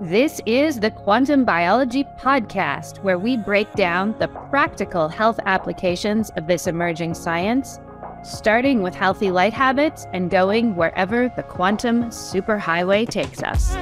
This 0.00 0.40
is 0.46 0.78
the 0.78 0.92
Quantum 0.92 1.44
Biology 1.44 2.04
Podcast, 2.20 3.02
where 3.02 3.18
we 3.18 3.36
break 3.36 3.72
down 3.72 4.14
the 4.20 4.28
practical 4.28 5.08
health 5.08 5.40
applications 5.44 6.30
of 6.36 6.46
this 6.46 6.68
emerging 6.68 7.14
science, 7.14 7.80
starting 8.22 8.80
with 8.80 8.94
healthy 8.94 9.32
light 9.32 9.52
habits 9.52 10.06
and 10.12 10.30
going 10.30 10.76
wherever 10.76 11.28
the 11.34 11.42
quantum 11.42 12.04
superhighway 12.10 13.08
takes 13.08 13.42
us. 13.42 13.74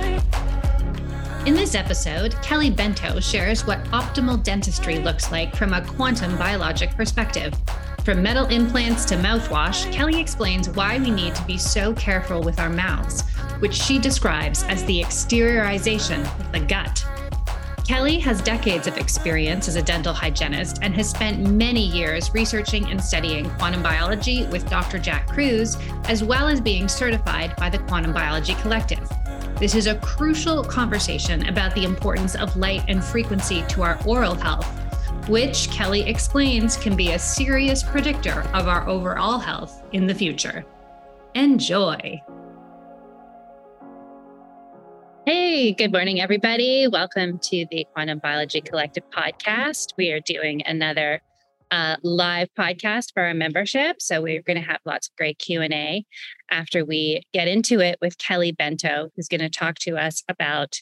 In 1.45 1.53
this 1.53 1.75
episode, 1.75 2.35
Kelly 2.41 2.71
Bento 2.71 3.21
shares 3.21 3.67
what 3.67 3.85
optimal 3.91 4.43
dentistry 4.43 4.99
looks 5.01 5.31
like 5.31 5.55
from 5.55 5.75
a 5.75 5.85
quantum 5.85 6.35
biologic 6.39 6.97
perspective. 6.97 7.53
From 8.07 8.23
metal 8.23 8.47
implants 8.47 9.05
to 9.07 9.17
mouthwash, 9.17 9.93
Kelly 9.93 10.19
explains 10.19 10.71
why 10.71 10.99
we 10.99 11.11
need 11.11 11.35
to 11.35 11.45
be 11.45 11.59
so 11.59 11.93
careful 11.93 12.41
with 12.41 12.59
our 12.59 12.71
mouths, 12.71 13.25
which 13.61 13.75
she 13.75 13.99
describes 13.99 14.63
as 14.65 14.85
the 14.85 15.03
exteriorization 15.03 16.23
of 16.41 16.53
the 16.53 16.61
gut. 16.61 17.05
Kelly 17.87 18.19
has 18.19 18.43
decades 18.43 18.87
of 18.87 18.99
experience 18.99 19.69
as 19.69 19.77
a 19.77 19.83
dental 19.83 20.13
hygienist 20.13 20.81
and 20.83 20.95
has 20.95 21.09
spent 21.09 21.51
many 21.51 21.87
years 21.87 22.35
researching 22.35 22.91
and 22.91 23.03
studying 23.03 23.49
quantum 23.51 23.83
biology 23.83 24.45
with 24.47 24.69
Dr. 24.69 24.99
Jack 24.99 25.29
Kruse, 25.29 25.77
as 26.09 26.25
well 26.25 26.49
as 26.49 26.61
being 26.61 26.89
certified 26.89 27.55
by 27.57 27.71
the 27.71 27.79
Quantum 27.79 28.13
Biology 28.13 28.55
Collective. 28.57 29.09
This 29.61 29.75
is 29.75 29.87
a 29.87 29.99
crucial 30.01 30.65
conversation 30.65 31.49
about 31.49 31.75
the 31.75 31.85
importance 31.85 32.35
of 32.35 32.57
light 32.57 32.83
and 32.89 33.03
frequency 33.03 33.63
to 33.69 33.83
our 33.83 33.99
oral 34.05 34.35
health 34.35 34.67
which 35.29 35.69
Kelly 35.71 36.03
explains 36.03 36.77
can 36.77 36.95
be 36.95 37.13
a 37.13 37.19
serious 37.19 37.83
predictor 37.83 38.43
of 38.55 38.69
our 38.69 38.89
overall 38.89 39.39
health 39.39 39.83
in 39.93 40.07
the 40.07 40.15
future. 40.15 40.65
Enjoy. 41.35 42.23
Hey, 45.27 45.73
good 45.73 45.91
morning, 45.91 46.21
everybody. 46.21 46.87
Welcome 46.87 47.41
to 47.41 47.67
the 47.69 47.85
Quantum 47.93 48.21
Biology 48.21 48.61
Collective 48.61 49.03
podcast. 49.11 49.89
We 49.97 50.13
are 50.13 50.21
doing 50.21 50.63
another 50.65 51.21
uh, 51.73 51.97
live 52.05 52.49
podcast 52.57 53.13
for 53.13 53.25
our 53.25 53.35
membership, 53.35 54.01
so 54.01 54.23
we're 54.23 54.43
going 54.43 54.57
to 54.57 54.63
have 54.63 54.79
lots 54.85 55.09
of 55.09 55.17
great 55.17 55.41
Q 55.41 55.63
and 55.63 55.75
A 55.75 56.05
after 56.49 56.85
we 56.85 57.23
get 57.33 57.49
into 57.49 57.81
it 57.81 57.99
with 58.01 58.19
Kelly 58.19 58.53
Bento, 58.53 59.09
who's 59.17 59.27
going 59.27 59.41
to 59.41 59.51
talk 59.51 59.81
to 59.81 59.97
us 59.97 60.23
about 60.29 60.81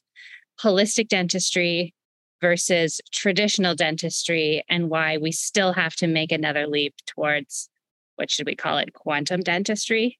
holistic 0.60 1.08
dentistry, 1.08 1.94
versus 2.44 3.00
traditional 3.10 3.74
dentistry 3.74 4.62
and 4.68 4.90
why 4.90 5.16
we 5.16 5.32
still 5.32 5.72
have 5.72 5.96
to 5.96 6.06
make 6.06 6.30
another 6.30 6.66
leap 6.66 6.94
towards 7.06 7.70
what 8.16 8.30
should 8.30 8.44
we 8.44 8.54
call 8.54 8.76
it 8.76 8.92
quantum 8.92 9.40
dentistry 9.40 10.18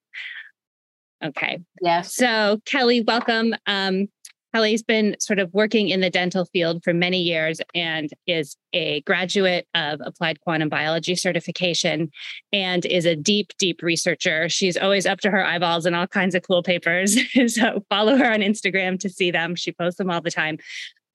okay 1.23 1.59
yeah 1.83 2.01
so 2.01 2.59
kelly 2.65 3.03
welcome 3.03 3.55
um, 3.67 4.09
kelly's 4.55 4.83
been 4.83 5.17
sort 5.19 5.39
of 5.39 5.53
working 5.53 5.89
in 5.89 6.01
the 6.01 6.11
dental 6.11 6.45
field 6.47 6.83
for 6.85 6.95
many 6.95 7.21
years 7.21 7.61
and 7.75 8.11
is 8.27 8.57
a 8.73 9.01
graduate 9.03 9.67
of 9.75 10.01
applied 10.05 10.41
quantum 10.41 10.69
biology 10.69 11.15
certification 11.15 12.11
and 12.53 12.87
is 12.87 13.05
a 13.05 13.17
deep 13.17 13.53
deep 13.59 13.83
researcher 13.83 14.49
she's 14.49 14.77
always 14.77 15.07
up 15.07 15.21
to 15.21 15.31
her 15.31 15.45
eyeballs 15.45 15.87
in 15.87 15.95
all 15.95 16.07
kinds 16.07 16.35
of 16.35 16.43
cool 16.43 16.63
papers 16.63 17.19
so 17.53 17.85
follow 17.91 18.17
her 18.17 18.33
on 18.33 18.41
instagram 18.41 18.99
to 18.99 19.09
see 19.09 19.31
them 19.31 19.55
she 19.55 19.73
posts 19.73 19.99
them 19.99 20.11
all 20.11 20.21
the 20.21 20.31
time 20.31 20.57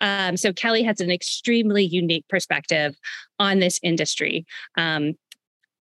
um, 0.01 0.37
so 0.37 0.53
Kelly 0.53 0.83
has 0.83 1.01
an 1.01 1.11
extremely 1.11 1.83
unique 1.83 2.25
perspective 2.29 2.95
on 3.37 3.59
this 3.59 3.79
industry. 3.83 4.45
Um, 4.77 5.15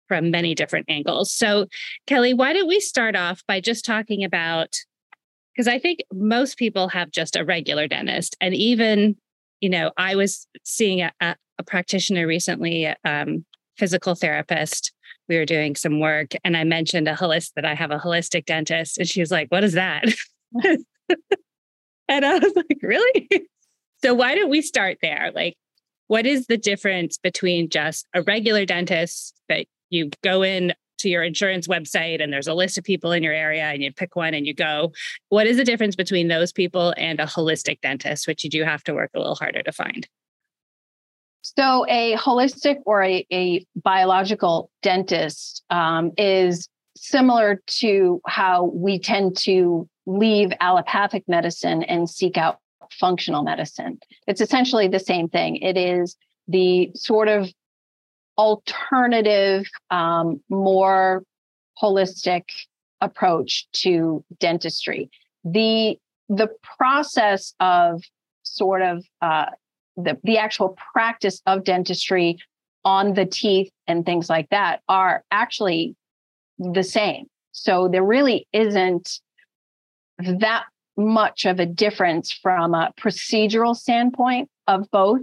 from 0.08 0.32
many 0.32 0.56
different 0.56 0.86
angles. 0.88 1.32
So, 1.32 1.66
Kelly, 2.08 2.34
why 2.34 2.52
don't 2.52 2.66
we 2.66 2.80
start 2.80 3.14
off 3.14 3.44
by 3.46 3.60
just 3.60 3.84
talking 3.84 4.24
about 4.24 4.74
because 5.60 5.68
I 5.68 5.78
think 5.78 6.00
most 6.10 6.56
people 6.56 6.88
have 6.88 7.10
just 7.10 7.36
a 7.36 7.44
regular 7.44 7.86
dentist. 7.86 8.34
And 8.40 8.54
even, 8.54 9.14
you 9.60 9.68
know, 9.68 9.90
I 9.98 10.16
was 10.16 10.46
seeing 10.64 11.02
a, 11.02 11.12
a, 11.20 11.36
a 11.58 11.62
practitioner 11.62 12.26
recently, 12.26 12.86
um, 13.04 13.44
physical 13.76 14.14
therapist. 14.14 14.90
We 15.28 15.36
were 15.36 15.44
doing 15.44 15.76
some 15.76 16.00
work, 16.00 16.30
and 16.44 16.56
I 16.56 16.64
mentioned 16.64 17.08
a 17.08 17.14
holistic 17.14 17.52
that 17.56 17.66
I 17.66 17.74
have 17.74 17.90
a 17.90 17.98
holistic 17.98 18.46
dentist, 18.46 18.96
and 18.96 19.06
she 19.06 19.20
was 19.20 19.30
like, 19.30 19.48
"What 19.50 19.62
is 19.62 19.74
that?" 19.74 20.04
and 22.08 22.24
I 22.24 22.38
was 22.38 22.52
like, 22.56 22.78
"Really?" 22.82 23.28
So 24.02 24.14
why 24.14 24.34
don't 24.34 24.48
we 24.48 24.62
start 24.62 24.96
there? 25.02 25.30
Like, 25.34 25.56
what 26.06 26.24
is 26.24 26.46
the 26.46 26.56
difference 26.56 27.18
between 27.18 27.68
just 27.68 28.06
a 28.14 28.22
regular 28.22 28.64
dentist 28.64 29.34
that 29.50 29.66
you 29.90 30.08
go 30.24 30.42
in 30.42 30.72
to 31.00 31.08
your 31.08 31.22
insurance 31.22 31.66
website 31.66 32.22
and 32.22 32.32
there's 32.32 32.46
a 32.46 32.54
list 32.54 32.78
of 32.78 32.84
people 32.84 33.12
in 33.12 33.22
your 33.22 33.32
area 33.32 33.64
and 33.64 33.82
you 33.82 33.92
pick 33.92 34.16
one 34.16 34.34
and 34.34 34.46
you 34.46 34.54
go? 34.54 34.92
What 35.28 35.46
is 35.46 35.56
the 35.56 35.64
difference 35.64 35.96
between 35.96 36.28
those 36.28 36.52
people 36.52 36.94
and 36.96 37.20
a 37.20 37.26
holistic 37.26 37.80
dentist, 37.80 38.26
which 38.26 38.44
you 38.44 38.50
do 38.50 38.64
have 38.64 38.82
to 38.84 38.94
work 38.94 39.10
a 39.14 39.18
little 39.18 39.34
harder 39.34 39.62
to 39.62 39.72
find? 39.72 40.08
So, 41.42 41.86
a 41.88 42.16
holistic 42.16 42.76
or 42.84 43.02
a, 43.02 43.26
a 43.32 43.66
biological 43.74 44.70
dentist 44.82 45.64
um, 45.70 46.12
is 46.18 46.68
similar 46.96 47.62
to 47.66 48.20
how 48.26 48.64
we 48.74 48.98
tend 48.98 49.36
to 49.38 49.88
leave 50.06 50.52
allopathic 50.60 51.24
medicine 51.28 51.82
and 51.84 52.08
seek 52.08 52.36
out 52.36 52.58
functional 52.92 53.42
medicine. 53.42 53.98
It's 54.26 54.40
essentially 54.40 54.88
the 54.88 54.98
same 54.98 55.28
thing. 55.28 55.56
It 55.56 55.76
is 55.76 56.16
the 56.48 56.90
sort 56.94 57.28
of 57.28 57.50
alternative, 58.38 59.66
um, 59.90 60.40
more 60.48 61.22
holistic 61.80 62.44
approach 63.00 63.66
to 63.72 64.24
dentistry. 64.38 65.10
The 65.44 65.98
the 66.28 66.48
process 66.76 67.54
of 67.60 68.02
sort 68.42 68.82
of 68.82 69.04
uh, 69.20 69.46
the 69.96 70.18
the 70.22 70.38
actual 70.38 70.76
practice 70.92 71.42
of 71.46 71.64
dentistry 71.64 72.38
on 72.84 73.14
the 73.14 73.26
teeth 73.26 73.70
and 73.86 74.06
things 74.06 74.30
like 74.30 74.48
that 74.50 74.80
are 74.88 75.24
actually 75.30 75.94
the 76.58 76.82
same. 76.82 77.26
So 77.52 77.88
there 77.88 78.04
really 78.04 78.46
isn't 78.52 79.20
that 80.18 80.64
much 80.96 81.44
of 81.46 81.60
a 81.60 81.66
difference 81.66 82.32
from 82.32 82.74
a 82.74 82.92
procedural 82.98 83.76
standpoint 83.76 84.48
of 84.66 84.90
both. 84.90 85.22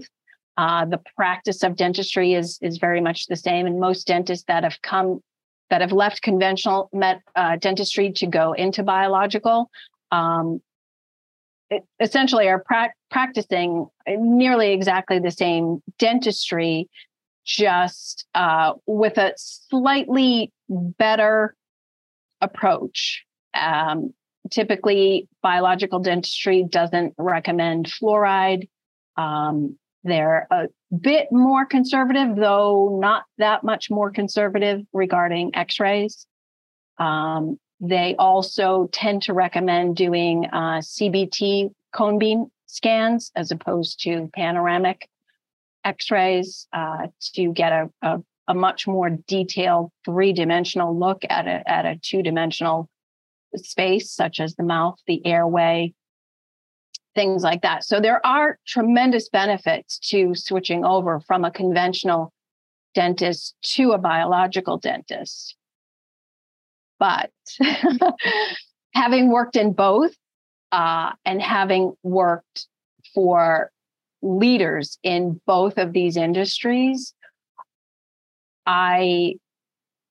Uh, 0.57 0.85
the 0.85 0.99
practice 1.15 1.63
of 1.63 1.75
dentistry 1.75 2.33
is 2.33 2.57
is 2.61 2.77
very 2.77 3.01
much 3.01 3.27
the 3.27 3.35
same, 3.35 3.65
and 3.65 3.79
most 3.79 4.07
dentists 4.07 4.45
that 4.47 4.63
have 4.63 4.81
come 4.81 5.21
that 5.69 5.81
have 5.81 5.91
left 5.91 6.21
conventional 6.21 6.89
met, 6.93 7.21
uh, 7.35 7.57
dentistry 7.57 8.11
to 8.13 8.25
go 8.25 8.53
into 8.53 8.83
biological 8.83 9.69
um, 10.11 10.61
essentially 11.99 12.47
are 12.47 12.63
pra- 12.63 12.93
practicing 13.11 13.87
nearly 14.07 14.71
exactly 14.71 15.19
the 15.19 15.31
same 15.31 15.81
dentistry, 15.99 16.89
just 17.45 18.25
uh, 18.35 18.73
with 18.85 19.17
a 19.17 19.33
slightly 19.37 20.51
better 20.69 21.55
approach. 22.41 23.25
Um, 23.53 24.13
typically 24.51 25.27
biological 25.41 25.99
dentistry 25.99 26.63
doesn't 26.63 27.13
recommend 27.17 27.87
fluoride. 27.87 28.69
Um, 29.17 29.77
they're 30.03 30.47
a 30.51 30.67
bit 30.95 31.27
more 31.31 31.65
conservative, 31.65 32.35
though 32.35 32.97
not 33.01 33.23
that 33.37 33.63
much 33.63 33.89
more 33.89 34.11
conservative 34.11 34.81
regarding 34.93 35.55
x 35.55 35.79
rays. 35.79 36.25
Um, 36.97 37.59
they 37.79 38.15
also 38.17 38.89
tend 38.91 39.23
to 39.23 39.33
recommend 39.33 39.95
doing 39.95 40.45
uh, 40.51 40.79
CBCT 40.79 41.71
cone 41.93 42.17
beam 42.17 42.47
scans 42.65 43.31
as 43.35 43.51
opposed 43.51 44.01
to 44.03 44.29
panoramic 44.33 45.07
x 45.85 46.11
rays 46.11 46.67
uh, 46.73 47.07
to 47.35 47.53
get 47.53 47.71
a, 47.71 47.89
a, 48.01 48.19
a, 48.47 48.53
much 48.53 48.87
more 48.87 49.09
detailed 49.27 49.91
three 50.05 50.33
dimensional 50.33 50.97
look 50.97 51.23
at 51.29 51.47
a, 51.47 51.69
at 51.69 51.85
a 51.85 51.99
two 52.01 52.21
dimensional 52.23 52.89
space, 53.55 54.11
such 54.11 54.39
as 54.39 54.55
the 54.55 54.63
mouth, 54.63 54.97
the 55.07 55.25
airway, 55.25 55.93
things 57.17 57.41
like 57.41 57.63
that. 57.63 57.83
So 57.83 57.99
there 57.99 58.23
are 58.23 58.59
tremendous 58.67 59.27
benefits 59.27 59.97
to 60.09 60.35
switching 60.35 60.85
over 60.85 61.19
from 61.21 61.43
a 61.43 61.49
conventional 61.49 62.31
dentist 62.93 63.55
to 63.75 63.93
a 63.93 63.97
biological 63.97 64.77
dentist. 64.77 65.55
But 66.99 67.31
having 68.93 69.31
worked 69.31 69.55
in 69.55 69.73
both 69.73 70.11
uh, 70.71 71.13
and 71.25 71.41
having 71.41 71.93
worked 72.03 72.67
for 73.15 73.71
leaders 74.21 74.99
in 75.01 75.41
both 75.47 75.79
of 75.79 75.93
these 75.93 76.17
industries, 76.17 77.15
I 78.67 79.37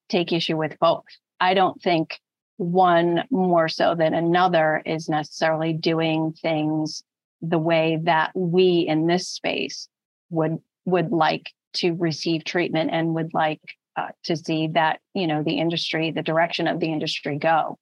take 0.08 0.32
issue 0.32 0.56
with 0.56 0.76
both. 0.80 1.04
I 1.38 1.54
don't 1.54 1.80
think 1.80 2.18
one 2.56 3.24
more 3.30 3.68
so 3.68 3.94
than 3.94 4.14
another 4.14 4.82
is 4.86 5.08
necessarily 5.08 5.72
doing 5.72 6.32
things 6.32 7.04
the 7.42 7.58
way 7.58 7.98
that 8.04 8.30
we 8.34 8.86
in 8.88 9.06
this 9.06 9.28
space 9.28 9.88
would 10.30 10.58
would 10.84 11.10
like 11.10 11.52
to 11.74 11.92
receive 11.92 12.44
treatment 12.44 12.90
and 12.92 13.14
would 13.14 13.34
like 13.34 13.60
uh, 13.96 14.08
to 14.24 14.36
see 14.36 14.68
that 14.68 15.00
you 15.14 15.26
know 15.26 15.42
the 15.42 15.58
industry 15.58 16.10
the 16.10 16.22
direction 16.22 16.66
of 16.66 16.80
the 16.80 16.90
industry 16.90 17.38
go 17.38 17.78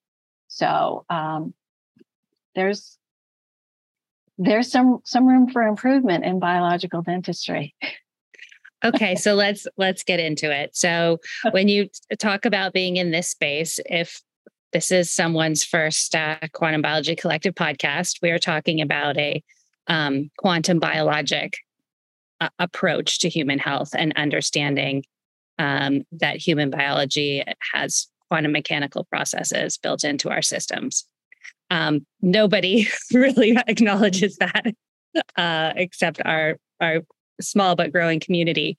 so 0.49 1.05
um, 1.09 1.55
there's 2.55 2.99
there's 4.39 4.71
some 4.71 5.01
some 5.05 5.27
room 5.27 5.49
for 5.49 5.63
improvement 5.63 6.25
in 6.25 6.39
biological 6.39 7.03
dentistry. 7.03 7.75
okay, 8.85 9.15
so 9.15 9.35
let's 9.35 9.67
let's 9.77 10.03
get 10.03 10.21
into 10.21 10.51
it. 10.51 10.77
So 10.77 11.19
when 11.51 11.69
you 11.69 11.89
talk 12.19 12.45
about 12.45 12.73
being 12.73 12.97
in 12.97 13.11
this 13.11 13.29
space, 13.29 13.79
if 13.87 14.21
this 14.75 14.91
is 14.91 15.11
someone's 15.11 15.63
first 15.63 16.17
uh, 16.17 16.37
quantum 16.53 16.83
biology 16.83 17.15
collective 17.15 17.55
podcast, 17.55 18.19
we 18.21 18.31
are 18.31 18.41
talking 18.41 18.81
about 18.81 19.17
a 19.17 19.43
um, 19.87 20.31
quantum 20.37 20.81
biologic 20.81 21.59
uh, 22.41 22.49
approach 22.59 23.21
to 23.21 23.29
human 23.29 23.61
health 23.61 23.91
and 23.97 24.13
understanding 24.17 25.05
um, 25.61 26.03
that 26.11 26.39
human 26.39 26.71
biology 26.71 27.45
has 27.73 28.09
quantum 28.29 28.51
mechanical 28.51 29.05
processes 29.05 29.79
built 29.79 30.03
into 30.03 30.29
our 30.29 30.43
systems. 30.43 31.07
Um, 31.71 32.05
nobody 32.21 32.89
really 33.15 33.57
acknowledges 33.69 34.37
that 34.39 34.75
uh, 35.37 35.73
except 35.77 36.21
our 36.25 36.57
our 36.81 37.03
small 37.41 37.77
but 37.77 37.93
growing 37.93 38.19
community. 38.19 38.77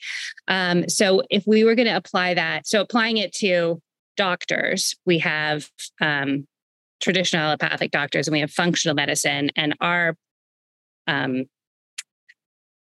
Um, 0.50 0.90
so 0.90 1.22
if 1.30 1.46
we 1.48 1.64
were 1.64 1.76
going 1.76 1.88
to 1.88 1.96
apply 1.96 2.34
that, 2.34 2.68
so 2.68 2.82
applying 2.82 3.18
it 3.18 3.34
to 3.36 3.82
doctors, 4.16 4.96
we 5.06 5.20
have 5.20 5.70
um, 6.02 6.48
traditional 7.02 7.48
allopathic 7.48 7.92
doctors 7.92 8.28
and 8.28 8.34
we 8.34 8.40
have 8.40 8.52
functional 8.52 8.96
medicine, 8.96 9.52
and 9.56 9.76
our 9.82 10.16
um, 11.08 11.46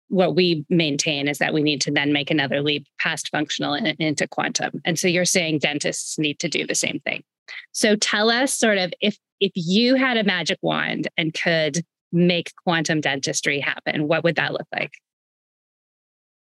what 0.09 0.35
we 0.35 0.65
maintain 0.69 1.29
is 1.29 1.39
that 1.39 1.53
we 1.53 1.63
need 1.63 1.81
to 1.83 1.91
then 1.91 2.13
make 2.13 2.31
another 2.31 2.63
leap 2.63 2.87
past 2.99 3.29
functional 3.29 3.75
and 3.75 3.89
into 3.99 4.27
quantum. 4.27 4.81
And 4.85 4.99
so 4.99 5.07
you're 5.07 5.25
saying 5.25 5.59
dentists 5.59 6.19
need 6.19 6.39
to 6.41 6.49
do 6.49 6.67
the 6.67 6.75
same 6.75 7.01
thing. 7.01 7.23
So 7.73 7.95
tell 7.95 8.31
us 8.31 8.55
sort 8.55 8.79
of 8.79 8.93
if 9.01 9.19
if 9.41 9.53
you 9.55 9.95
had 9.95 10.17
a 10.17 10.25
magic 10.25 10.59
wand 10.63 11.09
and 11.17 11.33
could 11.33 11.85
make 12.11 12.53
quantum 12.65 13.01
dentistry 13.01 13.61
happen, 13.61 14.09
what 14.09 14.25
would 14.25 14.37
that 14.37 14.53
look 14.53 14.67
like? 14.73 14.91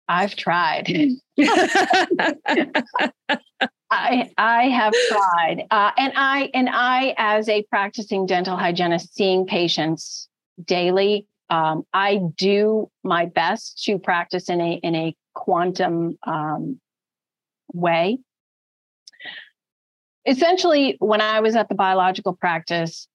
I've 0.09 0.37
tried. 0.37 0.93
I 3.93 4.31
I 4.39 4.69
have 4.69 4.95
tried, 5.09 5.67
uh, 5.71 5.91
and 5.99 6.13
I 6.17 6.51
and 6.55 6.69
I, 6.71 7.15
as 7.19 7.49
a 7.49 7.63
practicing 7.65 8.25
dental 8.25 8.57
hygienist, 8.57 9.15
seeing 9.15 9.47
patients 9.47 10.29
daily, 10.65 11.27
um, 11.51 11.85
I 11.93 12.21
do 12.37 12.91
my 13.05 13.27
best 13.27 13.85
to 13.85 13.99
practice 13.99 14.49
in 14.49 14.61
a 14.61 14.73
in 14.83 14.95
a 14.95 15.15
quantum 15.35 16.19
um, 16.27 16.81
way. 17.75 18.19
Essentially, 20.27 20.97
when 20.99 21.21
I 21.21 21.41
was 21.41 21.55
at 21.55 21.69
the 21.69 21.75
biological 21.75 22.35
practice, 22.35 23.09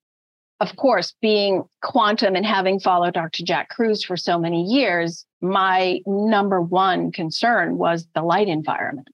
of 0.59 0.75
course, 0.75 1.15
being 1.21 1.63
quantum 1.81 2.35
and 2.35 2.45
having 2.45 2.79
followed 2.79 3.15
Dr. 3.15 3.43
Jack 3.43 3.69
Kruse 3.69 4.03
for 4.03 4.17
so 4.17 4.37
many 4.37 4.63
years, 4.63 5.25
my 5.41 6.01
number 6.05 6.61
one 6.61 7.11
concern 7.11 7.77
was 7.77 8.07
the 8.13 8.21
light 8.21 8.47
environment. 8.47 9.07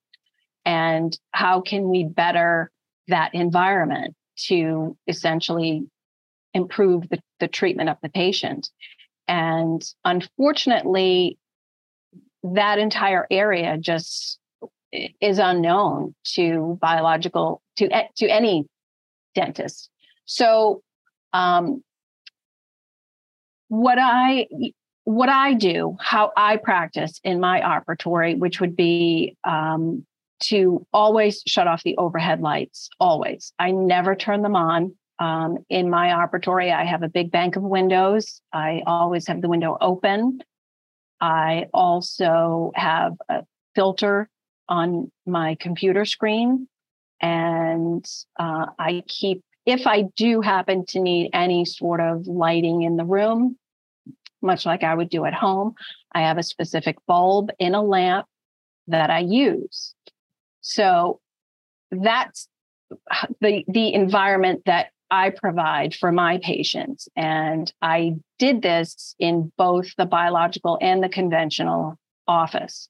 And 0.66 1.18
how 1.32 1.62
can 1.62 1.90
we 1.90 2.04
better 2.04 2.72
that 3.08 3.34
environment 3.34 4.16
to 4.48 4.98
essentially 5.08 5.84
improve 6.54 7.10
the, 7.10 7.20
the 7.40 7.48
treatment 7.48 7.90
of 7.90 7.98
the 8.02 8.10
patient? 8.10 8.70
And 9.28 9.84
unfortunately, 10.06 11.38
that 12.44 12.80
entire 12.80 13.26
area 13.32 13.78
just 13.78 14.40
is 15.22 15.40
unknown 15.40 16.14
to 16.36 16.78
biological 16.82 17.62
to 17.78 17.90
to 18.18 18.28
any 18.28 18.66
dentist. 19.34 19.90
So 20.26 20.82
um, 21.32 21.84
what 23.70 23.98
I 24.00 24.48
what 25.06 25.30
I 25.30 25.54
do, 25.54 25.98
how 26.00 26.32
I 26.38 26.58
practice 26.58 27.20
in 27.24 27.40
my 27.40 27.60
operatory, 27.62 28.38
which 28.38 28.62
would 28.62 28.76
be 28.76 29.36
um, 29.44 30.06
to 30.44 30.86
always 30.94 31.42
shut 31.46 31.68
off 31.68 31.84
the 31.84 31.98
overhead 31.98 32.42
lights. 32.42 32.90
Always, 33.00 33.54
I 33.60 33.72
never 33.72 34.16
turn 34.16 34.42
them 34.42 34.56
on. 34.56 34.96
Um, 35.20 35.60
in 35.70 35.90
my 35.90 36.08
operatory, 36.08 36.74
I 36.74 36.86
have 36.86 37.04
a 37.04 37.10
big 37.10 37.32
bank 37.32 37.56
of 37.56 37.64
windows. 37.64 38.42
I 38.52 38.82
always 38.86 39.28
have 39.28 39.42
the 39.42 39.50
window 39.50 39.78
open. 39.80 40.40
I 41.22 41.68
also 41.74 42.72
have 42.76 43.14
a 43.30 43.44
filter 43.76 44.30
on 44.68 45.12
my 45.26 45.56
computer 45.60 46.06
screen, 46.06 46.68
and 47.22 48.06
uh, 48.40 48.66
I 48.78 49.04
keep 49.08 49.42
if 49.66 49.88
I 49.88 50.04
do 50.18 50.42
happen 50.42 50.86
to 50.88 51.00
need 51.00 51.30
any 51.34 51.64
sort 51.66 52.02
of 52.02 52.28
lighting 52.28 52.82
in 52.82 52.98
the 52.98 53.06
room, 53.06 53.58
much 54.42 54.66
like 54.66 54.84
I 54.84 54.94
would 54.94 55.10
do 55.10 55.26
at 55.26 55.34
home, 55.34 55.76
I 56.12 56.22
have 56.22 56.38
a 56.38 56.44
specific 56.44 56.98
bulb 57.08 57.50
in 57.60 57.74
a 57.74 57.82
lamp 57.82 58.28
that 58.88 59.10
I 59.10 59.20
use. 59.20 59.96
So 60.64 61.20
that's 61.92 62.48
the 63.40 63.64
the 63.68 63.94
environment 63.94 64.64
that 64.66 64.88
I 65.12 65.30
provide 65.30 65.94
for 65.94 66.12
my 66.12 66.40
patients. 66.42 67.08
And 67.16 67.72
I 67.84 68.16
did 68.40 68.64
this 68.64 69.16
in 69.20 69.52
both 69.60 69.96
the 69.96 70.08
biological 70.08 70.80
and 70.82 71.04
the 71.04 71.10
conventional 71.10 72.00
office. 72.28 72.90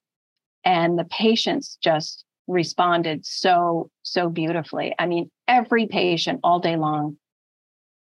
And 0.64 0.98
the 0.98 1.04
patients 1.04 1.76
just 1.82 2.24
responded 2.46 3.26
so, 3.26 3.90
so 4.02 4.30
beautifully. 4.30 4.94
I 4.98 5.04
mean, 5.04 5.30
every 5.48 5.86
patient 5.86 6.40
all 6.42 6.60
day 6.60 6.76
long 6.76 7.18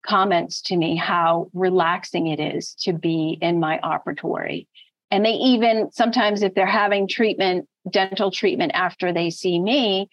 comments 0.05 0.61
to 0.61 0.77
me 0.77 0.95
how 0.95 1.49
relaxing 1.53 2.27
it 2.27 2.39
is 2.39 2.75
to 2.83 2.93
be 2.93 3.37
in 3.41 3.59
my 3.59 3.79
operatory. 3.83 4.67
And 5.11 5.25
they 5.25 5.33
even 5.33 5.91
sometimes, 5.91 6.41
if 6.41 6.53
they're 6.55 6.65
having 6.65 7.07
treatment, 7.07 7.67
dental 7.89 8.31
treatment 8.31 8.71
after 8.73 9.13
they 9.13 9.29
see 9.29 9.59
me, 9.59 10.09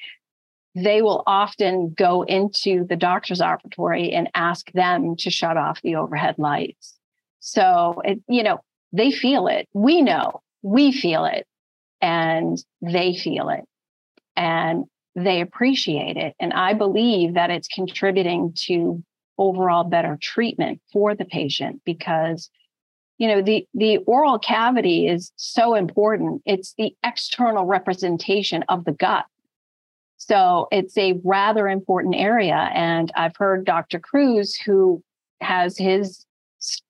they 0.75 1.03
will 1.03 1.23
often 1.27 1.95
go 1.97 2.23
into 2.23 2.85
the 2.85 2.97
doctor's 2.97 3.41
operatory 3.41 4.15
and 4.15 4.31
ask 4.35 4.71
them 4.73 5.17
to 5.17 5.31
shut 5.31 5.57
off 5.57 5.83
the 5.83 5.97
overhead 5.97 6.37
lights. 6.39 6.97
So, 7.41 8.03
it, 8.05 8.21
you 8.29 8.43
know, 8.43 8.61
they 8.93 9.11
feel 9.11 9.47
it. 9.47 9.69
We 9.73 10.03
know 10.03 10.43
we 10.63 10.93
feel 10.93 11.25
it 11.25 11.47
and 12.01 12.63
they 12.83 13.15
feel 13.17 13.49
it 13.49 13.65
and 14.37 14.85
they 15.15 15.41
appreciate 15.41 16.17
it. 16.17 16.35
And 16.39 16.53
I 16.53 16.75
believe 16.75 17.35
that 17.35 17.51
it's 17.51 17.69
contributing 17.69 18.53
to 18.67 19.03
overall 19.39 19.85
better 19.85 20.19
treatment 20.21 20.81
for 20.93 21.15
the 21.15 21.25
patient 21.25 21.83
because 21.85 22.51
you 23.21 23.29
know 23.29 23.43
the 23.43 23.69
the 23.75 23.99
oral 23.99 24.39
cavity 24.39 25.07
is 25.07 25.31
so 25.37 25.75
important. 25.75 26.41
It's 26.47 26.75
the 26.79 26.97
external 27.05 27.67
representation 27.67 28.65
of 28.69 28.85
the 28.87 28.93
gut. 28.93 29.27
So 30.17 30.69
it's 30.73 30.97
a 30.99 31.21
rather 31.25 31.67
important 31.69 32.15
area 32.15 32.71
and 32.75 33.11
i've 33.17 33.37
heard 33.37 33.65
dr 33.65 33.99
Kruse 34.01 34.55
who 34.55 35.03
has 35.41 35.79
his 35.79 36.27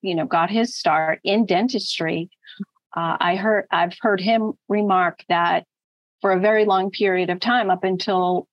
you 0.03 0.15
know 0.15 0.27
got 0.27 0.51
his 0.51 0.77
start 0.77 1.21
in 1.23 1.47
dentistry 1.47 2.29
uh, 2.97 3.17
i 3.21 3.37
heard 3.37 3.67
i've 3.71 3.97
heard 4.01 4.21
him 4.21 4.53
remark 4.69 5.21
that 5.29 5.65
for 6.21 6.33
a 6.33 6.41
very 6.41 6.65
long 6.65 6.91
period 6.91 7.31
of 7.31 7.39
time 7.39 7.71
up 7.71 7.85
until 7.85 8.49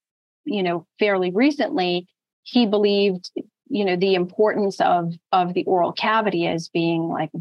you 0.45 0.61
know 0.61 0.85
fairly 0.99 1.31
recently 1.31 2.07
he 2.43 2.67
believed 2.67 3.31
you 3.69 3.83
know 3.83 3.95
the 3.95 4.13
importance 4.13 4.79
of 4.79 5.11
of 5.31 5.55
the 5.55 5.63
oral 5.65 5.91
cavity 5.91 6.45
as 6.45 6.69
being 6.69 7.09
like 7.09 7.31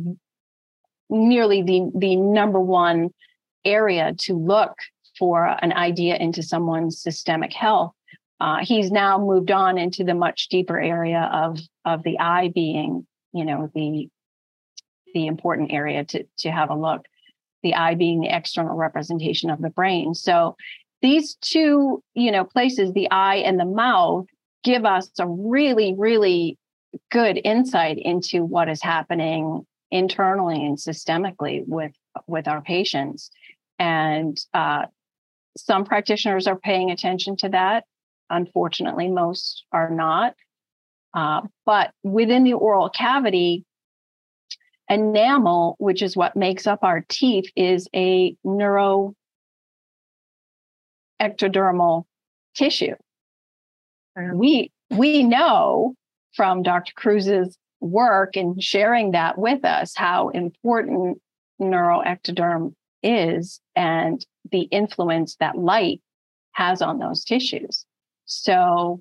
nearly 1.08 1.62
the 1.62 1.90
the 1.94 2.16
number 2.16 2.60
one 2.60 3.10
area 3.64 4.14
to 4.18 4.34
look 4.34 4.76
for 5.18 5.46
an 5.62 5.72
idea 5.72 6.16
into 6.16 6.42
someone's 6.42 7.00
systemic 7.00 7.52
health 7.52 7.92
uh, 8.38 8.58
he's 8.62 8.90
now 8.90 9.18
moved 9.18 9.50
on 9.50 9.78
into 9.78 10.04
the 10.04 10.14
much 10.14 10.48
deeper 10.48 10.78
area 10.78 11.28
of 11.32 11.58
of 11.84 12.02
the 12.02 12.18
eye 12.18 12.50
being 12.54 13.06
you 13.32 13.44
know 13.44 13.70
the 13.74 14.08
the 15.14 15.26
important 15.26 15.72
area 15.72 16.04
to 16.04 16.24
to 16.38 16.50
have 16.50 16.70
a 16.70 16.74
look 16.74 17.06
the 17.66 17.74
eye 17.74 17.96
being 17.96 18.20
the 18.20 18.34
external 18.34 18.76
representation 18.76 19.50
of 19.50 19.60
the 19.60 19.70
brain. 19.70 20.14
So 20.14 20.56
these 21.02 21.34
two, 21.40 22.02
you 22.14 22.30
know, 22.30 22.44
places, 22.44 22.92
the 22.92 23.10
eye 23.10 23.36
and 23.36 23.58
the 23.58 23.64
mouth, 23.64 24.26
give 24.62 24.84
us 24.84 25.10
a 25.18 25.26
really, 25.26 25.94
really 25.96 26.58
good 27.10 27.40
insight 27.44 27.98
into 27.98 28.44
what 28.44 28.68
is 28.68 28.80
happening 28.80 29.66
internally 29.90 30.64
and 30.64 30.78
systemically 30.78 31.62
with 31.66 31.92
with 32.26 32.48
our 32.48 32.60
patients. 32.62 33.30
And 33.78 34.38
uh, 34.54 34.86
some 35.56 35.84
practitioners 35.84 36.46
are 36.46 36.58
paying 36.58 36.90
attention 36.90 37.36
to 37.38 37.50
that. 37.50 37.84
Unfortunately, 38.30 39.08
most 39.08 39.64
are 39.72 39.90
not. 39.90 40.34
Uh, 41.14 41.42
but 41.64 41.92
within 42.02 42.44
the 42.44 42.52
oral 42.52 42.90
cavity, 42.90 43.64
enamel, 44.88 45.76
which 45.78 46.02
is 46.02 46.16
what 46.16 46.36
makes 46.36 46.66
up 46.66 46.80
our 46.82 47.04
teeth, 47.08 47.50
is 47.56 47.88
a 47.94 48.36
neuro 48.44 49.14
ectodermal 51.20 52.04
tissue. 52.54 52.94
We 54.16 54.70
we 54.90 55.22
know 55.22 55.94
from 56.34 56.62
Dr. 56.62 56.92
Kruse's 56.94 57.56
work 57.80 58.36
and 58.36 58.62
sharing 58.62 59.12
that 59.12 59.38
with 59.38 59.64
us, 59.64 59.94
how 59.96 60.28
important 60.30 61.20
neuroectoderm 61.60 62.74
is 63.02 63.60
and 63.74 64.24
the 64.50 64.62
influence 64.62 65.36
that 65.40 65.56
light 65.56 66.00
has 66.52 66.82
on 66.82 66.98
those 66.98 67.24
tissues. 67.24 67.84
So, 68.24 69.00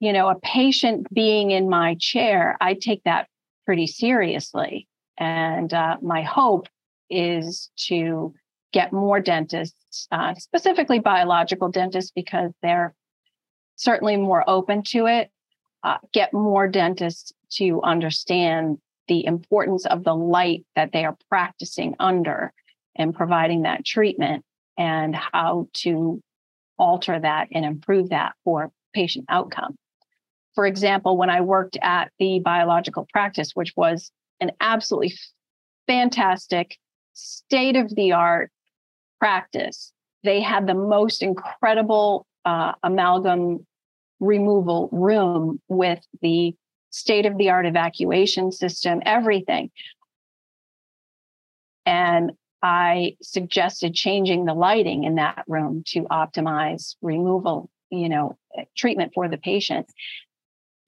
you 0.00 0.12
know, 0.12 0.28
a 0.28 0.38
patient 0.40 1.12
being 1.12 1.50
in 1.50 1.68
my 1.68 1.96
chair, 1.98 2.56
I 2.60 2.74
take 2.74 3.02
that 3.04 3.28
pretty 3.66 3.86
seriously. 3.86 4.88
And 5.18 5.72
uh, 5.74 5.96
my 6.00 6.22
hope 6.22 6.68
is 7.10 7.70
to 7.86 8.34
get 8.72 8.92
more 8.92 9.20
dentists, 9.20 10.06
uh, 10.10 10.34
specifically 10.34 11.00
biological 11.00 11.70
dentists, 11.70 12.12
because 12.14 12.52
they're 12.62 12.94
certainly 13.76 14.16
more 14.16 14.48
open 14.48 14.82
to 14.82 15.06
it. 15.06 15.30
Uh, 15.84 15.98
get 16.12 16.34
more 16.34 16.66
dentists 16.66 17.32
to 17.50 17.80
understand 17.82 18.78
the 19.06 19.24
importance 19.24 19.86
of 19.86 20.02
the 20.04 20.14
light 20.14 20.64
that 20.74 20.90
they 20.92 21.04
are 21.04 21.16
practicing 21.28 21.94
under 22.00 22.52
and 22.96 23.14
providing 23.14 23.62
that 23.62 23.84
treatment 23.84 24.44
and 24.76 25.14
how 25.14 25.68
to 25.72 26.20
alter 26.78 27.18
that 27.18 27.48
and 27.52 27.64
improve 27.64 28.10
that 28.10 28.32
for 28.44 28.70
patient 28.92 29.24
outcome. 29.28 29.76
For 30.54 30.66
example, 30.66 31.16
when 31.16 31.30
I 31.30 31.40
worked 31.40 31.78
at 31.80 32.10
the 32.18 32.40
biological 32.40 33.06
practice, 33.12 33.52
which 33.54 33.72
was 33.76 34.10
an 34.40 34.50
absolutely 34.60 35.14
fantastic, 35.86 36.76
state 37.12 37.76
of 37.76 37.94
the 37.94 38.12
art 38.12 38.50
practice, 39.20 39.92
they 40.24 40.40
had 40.40 40.66
the 40.66 40.74
most 40.74 41.22
incredible 41.22 42.26
uh, 42.44 42.72
amalgam 42.82 43.64
removal 44.20 44.88
room 44.92 45.60
with 45.68 46.00
the 46.20 46.54
state 46.90 47.26
of 47.26 47.36
the 47.38 47.50
art 47.50 47.66
evacuation 47.66 48.50
system, 48.52 49.00
everything. 49.04 49.70
And 51.86 52.32
I 52.62 53.16
suggested 53.22 53.94
changing 53.94 54.44
the 54.44 54.54
lighting 54.54 55.04
in 55.04 55.16
that 55.16 55.44
room 55.46 55.84
to 55.88 56.02
optimize 56.04 56.96
removal, 57.00 57.70
you 57.90 58.08
know, 58.08 58.36
eh, 58.56 58.64
treatment 58.76 59.12
for 59.14 59.28
the 59.28 59.38
patient. 59.38 59.86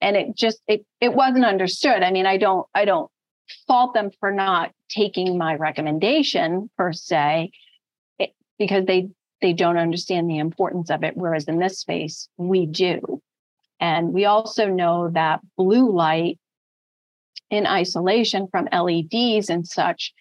And 0.00 0.16
it 0.16 0.34
just 0.34 0.60
it 0.66 0.84
it 1.00 1.14
wasn't 1.14 1.44
understood. 1.44 2.02
I 2.02 2.10
mean, 2.10 2.26
I 2.26 2.38
don't 2.38 2.66
I 2.74 2.86
don't 2.86 3.10
fault 3.66 3.94
them 3.94 4.10
for 4.18 4.32
not 4.32 4.72
taking 4.88 5.38
my 5.38 5.54
recommendation 5.54 6.70
per 6.76 6.92
se 6.92 7.50
it, 8.18 8.30
because 8.58 8.84
they 8.86 9.08
they 9.40 9.52
don't 9.52 9.78
understand 9.78 10.28
the 10.28 10.38
importance 10.38 10.90
of 10.90 11.02
it 11.02 11.16
whereas 11.16 11.44
in 11.44 11.58
this 11.58 11.78
space 11.78 12.28
we 12.36 12.66
do 12.66 13.19
and 13.80 14.12
we 14.12 14.26
also 14.26 14.66
know 14.66 15.10
that 15.10 15.40
blue 15.56 15.90
light 15.90 16.38
in 17.50 17.66
isolation 17.66 18.46
from 18.50 18.68
LEDs 18.72 19.50
and 19.50 19.66
such, 19.66 20.12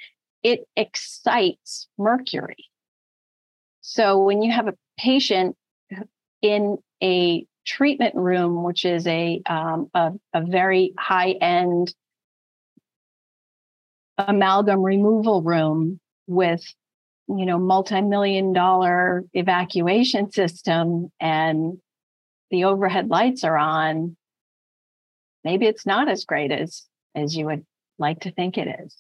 it 0.42 0.62
excites 0.75 1.88
mercury. 1.98 2.66
So 3.82 4.24
when 4.24 4.42
you 4.42 4.51
have 4.51 4.68
a 4.68 4.75
patient 4.98 5.56
in 6.42 6.78
a 7.04 7.46
treatment 7.66 8.16
room, 8.16 8.63
which 8.63 8.86
is 8.86 9.06
a, 9.06 9.42
um, 9.46 9.89
a, 9.94 10.13
a 10.34 10.44
very 10.46 10.94
high 10.98 11.32
end 11.32 11.94
amalgam 14.18 14.82
removal 14.82 15.42
room 15.42 16.00
with 16.28 16.63
you 17.30 17.46
know 17.46 17.58
multi-million 17.58 18.54
dollar 18.54 19.24
evacuation 19.34 20.32
system 20.32 21.12
and 21.20 21.78
the 22.51 22.65
overhead 22.65 23.10
lights 23.10 23.44
are 23.44 23.58
on, 23.58 24.15
maybe 25.44 25.65
it's 25.65 25.86
not 25.86 26.10
as 26.10 26.25
great 26.25 26.51
as 26.51 26.84
as 27.15 27.36
you 27.36 27.46
would 27.46 27.65
like 27.98 28.22
to 28.22 28.32
think 28.32 28.58
it 28.58 28.68
is. 28.84 28.96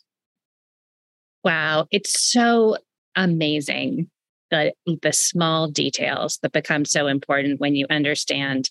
Wow, 1.43 1.87
it's 1.91 2.19
so 2.19 2.77
amazing 3.15 4.09
the 4.51 4.73
the 5.01 5.13
small 5.13 5.67
details 5.67 6.39
that 6.41 6.51
become 6.51 6.85
so 6.85 7.07
important 7.07 7.59
when 7.59 7.75
you 7.75 7.85
understand 7.89 8.69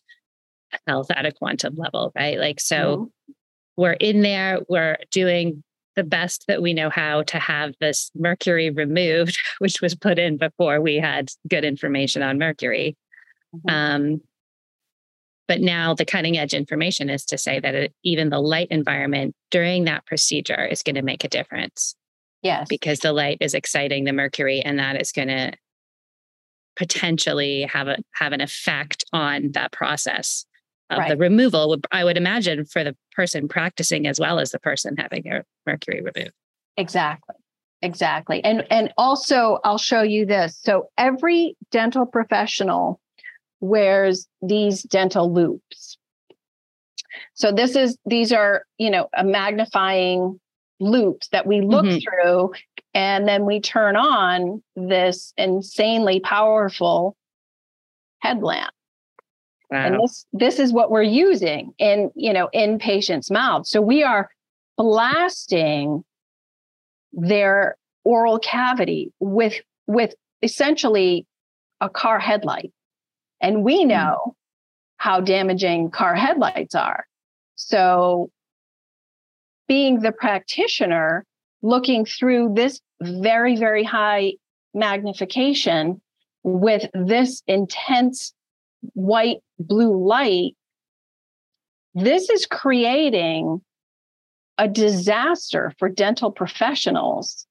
health 0.87 1.11
at 1.11 1.27
a 1.27 1.33
quantum 1.33 1.77
level, 1.77 2.13
right? 2.15 2.39
Like 2.39 2.61
so 2.61 2.77
mm-hmm. 2.77 3.33
we're 3.77 3.93
in 3.93 4.23
there, 4.23 4.61
we're 4.69 4.99
doing 5.11 5.63
the 5.97 6.05
best 6.05 6.45
that 6.47 6.63
we 6.63 6.75
know 6.75 6.91
how 6.91 7.23
to 7.25 7.39
have 7.39 7.75
this 7.81 8.11
mercury 8.15 8.71
removed, 8.71 9.37
which 9.59 9.81
was 9.81 9.95
put 9.95 10.19
in 10.19 10.37
before 10.37 10.81
we 10.81 10.97
had 10.97 11.31
good 11.49 11.65
information 11.65 12.23
on 12.23 12.39
mercury. 12.39 12.97
Mm-hmm. 13.55 13.71
Um, 13.71 14.21
but 15.49 15.61
now 15.61 15.95
the 15.95 16.05
cutting 16.05 16.37
edge 16.37 16.55
information 16.55 17.09
is 17.11 17.25
to 17.25 17.39
say 17.39 17.59
that 17.59 17.75
it, 17.75 17.95
even 18.05 18.29
the 18.29 18.41
light 18.41 18.69
environment 18.71 19.35
during 19.51 19.85
that 19.85 20.07
procedure 20.07 20.65
is 20.67 20.83
going 20.83 20.95
to 20.95 21.03
make 21.03 21.25
a 21.25 21.29
difference. 21.29 21.97
Yes. 22.43 22.67
Because 22.69 23.01
the 23.01 23.13
light 23.13 23.39
is 23.41 23.55
exciting 23.55 24.05
the 24.05 24.13
mercury 24.13 24.61
and 24.61 24.79
that 24.79 25.01
is 25.01 25.11
going 25.11 25.29
to 25.29 25.53
potentially 26.77 27.63
have 27.63 27.89
a 27.89 27.97
have 28.15 28.33
an 28.33 28.41
effect 28.41 29.05
on 29.13 29.51
that 29.53 29.73
process 29.73 30.47
of 30.91 30.99
right. 30.99 31.09
the 31.09 31.17
removal 31.17 31.77
i 31.91 32.05
would 32.05 32.17
imagine 32.17 32.65
for 32.65 32.85
the 32.85 32.97
person 33.17 33.49
practicing 33.49 34.07
as 34.07 34.21
well 34.21 34.39
as 34.39 34.53
the 34.53 34.61
person 34.61 34.95
having 34.97 35.23
their 35.25 35.45
mercury 35.67 36.01
removed 36.01 36.33
exactly 36.77 37.35
exactly 37.83 38.43
and 38.45 38.65
and 38.71 38.95
also 38.97 39.59
i'll 39.65 39.77
show 39.77 40.03
you 40.03 40.25
this 40.25 40.57
so 40.63 40.89
every 40.97 41.57
dental 41.73 42.07
professional 42.07 43.01
wears 43.61 44.27
these 44.43 44.83
dental 44.83 45.33
loupes. 45.33 45.99
So 47.35 47.53
this 47.53 47.77
is 47.77 47.99
these 48.07 48.33
are, 48.33 48.65
you 48.79 48.91
know, 48.91 49.09
a 49.17 49.25
magnifying 49.25 50.39
loupes 50.81 51.29
that 51.29 51.47
we 51.47 51.61
look 51.61 51.85
mm-hmm. 51.85 51.99
through 51.99 52.53
and 52.95 53.27
then 53.27 53.45
we 53.45 53.61
turn 53.61 53.97
on 53.97 54.63
this 54.77 55.33
insanely 55.37 56.21
powerful 56.21 57.17
headlamp. 58.21 58.73
Wow. 59.71 59.87
And 59.87 60.01
this 60.03 60.27
this 60.33 60.59
is 60.59 60.73
what 60.73 60.91
we're 60.91 61.03
using 61.03 61.73
in, 61.79 62.11
you 62.15 62.33
know, 62.33 62.49
in 62.53 62.79
patients' 62.79 63.31
mouths. 63.31 63.71
So 63.71 63.81
we 63.83 64.03
are 64.03 64.31
blasting 64.77 66.05
their 67.13 67.77
oral 68.05 68.39
cavity 68.39 69.13
with 69.21 69.55
with 69.87 70.15
essentially 70.43 71.27
a 71.81 71.89
car 71.89 72.19
headlight. 72.19 72.73
And 73.41 73.65
we 73.65 73.83
hmm. 73.83 73.89
know 73.89 74.35
how 74.97 75.21
damaging 75.21 75.91
car 75.91 76.15
headlights 76.15 76.75
are. 76.75 77.07
So, 77.55 78.31
being 79.67 80.01
the 80.01 80.13
practitioner, 80.13 81.25
looking 81.63 82.05
through 82.05 82.55
this 82.55 82.81
very, 83.03 83.57
very 83.57 83.85
high 83.85 84.35
magnification 84.75 86.01
with 86.43 86.89
this 86.95 87.43
intense 87.47 88.33
white 88.95 89.39
blue 89.59 90.07
light, 90.07 90.57
this 91.95 92.31
is 92.31 92.47
creating 92.47 93.61
a 94.57 94.69
disaster 94.69 95.73
for 95.79 95.89
dental 95.89 96.31
professionals 96.31 97.47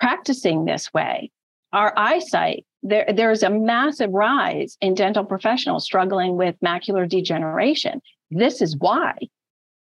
practicing 0.00 0.64
this 0.64 0.92
way. 0.92 1.30
Our 1.76 1.92
eyesight 1.94 2.64
there, 2.82 3.04
there's 3.14 3.42
a 3.42 3.50
massive 3.50 4.10
rise 4.14 4.78
in 4.80 4.94
dental 4.94 5.26
professionals 5.26 5.84
struggling 5.84 6.38
with 6.38 6.56
macular 6.64 7.06
degeneration. 7.06 8.00
This 8.30 8.62
is 8.62 8.74
why. 8.78 9.12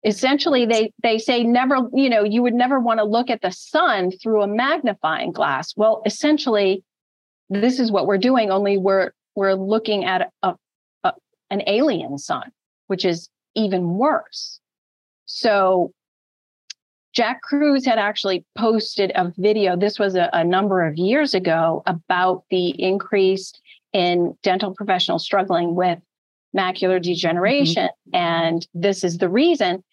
Essentially, 0.03 0.65
they 0.65 0.95
they 1.03 1.19
say 1.19 1.45
never, 1.45 1.77
you 1.93 2.09
know, 2.09 2.25
you 2.25 2.43
would 2.43 2.55
never 2.55 2.81
want 2.81 3.01
to 3.01 3.05
look 3.05 3.29
at 3.29 3.43
the 3.43 3.51
sun 3.51 4.11
through 4.11 4.41
a 4.41 4.47
magnifying 4.47 5.31
glass. 5.31 5.75
Well, 5.77 6.01
essentially, 6.07 6.83
this 7.51 7.79
is 7.79 7.93
what 7.93 8.07
we're 8.07 8.17
doing. 8.17 8.51
Only 8.51 8.79
we're 8.79 9.11
we're 9.35 9.53
looking 9.53 10.07
at 10.07 10.31
a, 10.43 10.55
a 11.03 11.13
an 11.51 11.65
alien 11.67 12.17
sun, 12.17 12.51
which 12.87 13.05
is 13.05 13.29
even 13.55 13.99
worse. 13.99 14.59
So 15.27 15.93
Jack 17.15 17.43
Kruse 17.43 17.85
had 17.85 17.99
actually 17.99 18.45
posted 18.59 19.13
a 19.15 19.33
video, 19.39 19.77
this 19.77 20.01
was 20.01 20.17
a, 20.17 20.29
a, 20.33 20.43
number 20.43 20.85
of 20.85 20.97
years 20.97 21.33
ago, 21.33 21.83
about 21.87 22.43
the 22.51 22.71
increase 22.83 23.53
in 23.93 24.37
dental 24.43 24.75
professionals 24.75 25.25
struggling 25.25 25.77
with 25.77 26.01
macular 26.57 27.01
degeneration. 27.01 27.89
Mm-hmm. 28.09 28.17
And 28.17 28.67
this 28.75 29.05
is 29.05 29.19
the 29.19 29.29
reason. 29.29 29.85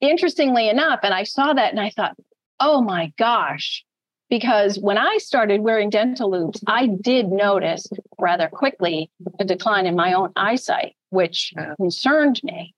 Interestingly 0.00 0.68
enough, 0.68 1.00
and 1.02 1.12
I 1.12 1.24
saw 1.24 1.52
that 1.52 1.72
and 1.72 1.80
I 1.80 1.90
thought, 1.90 2.16
oh 2.60 2.80
my 2.80 3.12
gosh, 3.18 3.84
because 4.30 4.78
when 4.78 4.98
I 4.98 5.18
started 5.18 5.62
wearing 5.62 5.90
dental 5.90 6.30
loupes, 6.30 6.62
I 6.68 6.86
did 6.86 7.28
notice 7.28 7.86
rather 8.20 8.48
quickly 8.48 9.10
a 9.40 9.44
decline 9.44 9.86
in 9.86 9.96
my 9.96 10.12
own 10.12 10.32
eyesight, 10.36 10.94
which 11.10 11.52
concerned 11.76 12.40
me. 12.44 12.72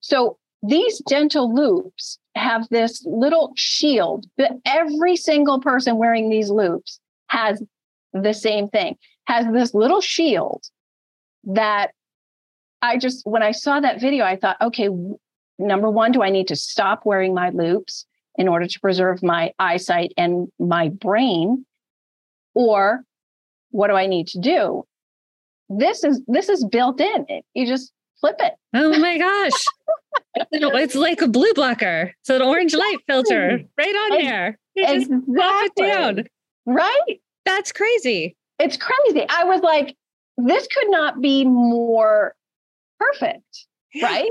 So 0.00 0.38
these 0.62 0.98
dental 1.08 1.54
loupes 1.54 2.18
have 2.34 2.68
this 2.70 3.04
little 3.06 3.52
shield 3.56 4.26
but 4.36 4.52
every 4.64 5.16
single 5.16 5.60
person 5.60 5.96
wearing 5.96 6.28
these 6.30 6.50
loupes 6.50 7.00
has 7.28 7.62
the 8.12 8.32
same 8.32 8.68
thing 8.68 8.96
has 9.26 9.46
this 9.52 9.74
little 9.74 10.00
shield 10.00 10.62
that 11.44 11.90
I 12.82 12.98
just, 12.98 13.26
when 13.26 13.42
I 13.42 13.52
saw 13.52 13.80
that 13.80 14.00
video, 14.00 14.24
I 14.24 14.36
thought, 14.36 14.60
okay, 14.60 14.88
number 15.58 15.90
one, 15.90 16.12
do 16.12 16.22
I 16.22 16.30
need 16.30 16.48
to 16.48 16.56
stop 16.56 17.04
wearing 17.04 17.34
my 17.34 17.50
loupes 17.50 18.06
in 18.36 18.48
order 18.48 18.66
to 18.66 18.80
preserve 18.80 19.22
my 19.22 19.52
eyesight 19.58 20.12
and 20.16 20.48
my 20.58 20.88
brain? 20.88 21.64
Or 22.54 23.02
what 23.70 23.88
do 23.88 23.94
I 23.94 24.06
need 24.06 24.28
to 24.28 24.38
do? 24.38 24.84
This 25.68 26.02
is 26.02 26.22
this 26.26 26.48
is 26.48 26.64
built 26.64 27.00
in. 27.00 27.26
You 27.54 27.66
just 27.66 27.92
flip 28.20 28.36
it. 28.40 28.54
Oh 28.74 28.98
my 28.98 29.18
gosh. 29.18 29.64
it's 30.52 30.94
like 30.94 31.20
a 31.20 31.28
blue 31.28 31.52
blocker. 31.54 32.14
So 32.22 32.36
an 32.36 32.42
orange 32.42 32.74
light 32.74 32.98
filter 33.06 33.60
right 33.76 33.94
on 33.94 34.18
there. 34.18 34.58
You 34.74 34.86
just 34.86 35.10
exactly. 35.10 35.34
pop 35.36 35.64
it 35.64 35.76
down. 35.76 36.24
Right? 36.66 37.20
That's 37.44 37.72
crazy. 37.72 38.36
It's 38.58 38.76
crazy. 38.76 39.24
I 39.28 39.44
was 39.44 39.62
like, 39.62 39.96
this 40.36 40.66
could 40.68 40.90
not 40.90 41.20
be 41.20 41.44
more 41.44 42.34
perfect. 42.98 43.66
Right. 44.02 44.30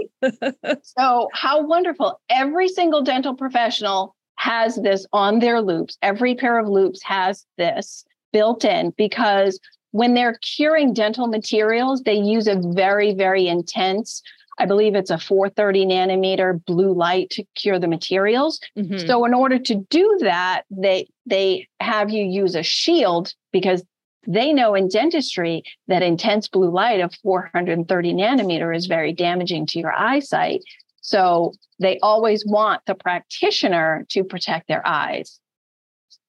so, 0.83 1.29
how 1.33 1.65
wonderful. 1.65 2.21
Every 2.29 2.69
single 2.69 3.01
dental 3.01 3.33
professional 3.33 4.15
has 4.37 4.75
this 4.75 5.07
on 5.13 5.39
their 5.39 5.61
loupes. 5.61 5.97
Every 6.03 6.35
pair 6.35 6.59
of 6.59 6.67
loupes 6.67 7.01
has 7.01 7.43
this 7.57 8.05
built 8.31 8.63
in 8.63 8.93
because 8.97 9.59
when 9.91 10.13
they're 10.13 10.37
curing 10.41 10.93
dental 10.93 11.27
materials, 11.27 12.03
they 12.03 12.15
use 12.15 12.47
a 12.47 12.61
very, 12.73 13.13
very 13.13 13.47
intense, 13.47 14.21
I 14.59 14.65
believe 14.65 14.95
it's 14.95 15.11
a 15.11 15.19
430 15.19 15.85
nanometer 15.85 16.63
blue 16.65 16.93
light 16.93 17.29
to 17.31 17.43
cure 17.55 17.79
the 17.79 17.87
materials. 17.87 18.59
Mm-hmm. 18.77 19.05
So 19.05 19.23
in 19.25 19.33
order 19.33 19.59
to 19.59 19.75
do 19.89 20.17
that, 20.21 20.63
they 20.71 21.07
they 21.25 21.67
have 21.79 22.09
you 22.09 22.23
use 22.23 22.55
a 22.55 22.63
shield 22.63 23.33
because 23.51 23.83
they 24.27 24.51
know 24.51 24.75
in 24.75 24.89
dentistry 24.89 25.63
that 25.87 26.01
intense 26.01 26.47
blue 26.47 26.69
light 26.69 26.99
of 26.99 27.13
430 27.23 28.13
nanometer 28.13 28.75
is 28.75 28.87
very 28.87 29.13
damaging 29.13 29.67
to 29.67 29.79
your 29.79 29.93
eyesight. 29.93 30.61
So 31.01 31.53
they 31.79 31.99
always 31.99 32.45
want 32.45 32.81
the 32.85 32.95
practitioner 32.95 34.05
to 34.09 34.23
protect 34.23 34.67
their 34.67 34.85
eyes. 34.85 35.39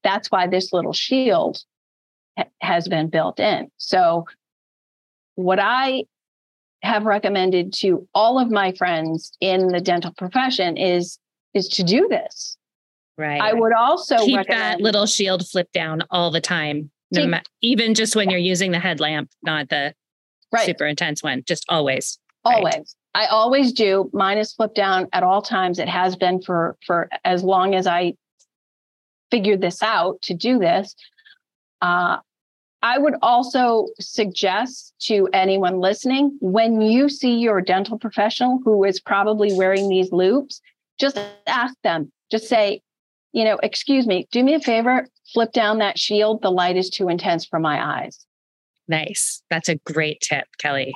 That's 0.05 0.31
why 0.31 0.47
this 0.47 0.73
little 0.73 0.93
shield 0.93 1.65
has 2.61 2.88
been 2.88 3.09
built 3.09 3.40
in. 3.40 3.71
So, 3.76 4.26
what 5.35 5.59
I 5.61 6.04
have 6.83 7.04
recommended 7.04 7.73
to 7.73 8.07
all 8.14 8.38
of 8.38 8.50
my 8.50 8.73
friends 8.73 9.33
in 9.40 9.68
the 9.68 9.80
dental 9.80 10.12
profession 10.16 10.76
is 10.76 11.18
is 11.54 11.68
to 11.68 11.83
do 11.83 12.09
this. 12.09 12.57
Right. 13.16 13.40
I 13.40 13.52
would 13.52 13.73
also 13.73 14.16
keep 14.18 14.47
that 14.47 14.80
little 14.80 15.07
shield 15.07 15.47
flip 15.49 15.73
down 15.73 16.02
all 16.11 16.30
the 16.30 16.40
time, 16.40 16.90
no 17.11 17.26
ma- 17.26 17.40
even 17.62 17.95
just 17.95 18.14
when 18.14 18.30
you're 18.30 18.38
using 18.38 18.71
the 18.71 18.78
headlamp, 18.78 19.30
not 19.42 19.68
the 19.68 19.92
right. 20.52 20.66
super 20.66 20.87
intense 20.87 21.23
one. 21.23 21.42
Just 21.47 21.64
always. 21.68 22.18
Always. 22.45 22.75
Right. 22.75 22.87
I 23.14 23.26
always 23.26 23.73
do. 23.73 24.09
Mine 24.12 24.38
is 24.38 24.52
flipped 24.52 24.76
down 24.76 25.09
at 25.12 25.25
all 25.25 25.42
times. 25.42 25.80
It 25.80 25.88
has 25.88 26.14
been 26.14 26.40
for 26.40 26.76
for 26.87 27.09
as 27.25 27.42
long 27.42 27.75
as 27.75 27.88
I 27.88 28.14
figured 29.30 29.61
this 29.61 29.83
out 29.83 30.23
to 30.23 30.35
do 30.35 30.59
this. 30.59 30.95
Uh, 31.83 32.18
I 32.83 32.99
would 32.99 33.15
also 33.23 33.89
suggest 33.99 34.95
to 35.03 35.29
anyone 35.33 35.81
listening 35.81 36.37
when 36.41 36.81
you 36.81 37.09
see 37.09 37.35
your 37.39 37.61
dental 37.61 37.99
professional 37.99 38.61
who 38.65 38.85
is 38.85 39.01
probably 39.01 39.53
wearing 39.53 39.89
these 39.89 40.13
loupes, 40.13 40.61
just 40.99 41.19
ask 41.47 41.75
them, 41.83 42.13
just 42.31 42.49
say, 42.49 42.83
you 43.33 43.45
know, 43.45 43.59
excuse 43.63 44.07
me, 44.07 44.29
do 44.31 44.45
me 44.45 44.55
a 44.55 44.61
favor, 44.61 45.09
flip 45.33 45.53
down 45.53 45.79
that 45.79 45.99
shield. 45.99 46.41
The 46.41 46.51
light 46.51 46.77
is 46.77 46.89
too 46.89 47.09
intense 47.09 47.45
for 47.45 47.59
my 47.59 48.03
eyes. 48.03 48.25
Nice. 48.87 49.43
That's 49.51 49.69
a 49.69 49.77
great 49.77 50.21
tip, 50.21 50.47
Kelly. 50.59 50.95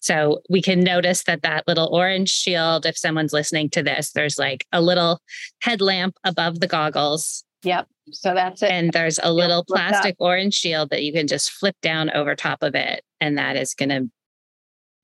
So 0.00 0.40
we 0.48 0.62
can 0.62 0.80
notice 0.80 1.24
that 1.24 1.42
that 1.42 1.68
little 1.68 1.90
orange 1.92 2.30
shield, 2.30 2.86
if 2.86 2.96
someone's 2.96 3.34
listening 3.34 3.68
to 3.70 3.82
this, 3.82 4.12
there's 4.12 4.38
like 4.38 4.64
a 4.72 4.80
little 4.80 5.20
headlamp 5.60 6.16
above 6.24 6.60
the 6.60 6.66
goggles 6.66 7.44
Yep. 7.62 7.88
So 8.12 8.34
that's 8.34 8.62
it. 8.62 8.70
And 8.70 8.92
there's 8.92 9.18
a 9.22 9.32
little 9.32 9.64
plastic 9.64 10.16
orange 10.18 10.54
shield 10.54 10.90
that 10.90 11.02
you 11.02 11.12
can 11.12 11.26
just 11.26 11.50
flip 11.50 11.76
down 11.82 12.10
over 12.10 12.34
top 12.34 12.62
of 12.62 12.74
it. 12.74 13.04
And 13.20 13.36
that 13.38 13.56
is 13.56 13.74
going 13.74 13.90
to 13.90 14.10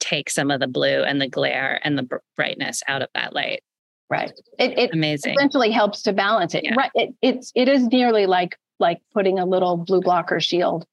take 0.01 0.31
some 0.31 0.51
of 0.51 0.61
the 0.61 0.67
blue 0.67 1.03
and 1.03 1.21
the 1.21 1.29
glare 1.29 1.81
and 1.85 1.99
the 1.99 2.09
brightness 2.37 2.83
out 2.89 3.03
of 3.03 3.09
that 3.15 3.35
light. 3.35 3.63
Right. 4.09 4.33
It, 4.59 4.79
it 4.79 4.91
amazing. 4.93 5.35
essentially 5.35 5.71
helps 5.71 6.03
to 6.03 6.13
balance 6.13 6.55
it. 6.55 6.65
Yeah. 6.65 6.75
Right. 6.77 6.91
It, 6.95 7.15
it's 7.23 7.53
it 7.55 7.69
is 7.69 7.87
nearly 7.89 8.27
like 8.27 8.57
like 8.79 8.99
putting 9.13 9.39
a 9.39 9.45
little 9.45 9.77
blue 9.77 10.01
blocker 10.01 10.41
shield 10.41 10.87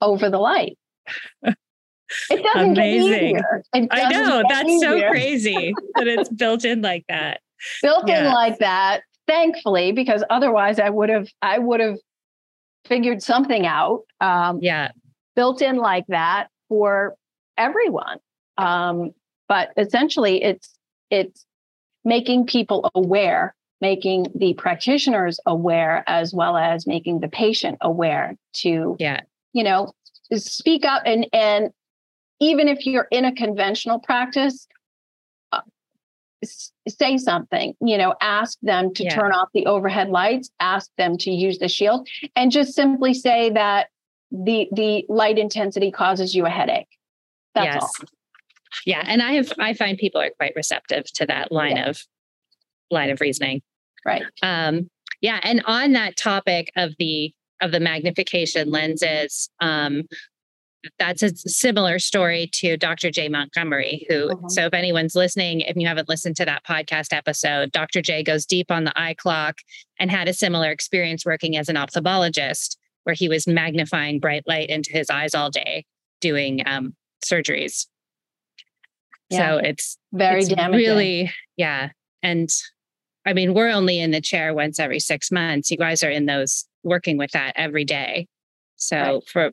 over 0.00 0.30
the 0.30 0.38
light. 0.38 0.78
It 2.30 2.40
doesn't 2.40 2.70
amazing. 2.70 3.40
It 3.74 3.88
I 3.90 4.12
know 4.12 4.44
that's 4.48 4.68
easier. 4.68 5.00
so 5.00 5.08
crazy 5.08 5.74
that 5.96 6.06
it's 6.06 6.28
built 6.28 6.64
in 6.64 6.80
like 6.80 7.04
that. 7.08 7.40
Built 7.82 8.06
yeah. 8.06 8.28
in 8.28 8.32
like 8.32 8.58
that 8.58 9.00
thankfully, 9.26 9.92
because 9.92 10.24
otherwise 10.30 10.78
I 10.78 10.90
would 10.90 11.08
have 11.08 11.28
I 11.42 11.58
would 11.58 11.80
have 11.80 11.98
figured 12.86 13.22
something 13.22 13.66
out. 13.66 14.02
Um, 14.20 14.58
yeah, 14.62 14.92
built 15.34 15.62
in 15.62 15.76
like 15.76 16.06
that 16.08 16.48
for 16.68 17.16
everyone. 17.56 18.18
Um, 18.58 19.12
but 19.48 19.70
essentially, 19.76 20.42
it's 20.42 20.76
it's 21.10 21.44
making 22.04 22.46
people 22.46 22.90
aware, 22.94 23.54
making 23.80 24.26
the 24.34 24.54
practitioners 24.54 25.38
aware, 25.46 26.04
as 26.06 26.32
well 26.32 26.56
as 26.56 26.86
making 26.86 27.20
the 27.20 27.28
patient 27.28 27.78
aware 27.80 28.36
to 28.54 28.96
yeah, 28.98 29.20
you 29.52 29.62
know, 29.62 29.92
speak 30.34 30.84
up 30.84 31.02
and 31.04 31.26
and 31.32 31.70
even 32.40 32.68
if 32.68 32.84
you're 32.84 33.08
in 33.10 33.24
a 33.24 33.34
conventional 33.34 33.98
practice, 33.98 34.68
say 36.44 37.16
something 37.16 37.74
you 37.80 37.96
know 37.96 38.14
ask 38.20 38.58
them 38.62 38.92
to 38.92 39.04
yeah. 39.04 39.14
turn 39.14 39.32
off 39.32 39.48
the 39.54 39.66
overhead 39.66 40.08
lights 40.08 40.50
ask 40.60 40.90
them 40.98 41.16
to 41.16 41.30
use 41.30 41.58
the 41.58 41.68
shield 41.68 42.06
and 42.34 42.50
just 42.50 42.74
simply 42.74 43.14
say 43.14 43.50
that 43.50 43.88
the 44.30 44.68
the 44.72 45.04
light 45.08 45.38
intensity 45.38 45.90
causes 45.90 46.34
you 46.34 46.44
a 46.44 46.50
headache 46.50 46.88
that's 47.54 47.74
yes. 47.74 47.82
all 47.82 48.06
yeah 48.84 49.02
and 49.06 49.22
i 49.22 49.32
have 49.32 49.50
i 49.58 49.72
find 49.72 49.96
people 49.98 50.20
are 50.20 50.30
quite 50.38 50.52
receptive 50.54 51.04
to 51.12 51.24
that 51.24 51.50
line 51.50 51.76
yeah. 51.76 51.88
of 51.88 52.02
line 52.90 53.10
of 53.10 53.20
reasoning 53.20 53.62
right 54.04 54.22
um 54.42 54.90
yeah 55.20 55.40
and 55.42 55.62
on 55.66 55.92
that 55.92 56.16
topic 56.16 56.70
of 56.76 56.94
the 56.98 57.32
of 57.62 57.72
the 57.72 57.80
magnification 57.80 58.70
lenses 58.70 59.48
um 59.60 60.02
that's 60.98 61.22
a 61.22 61.34
similar 61.36 61.98
story 61.98 62.48
to 62.54 62.76
Dr. 62.76 63.10
Jay 63.10 63.28
Montgomery, 63.28 64.06
who, 64.08 64.30
uh-huh. 64.30 64.48
so 64.48 64.66
if 64.66 64.74
anyone's 64.74 65.14
listening, 65.14 65.60
if 65.60 65.76
you 65.76 65.86
haven't 65.86 66.08
listened 66.08 66.36
to 66.36 66.44
that 66.44 66.64
podcast 66.64 67.12
episode, 67.12 67.72
Dr. 67.72 68.02
Jay 68.02 68.22
goes 68.22 68.46
deep 68.46 68.70
on 68.70 68.84
the 68.84 68.98
eye 69.00 69.14
clock 69.14 69.58
and 69.98 70.10
had 70.10 70.28
a 70.28 70.32
similar 70.32 70.70
experience 70.70 71.24
working 71.24 71.56
as 71.56 71.68
an 71.68 71.76
ophthalmologist, 71.76 72.76
where 73.04 73.14
he 73.14 73.28
was 73.28 73.46
magnifying 73.46 74.20
bright 74.20 74.44
light 74.46 74.68
into 74.68 74.92
his 74.92 75.10
eyes 75.10 75.34
all 75.34 75.50
day 75.50 75.84
doing 76.20 76.62
um, 76.66 76.94
surgeries. 77.24 77.86
Yeah. 79.30 79.38
So 79.38 79.56
it's 79.58 79.98
very 80.12 80.40
it's 80.40 80.48
damaging. 80.48 80.76
Really, 80.76 81.32
yeah. 81.56 81.90
And 82.22 82.48
I 83.26 83.32
mean, 83.32 83.54
we're 83.54 83.70
only 83.70 83.98
in 83.98 84.12
the 84.12 84.20
chair 84.20 84.54
once 84.54 84.78
every 84.78 85.00
six 85.00 85.30
months. 85.32 85.70
You 85.70 85.76
guys 85.76 86.02
are 86.02 86.10
in 86.10 86.26
those 86.26 86.64
working 86.84 87.18
with 87.18 87.32
that 87.32 87.52
every 87.56 87.84
day. 87.84 88.28
So 88.76 88.96
right. 88.96 89.28
for 89.28 89.50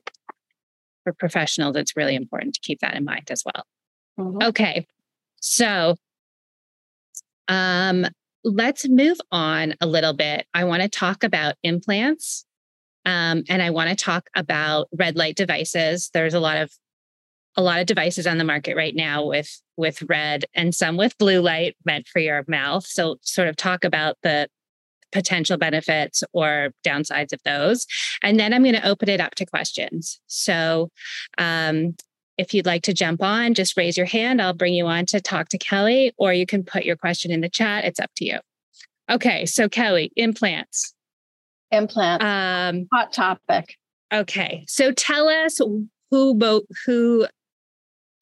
for 1.04 1.12
professionals, 1.12 1.76
it's 1.76 1.96
really 1.96 2.14
important 2.14 2.54
to 2.54 2.60
keep 2.60 2.80
that 2.80 2.96
in 2.96 3.04
mind 3.04 3.30
as 3.30 3.42
well. 3.44 3.64
Mm-hmm. 4.18 4.42
Okay. 4.48 4.86
So 5.40 5.96
um, 7.48 8.06
let's 8.42 8.88
move 8.88 9.18
on 9.30 9.74
a 9.80 9.86
little 9.86 10.14
bit. 10.14 10.46
I 10.54 10.64
want 10.64 10.82
to 10.82 10.88
talk 10.88 11.22
about 11.22 11.54
implants. 11.62 12.44
Um, 13.06 13.44
and 13.50 13.60
I 13.60 13.70
want 13.70 13.90
to 13.90 13.96
talk 13.96 14.30
about 14.34 14.88
red 14.96 15.14
light 15.16 15.36
devices. 15.36 16.10
There's 16.14 16.34
a 16.34 16.40
lot 16.40 16.56
of 16.56 16.72
a 17.56 17.62
lot 17.62 17.78
of 17.78 17.86
devices 17.86 18.26
on 18.26 18.38
the 18.38 18.44
market 18.44 18.76
right 18.76 18.96
now 18.96 19.24
with 19.26 19.60
with 19.76 20.02
red 20.08 20.44
and 20.54 20.74
some 20.74 20.96
with 20.96 21.16
blue 21.18 21.40
light 21.40 21.76
meant 21.84 22.08
for 22.08 22.18
your 22.18 22.44
mouth. 22.48 22.86
So 22.86 23.16
sort 23.20 23.48
of 23.48 23.56
talk 23.56 23.84
about 23.84 24.16
the 24.22 24.48
potential 25.14 25.56
benefits 25.56 26.22
or 26.34 26.72
downsides 26.86 27.32
of 27.32 27.40
those. 27.44 27.86
And 28.22 28.38
then 28.38 28.52
I'm 28.52 28.62
going 28.62 28.74
to 28.74 28.86
open 28.86 29.08
it 29.08 29.20
up 29.20 29.34
to 29.36 29.46
questions. 29.46 30.20
So 30.26 30.90
um, 31.38 31.94
if 32.36 32.52
you'd 32.52 32.66
like 32.66 32.82
to 32.82 32.92
jump 32.92 33.22
on, 33.22 33.54
just 33.54 33.76
raise 33.76 33.96
your 33.96 34.06
hand. 34.06 34.42
I'll 34.42 34.52
bring 34.52 34.74
you 34.74 34.86
on 34.86 35.06
to 35.06 35.20
talk 35.20 35.48
to 35.50 35.58
Kelly, 35.58 36.12
or 36.18 36.34
you 36.34 36.44
can 36.44 36.64
put 36.64 36.84
your 36.84 36.96
question 36.96 37.30
in 37.30 37.40
the 37.40 37.48
chat. 37.48 37.84
It's 37.84 38.00
up 38.00 38.10
to 38.16 38.26
you. 38.26 38.38
Okay, 39.10 39.46
so 39.46 39.68
Kelly, 39.68 40.12
implants. 40.16 40.92
Implants. 41.70 42.24
Um, 42.24 42.88
Hot 42.92 43.12
topic. 43.12 43.76
Okay, 44.12 44.64
so 44.66 44.92
tell 44.92 45.28
us 45.28 45.58
who 46.10 46.34
both 46.34 46.64
who 46.86 47.26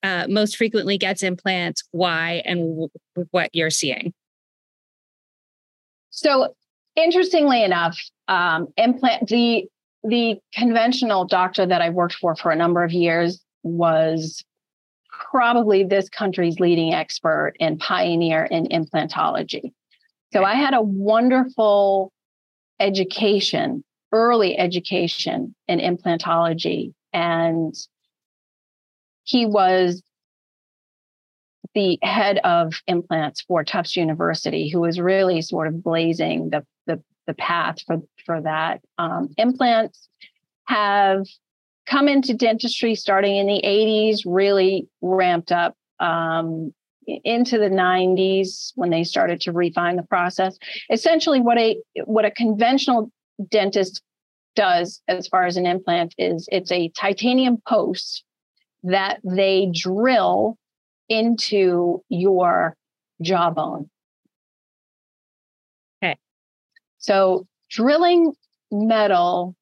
uh, 0.03 0.27
most 0.29 0.57
frequently 0.57 0.99
gets 0.99 1.23
implants, 1.23 1.83
why, 1.93 2.43
and 2.45 2.61
w- 2.61 3.29
what 3.31 3.51
you're 3.53 3.71
seeing. 3.71 4.13
So 6.11 6.55
interestingly 6.97 7.63
enough, 7.63 7.99
um, 8.29 8.69
implant 8.77 9.29
the 9.29 9.67
the 10.05 10.39
conventional 10.53 11.25
doctor 11.25 11.65
that 11.65 11.81
I 11.81 11.91
worked 11.91 12.15
for 12.15 12.35
for 12.35 12.51
a 12.51 12.57
number 12.57 12.83
of 12.83 12.93
years 12.93 13.41
was 13.63 14.45
probably 15.31 15.85
this 15.85 16.09
country's 16.09 16.59
leading 16.59 16.93
expert 16.93 17.53
and 17.61 17.79
pioneer 17.79 18.45
in 18.45 18.67
implantology. 18.67 19.73
So 20.33 20.43
I 20.43 20.55
had 20.55 20.75
a 20.75 20.83
wonderful 20.83 22.13
education, 22.81 23.85
early 24.11 24.59
education 24.59 25.55
in 25.69 25.79
implantology. 25.79 26.95
And 27.13 27.75
he 29.25 29.47
was 29.47 30.03
the 31.75 31.99
head 32.03 32.39
of 32.39 32.75
implants 32.87 33.43
for 33.43 33.63
Tufts 33.63 33.97
University, 33.97 34.69
who 34.69 34.81
was 34.81 34.99
really 34.99 35.43
sort 35.43 35.69
of 35.69 35.83
blazing 35.83 36.51
the, 36.51 36.65
the, 37.33 37.42
path 37.42 37.83
for, 37.87 37.99
for 38.25 38.40
that. 38.42 38.81
Um, 38.99 39.29
implants 39.37 40.09
have 40.64 41.27
come 41.87 42.09
into 42.09 42.35
dentistry 42.35 42.95
starting 42.95 43.37
in 43.37 43.47
the 43.47 43.62
80s, 43.64 44.21
really 44.25 44.88
ramped 45.01 45.53
up 45.53 45.77
um, 46.01 46.73
into 47.07 47.59
the 47.59 47.68
90s 47.68 48.73
when 48.75 48.90
they 48.90 49.05
started 49.05 49.40
to 49.42 49.53
refine 49.53 49.97
the 49.97 50.03
process. 50.03 50.57
Essentially, 50.90 51.40
what 51.40 51.59
a 51.59 51.77
what 52.05 52.25
a 52.25 52.31
conventional 52.31 53.11
dentist 53.51 54.03
does 54.55 55.01
as 55.09 55.27
far 55.29 55.45
as 55.45 55.57
an 55.57 55.66
implant 55.66 56.14
is 56.18 56.49
it's 56.53 56.71
a 56.71 56.90
titanium 56.90 57.57
post 57.66 58.25
that 58.85 59.21
they 59.25 59.71
drill 59.73 60.59
into 61.09 62.03
your 62.09 62.77
jawbone. 63.23 63.88
So 67.03 67.47
drilling 67.71 68.33
metal 68.71 69.55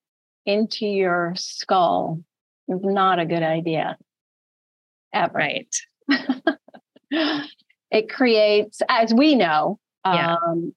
into 0.47 0.87
your 0.87 1.33
skull 1.37 2.21
is 2.69 2.81
not 2.83 3.19
a 3.19 3.27
good 3.27 3.43
idea. 3.43 3.97
Ever. 5.13 5.37
Right. 5.39 5.77
it 7.91 8.09
creates, 8.09 8.81
as 8.89 9.13
we 9.13 9.35
know, 9.35 9.79
Yeah. 10.05 10.37
um, 10.37 10.73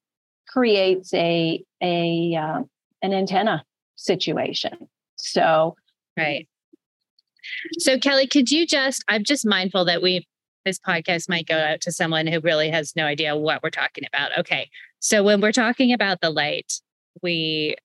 creates 0.48 1.14
a 1.14 1.64
a 1.82 2.36
uh, 2.36 2.64
an 3.02 3.14
antenna 3.14 3.64
situation. 3.96 4.90
So 5.18 5.76
Right. 6.18 6.48
So, 7.80 7.98
Kelly, 8.00 8.28
could 8.28 8.52
you 8.52 8.66
just, 8.66 9.04
I'm 9.08 9.24
just 9.24 9.46
mindful 9.46 9.86
that 9.86 10.02
we, 10.02 10.26
this 10.66 10.80
podcast 10.80 11.30
might 11.30 11.48
go 11.48 11.58
out 11.58 11.82
to 11.82 11.92
someone 11.92 12.28
who 12.28 12.40
really 12.40 12.70
has 12.70 12.96
no 12.96 13.06
idea 13.06 13.36
what 13.36 13.62
we're 13.64 13.70
talking 13.70 14.06
about. 14.06 14.38
Okay. 14.40 14.70
So, 15.00 15.24
when 15.24 15.42
we're 15.42 15.52
talking 15.52 15.94
about 15.94 16.22
the 16.22 16.30
light, 16.30 16.74
we, 17.22 17.76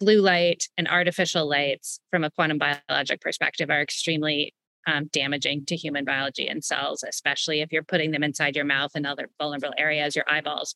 blue 0.00 0.20
light 0.20 0.68
and 0.76 0.88
artificial 0.88 1.48
lights 1.48 2.00
from 2.10 2.24
a 2.24 2.30
quantum 2.30 2.58
biologic 2.58 3.20
perspective 3.20 3.70
are 3.70 3.80
extremely 3.80 4.54
um, 4.86 5.08
damaging 5.12 5.64
to 5.66 5.76
human 5.76 6.04
biology 6.04 6.46
and 6.46 6.64
cells, 6.64 7.04
especially 7.06 7.60
if 7.60 7.72
you're 7.72 7.82
putting 7.82 8.10
them 8.10 8.22
inside 8.22 8.56
your 8.56 8.64
mouth 8.64 8.92
and 8.94 9.06
other 9.06 9.30
vulnerable 9.38 9.72
areas, 9.78 10.14
your 10.14 10.26
eyeballs, 10.28 10.74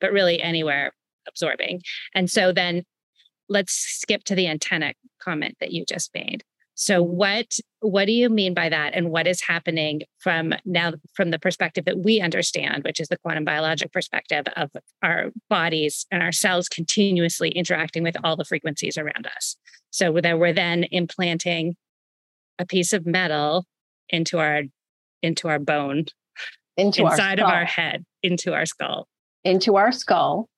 but 0.00 0.12
really 0.12 0.42
anywhere 0.42 0.92
absorbing. 1.26 1.82
And 2.14 2.30
so 2.30 2.52
then 2.52 2.84
let's 3.48 3.72
skip 3.72 4.24
to 4.24 4.34
the 4.34 4.48
antenna 4.48 4.94
comment 5.20 5.56
that 5.60 5.72
you 5.72 5.84
just 5.84 6.10
made. 6.14 6.44
So 6.76 7.02
what 7.02 7.58
what 7.80 8.04
do 8.04 8.12
you 8.12 8.28
mean 8.28 8.52
by 8.52 8.68
that 8.68 8.94
and 8.94 9.10
what 9.10 9.26
is 9.26 9.40
happening 9.40 10.02
from 10.18 10.52
now 10.66 10.92
from 11.14 11.30
the 11.30 11.38
perspective 11.38 11.86
that 11.86 11.98
we 12.00 12.20
understand 12.20 12.84
which 12.84 13.00
is 13.00 13.08
the 13.08 13.16
quantum 13.16 13.44
biologic 13.44 13.92
perspective 13.92 14.44
of 14.56 14.70
our 15.02 15.30
bodies 15.48 16.06
and 16.10 16.22
our 16.22 16.32
cells 16.32 16.68
continuously 16.68 17.48
interacting 17.50 18.02
with 18.02 18.16
all 18.22 18.36
the 18.36 18.44
frequencies 18.44 18.98
around 18.98 19.26
us. 19.34 19.56
So 19.90 20.20
that 20.20 20.38
we're 20.38 20.52
then 20.52 20.84
implanting 20.90 21.76
a 22.58 22.66
piece 22.66 22.92
of 22.92 23.06
metal 23.06 23.64
into 24.10 24.38
our 24.38 24.62
into 25.22 25.48
our 25.48 25.58
bone 25.58 26.04
into 26.76 27.06
inside 27.06 27.40
our 27.40 27.46
of 27.48 27.54
our 27.54 27.64
head 27.64 28.04
into 28.22 28.52
our 28.52 28.66
skull. 28.66 29.08
into 29.44 29.76
our 29.76 29.92
skull 29.92 30.50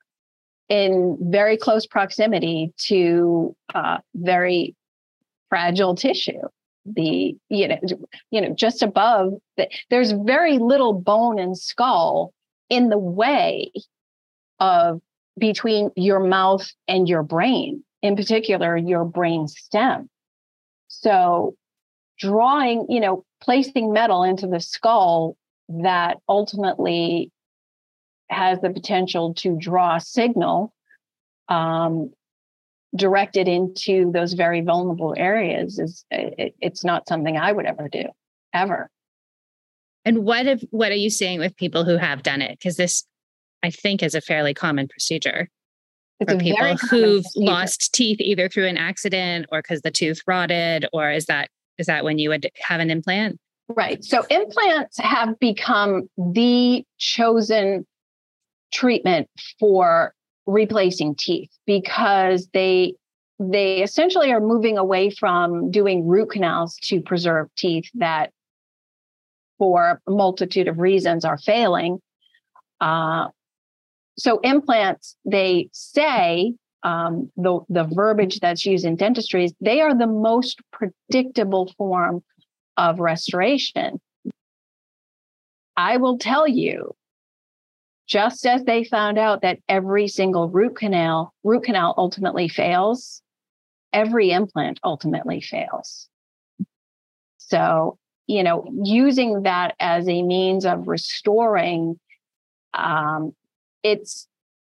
in 0.69 1.17
very 1.21 1.57
close 1.57 1.87
proximity 1.87 2.73
to 2.89 3.55
uh, 3.73 3.99
very 4.17 4.75
fragile 5.49 5.95
tissue. 5.95 6.41
The 6.87 7.37
you 7.49 7.69
know 7.69 7.79
you 8.31 8.41
know 8.41 8.55
just 8.55 8.83
above 8.83 9.35
the, 9.57 9.69
there's 9.91 10.13
very 10.13 10.59
little 10.59 10.95
bone 10.95 11.39
and 11.39 11.57
skull 11.57 12.33
in 12.71 12.89
the 12.89 12.99
way 12.99 13.71
of 14.59 15.01
between 15.39 15.91
your 15.97 16.21
mouth 16.21 16.71
and 16.87 17.09
your 17.09 17.23
brain 17.23 17.85
in 18.03 18.17
particular 18.17 18.77
your 18.77 19.05
brain 19.05 19.49
stem. 19.49 20.09
So 20.89 21.57
drawing 22.19 22.87
you 22.89 23.01
know 23.01 23.25
placing 23.43 23.93
metal 23.93 24.23
into 24.23 24.47
the 24.47 24.61
skull 24.61 25.37
that 25.69 26.17
ultimately 26.29 27.31
has 28.31 28.61
the 28.61 28.71
potential 28.71 29.35
to 29.35 29.57
draw 29.59 29.97
a 29.97 30.01
signal 30.01 30.73
um, 31.49 32.13
directed 32.97 33.49
into 33.49 34.11
those 34.13 34.33
very 34.33 34.61
vulnerable 34.61 35.15
areas 35.17 35.79
is 35.79 36.05
it, 36.11 36.55
it's 36.61 36.85
not 36.85 37.09
something 37.09 37.37
I 37.37 37.53
would 37.53 37.67
ever 37.67 37.89
do 37.89 38.05
ever. 38.55 38.91
And 40.05 40.25
what 40.25 40.47
if 40.47 40.63
what 40.71 40.91
are 40.91 40.97
you 40.97 41.11
seeing 41.11 41.39
with 41.39 41.57
people 41.57 41.85
who 41.85 41.97
have 41.97 42.23
done 42.23 42.41
it? 42.41 42.59
Because 42.59 42.77
this, 42.77 43.05
I 43.63 43.71
think, 43.71 44.03
is 44.03 44.15
a 44.15 44.21
fairly 44.21 44.55
common 44.55 44.89
procedure 44.89 45.49
It's 46.21 46.33
for 46.33 46.39
people 46.39 46.77
who've 46.77 47.23
procedure. 47.23 47.51
lost 47.51 47.93
teeth 47.93 48.21
either 48.21 48.49
through 48.49 48.69
an 48.69 48.79
accident 48.79 49.47
or 49.53 49.61
because 49.61 49.83
the 49.83 49.91
tooth 49.91 50.23
rotted, 50.27 50.87
or 50.93 51.11
is 51.11 51.27
that 51.27 51.51
is 51.77 51.87
that 51.87 52.05
when 52.05 52.19
you 52.19 52.31
would 52.31 52.49
have 52.61 52.81
an 52.81 52.91
implant? 52.91 53.39
Right. 53.69 54.03
So 54.03 54.25
implants 54.31 54.99
have 54.99 55.39
become 55.39 56.09
the 56.17 56.85
chosen 56.97 57.87
treatment 58.73 59.29
for 59.61 60.15
replacing 60.49 61.15
teeth 61.15 61.51
because 61.67 62.49
they 62.55 62.95
they 63.39 63.83
essentially 63.83 64.33
are 64.33 64.41
moving 64.41 64.79
away 64.79 65.11
from 65.11 65.71
doing 65.71 66.09
root 66.09 66.31
canals 66.31 66.77
to 66.83 67.01
preserve 67.01 67.49
teeth 67.57 67.89
that 67.95 68.33
for 69.59 70.01
a 70.05 70.11
multitude 70.11 70.67
of 70.67 70.81
reasons 70.81 71.25
are 71.25 71.39
failing. 71.39 72.01
Uh, 72.81 73.29
so 74.19 74.41
implants, 74.41 75.17
they 75.25 75.69
say 75.73 76.55
um, 76.83 77.31
the 77.37 77.61
the 77.69 77.85
verbiage 77.85 78.41
that's 78.41 78.65
used 78.65 78.85
in 78.85 78.97
dentistry 78.97 79.45
is 79.45 79.55
they 79.61 79.81
are 79.81 79.97
the 79.97 80.07
most 80.07 80.61
predictable 80.73 81.73
form 81.77 82.25
of 82.77 82.99
restoration. 82.99 84.01
I 85.77 85.99
will 85.99 86.19
tell 86.19 86.49
you, 86.49 86.97
just 88.09 88.47
as 88.47 88.65
they 88.65 88.85
found 88.85 89.19
out 89.19 89.43
that 89.43 89.59
every 89.69 90.09
single 90.09 90.49
root 90.49 90.77
canal 90.77 91.33
root 91.45 91.65
canal 91.65 91.95
ultimately 91.97 92.49
fails, 92.49 93.23
every 93.93 94.31
implant 94.31 94.81
ultimately 94.83 95.41
fails. 95.41 96.09
So, 97.37 97.99
you 98.27 98.43
know, 98.43 98.67
using 98.83 99.43
that 99.43 99.75
as 99.79 100.09
a 100.09 100.23
means 100.23 100.65
of 100.65 100.89
restoring, 100.89 102.01
um, 102.73 103.35
it's 103.83 104.27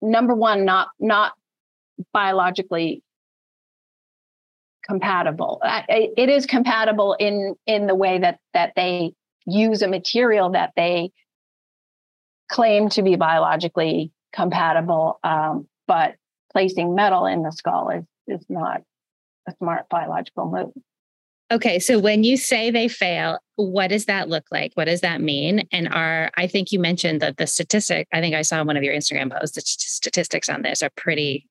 number 0.01 0.35
one, 0.35 0.63
not 0.63 0.89
not 0.99 1.33
biologically 2.13 3.01
compatible. 4.85 5.59
It 5.89 6.29
is 6.29 6.45
compatible 6.45 7.15
in 7.19 7.55
in 7.65 7.87
the 7.87 7.95
way 7.95 8.19
that 8.19 8.39
that 8.53 8.73
they 8.75 9.13
use 9.45 9.81
a 9.81 9.87
material 9.87 10.51
that 10.51 10.73
they 10.75 11.11
claim 12.53 12.87
to 12.87 13.01
be 13.01 13.15
biologically 13.15 14.11
compatible, 14.31 15.19
um, 15.23 15.67
but 15.87 16.15
placing 16.51 16.93
metal 16.93 17.25
in 17.25 17.41
the 17.41 17.51
skull 17.51 17.89
is 17.89 18.05
is 18.27 18.45
not 18.47 18.81
a 19.47 19.53
smart 19.57 19.89
biological 19.89 20.49
move. 20.49 20.71
Okay, 21.51 21.79
so 21.79 21.99
when 21.99 22.23
you 22.23 22.37
say 22.37 22.71
they 22.71 22.87
fail, 22.87 23.39
what 23.57 23.89
does 23.89 24.05
that 24.05 24.29
look 24.29 24.45
like? 24.51 24.71
What 24.75 24.85
does 24.85 25.01
that 25.01 25.19
mean? 25.19 25.67
And 25.71 25.87
are 25.89 26.31
I 26.37 26.47
think 26.47 26.71
you 26.71 26.79
mentioned 26.79 27.21
that 27.21 27.37
the 27.37 27.47
statistic, 27.47 28.07
I 28.13 28.21
think 28.21 28.35
I 28.35 28.43
saw 28.43 28.63
one 28.63 28.77
of 28.77 28.83
your 28.83 28.93
Instagram 28.93 29.31
posts, 29.31 29.55
the 29.55 29.61
st- 29.61 29.81
statistics 29.81 30.47
on 30.47 30.61
this 30.61 30.81
are 30.81 30.91
pretty 30.95 31.47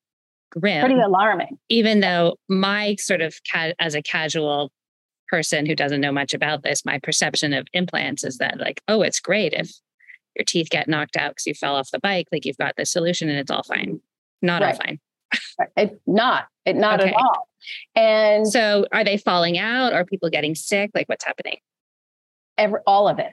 grim. 0.51 0.85
Pretty 0.85 1.01
alarming. 1.01 1.59
even 1.69 2.01
though 2.01 2.37
my 2.49 2.97
sort 2.99 3.21
of 3.21 3.35
as 3.79 3.95
a 3.95 4.03
casual 4.03 4.71
person 5.29 5.67
who 5.67 5.75
doesn't 5.75 6.01
know 6.01 6.13
much 6.13 6.33
about 6.33 6.63
this, 6.63 6.85
my 6.85 6.99
perception 6.99 7.53
of 7.53 7.67
implants 7.73 8.23
is 8.23 8.39
that 8.39 8.59
like, 8.59 8.81
oh, 8.87 9.03
it's 9.03 9.21
great 9.21 9.53
if 9.53 9.71
your 10.37 10.45
teeth 10.45 10.69
get 10.71 10.89
knocked 10.89 11.17
out 11.17 11.33
because 11.33 11.47
you 11.47 11.55
fell 11.55 11.77
off 11.77 11.91
the 11.91 11.99
bike, 12.01 12.29
like 12.33 12.45
you've 12.45 12.57
got 12.59 12.75
the 12.77 12.87
solution 12.87 13.29
and 13.29 13.39
it's 13.39 13.51
all 13.51 13.63
fine. 13.63 14.01
Not 14.41 14.63
all 14.63 14.75
fine. 14.75 14.99
It 15.77 16.01
not 16.07 16.47
it 16.67 16.77
not 16.77 17.01
Okay. 17.01 17.11
at 17.11 17.17
all. 17.17 17.49
And 17.95 18.47
So 18.47 18.87
are 18.93 19.05
they 19.05 19.17
falling 19.17 19.59
out? 19.59 19.93
Are 19.93 20.05
people 20.05 20.29
getting 20.31 20.55
sick? 20.55 20.91
Like 20.95 21.09
what's 21.09 21.25
happening? 21.25 21.59
every, 22.59 22.81
all 22.87 23.09
of 23.09 23.19
it, 23.19 23.33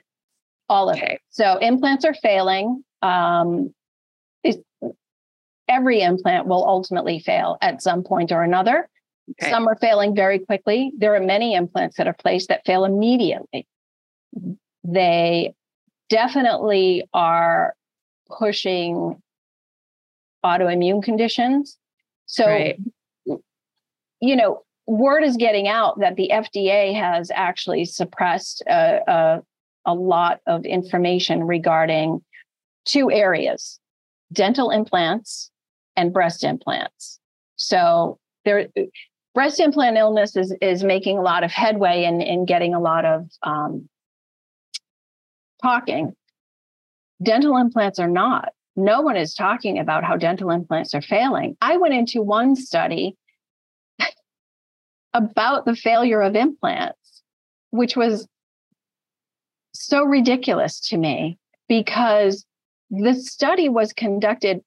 all 0.68 0.88
of 0.88 0.96
it. 0.96 1.02
Okay. 1.02 1.18
So 1.30 1.58
implants 1.58 2.04
are 2.04 2.14
failing. 2.14 2.82
Um, 3.02 3.74
every 5.68 6.00
implant 6.00 6.46
will 6.46 6.64
ultimately 6.66 7.18
fail 7.20 7.56
at 7.60 7.82
some 7.82 8.02
point 8.02 8.32
or 8.32 8.42
another. 8.42 8.88
Okay. 9.40 9.50
Some 9.50 9.68
are 9.68 9.76
failing 9.76 10.16
very 10.16 10.38
quickly. 10.40 10.90
There 10.98 11.14
are 11.14 11.20
many 11.20 11.54
implants 11.54 11.96
that 11.98 12.08
are 12.08 12.14
placed 12.14 12.48
that 12.48 12.64
fail 12.66 12.84
immediately. 12.84 13.66
they 14.82 15.54
definitely 16.10 17.08
are 17.14 17.74
pushing 18.28 19.20
autoimmune 20.44 21.02
conditions. 21.02 21.78
So, 22.26 22.46
right. 22.46 22.78
you 24.20 24.36
know, 24.36 24.62
word 24.86 25.24
is 25.24 25.36
getting 25.36 25.68
out 25.68 26.00
that 26.00 26.16
the 26.16 26.30
FDA 26.32 26.94
has 26.94 27.30
actually 27.34 27.84
suppressed 27.84 28.62
a, 28.68 29.00
a, 29.06 29.42
a 29.86 29.94
lot 29.94 30.40
of 30.46 30.64
information 30.64 31.44
regarding 31.44 32.22
two 32.84 33.10
areas 33.10 33.78
dental 34.32 34.70
implants 34.70 35.50
and 35.96 36.12
breast 36.12 36.44
implants. 36.44 37.18
So 37.56 38.18
there 38.44 38.68
breast 39.34 39.60
implant 39.60 39.96
illness 39.96 40.36
is 40.36 40.54
is 40.60 40.84
making 40.84 41.18
a 41.18 41.22
lot 41.22 41.44
of 41.44 41.50
headway 41.50 42.04
and 42.04 42.22
in, 42.22 42.28
in 42.28 42.44
getting 42.46 42.74
a 42.74 42.80
lot 42.80 43.04
of 43.04 43.28
um, 43.42 43.88
talking. 45.62 46.12
Dental 47.22 47.56
implants 47.56 47.98
are 47.98 48.08
not. 48.08 48.50
No 48.76 49.00
one 49.00 49.16
is 49.16 49.34
talking 49.34 49.78
about 49.78 50.04
how 50.04 50.16
dental 50.16 50.50
implants 50.50 50.94
are 50.94 51.02
failing. 51.02 51.56
I 51.60 51.76
went 51.76 51.94
into 51.94 52.22
one 52.22 52.56
study 52.56 53.16
about 55.14 55.66
the 55.66 55.76
failure 55.76 56.22
of 56.22 56.34
implants, 56.34 57.22
which 57.70 57.96
was 57.96 58.26
so 59.72 60.02
ridiculous 60.04 60.80
to 60.88 60.96
me 60.96 61.38
because 61.68 62.46
the 62.90 63.14
study 63.14 63.68
was 63.68 63.92
conducted 63.92 64.60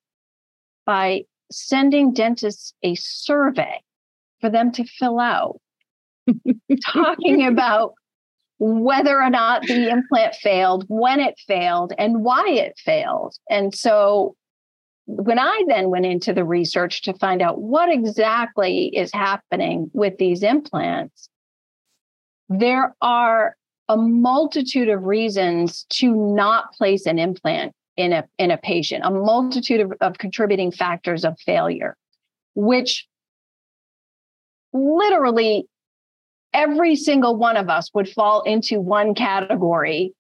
by 0.85 1.23
sending 1.51 2.13
dentists 2.13 2.73
a 2.83 2.95
survey 2.95 3.81
for 4.41 4.49
them 4.49 4.71
to 4.73 4.83
fill 4.83 5.19
out, 5.19 5.59
talking 6.85 7.45
about 7.45 7.93
whether 8.59 9.21
or 9.21 9.29
not 9.29 9.63
the 9.63 9.89
implant 9.91 10.35
failed, 10.35 10.85
when 10.87 11.19
it 11.19 11.35
failed, 11.47 11.93
and 11.97 12.23
why 12.23 12.47
it 12.49 12.73
failed. 12.77 13.35
And 13.49 13.73
so 13.73 14.35
when 15.05 15.39
I 15.39 15.63
then 15.67 15.89
went 15.89 16.05
into 16.05 16.33
the 16.33 16.45
research 16.45 17.01
to 17.03 17.13
find 17.13 17.41
out 17.41 17.61
what 17.61 17.91
exactly 17.91 18.87
is 18.95 19.11
happening 19.11 19.91
with 19.93 20.17
these 20.17 20.43
implants, 20.43 21.29
there 22.49 22.95
are 23.01 23.55
a 23.89 23.97
multitude 23.97 24.89
of 24.89 25.03
reasons 25.03 25.85
to 25.89 26.13
not 26.13 26.73
place 26.73 27.05
an 27.05 27.19
implant 27.19 27.73
in 27.97 28.13
a 28.13 28.23
in 28.39 28.49
a 28.49 28.57
patient, 28.57 29.03
a 29.05 29.11
multitude 29.11 29.81
of, 29.81 29.93
of 30.01 30.17
contributing 30.17 30.71
factors 30.71 31.25
of 31.25 31.37
failure, 31.39 31.95
which 32.55 33.07
literally 34.71 35.67
every 36.53 36.95
single 36.95 37.35
one 37.35 37.57
of 37.57 37.69
us 37.69 37.89
would 37.93 38.09
fall 38.09 38.41
into 38.41 38.79
one 38.79 39.15
category. 39.15 40.13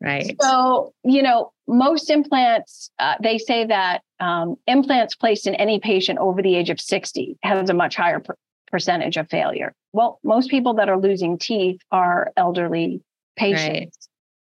right. 0.00 0.36
So, 0.40 0.92
you 1.04 1.22
know, 1.22 1.52
most 1.66 2.10
implants, 2.10 2.90
uh, 2.98 3.14
they 3.22 3.38
say 3.38 3.66
that 3.66 4.02
um, 4.20 4.56
implants 4.66 5.14
placed 5.14 5.46
in 5.46 5.54
any 5.54 5.80
patient 5.80 6.18
over 6.18 6.42
the 6.42 6.54
age 6.56 6.70
of 6.70 6.80
60 6.80 7.38
has 7.42 7.70
a 7.70 7.74
much 7.74 7.96
higher 7.96 8.20
per- 8.20 8.36
percentage 8.70 9.16
of 9.16 9.28
failure. 9.28 9.74
Well, 9.92 10.18
most 10.24 10.50
people 10.50 10.74
that 10.74 10.88
are 10.88 10.98
losing 10.98 11.38
teeth 11.38 11.80
are 11.92 12.32
elderly 12.36 13.02
patients. 13.36 13.68
Right. 13.68 13.90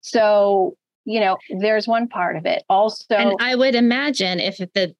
So, 0.02 0.76
you 1.04 1.20
know, 1.20 1.38
there's 1.58 1.88
one 1.88 2.08
part 2.08 2.36
of 2.36 2.46
it. 2.46 2.62
Also, 2.68 3.14
and 3.14 3.34
I 3.40 3.54
would 3.54 3.74
imagine 3.74 4.40
if 4.40 4.58
the 4.58 4.94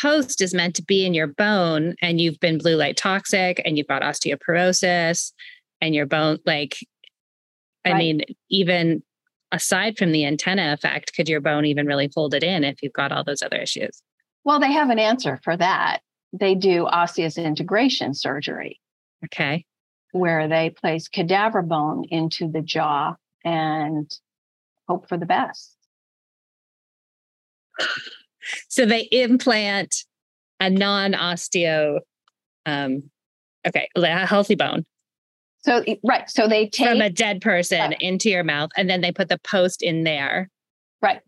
post 0.00 0.40
is 0.40 0.54
meant 0.54 0.74
to 0.76 0.82
be 0.82 1.04
in 1.04 1.14
your 1.14 1.26
bone 1.26 1.94
and 2.00 2.20
you've 2.20 2.38
been 2.40 2.58
blue 2.58 2.76
light 2.76 2.96
toxic 2.96 3.60
and 3.64 3.76
you've 3.76 3.88
got 3.88 4.02
osteoporosis 4.02 5.32
and 5.80 5.94
your 5.94 6.06
bone 6.06 6.38
like 6.46 6.76
i 7.84 7.90
right. 7.90 7.98
mean 7.98 8.20
even 8.50 9.02
aside 9.52 9.96
from 9.98 10.12
the 10.12 10.24
antenna 10.24 10.72
effect 10.72 11.14
could 11.14 11.28
your 11.28 11.40
bone 11.40 11.64
even 11.64 11.86
really 11.86 12.10
hold 12.14 12.34
it 12.34 12.42
in 12.42 12.64
if 12.64 12.82
you've 12.82 12.92
got 12.92 13.12
all 13.12 13.24
those 13.24 13.42
other 13.42 13.56
issues? 13.56 14.02
Well 14.44 14.60
they 14.60 14.72
have 14.72 14.90
an 14.90 14.98
answer 14.98 15.38
for 15.42 15.56
that. 15.56 16.00
They 16.32 16.54
do 16.54 16.86
osseous 16.86 17.36
integration 17.36 18.14
surgery. 18.14 18.80
Okay. 19.24 19.64
Where 20.12 20.48
they 20.48 20.70
place 20.70 21.08
cadaver 21.08 21.62
bone 21.62 22.04
into 22.08 22.48
the 22.48 22.62
jaw 22.62 23.16
and 23.44 24.10
hope 24.88 25.08
for 25.08 25.16
the 25.16 25.26
best 25.26 25.76
so 28.68 28.86
they 28.86 29.08
implant 29.10 30.04
a 30.60 30.70
non-osteo 30.70 32.00
um 32.66 33.02
okay 33.66 33.88
a 33.96 34.26
healthy 34.26 34.54
bone. 34.54 34.84
So 35.62 35.84
right 36.04 36.28
so 36.28 36.48
they 36.48 36.68
take 36.68 36.88
from 36.88 37.00
a 37.00 37.10
dead 37.10 37.40
person 37.40 37.94
into 38.00 38.30
your 38.30 38.44
mouth 38.44 38.70
and 38.76 38.88
then 38.88 39.00
they 39.00 39.12
put 39.12 39.28
the 39.28 39.38
post 39.38 39.82
in 39.82 40.04
there. 40.04 40.48
Right. 41.02 41.20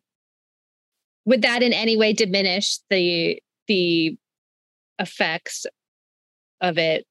Would 1.25 1.43
that 1.43 1.63
in 1.63 1.73
any 1.73 1.97
way 1.97 2.13
diminish 2.13 2.79
the 2.91 3.41
the 3.69 4.17
effects 4.99 5.67
of 6.61 6.79
it 6.79 7.07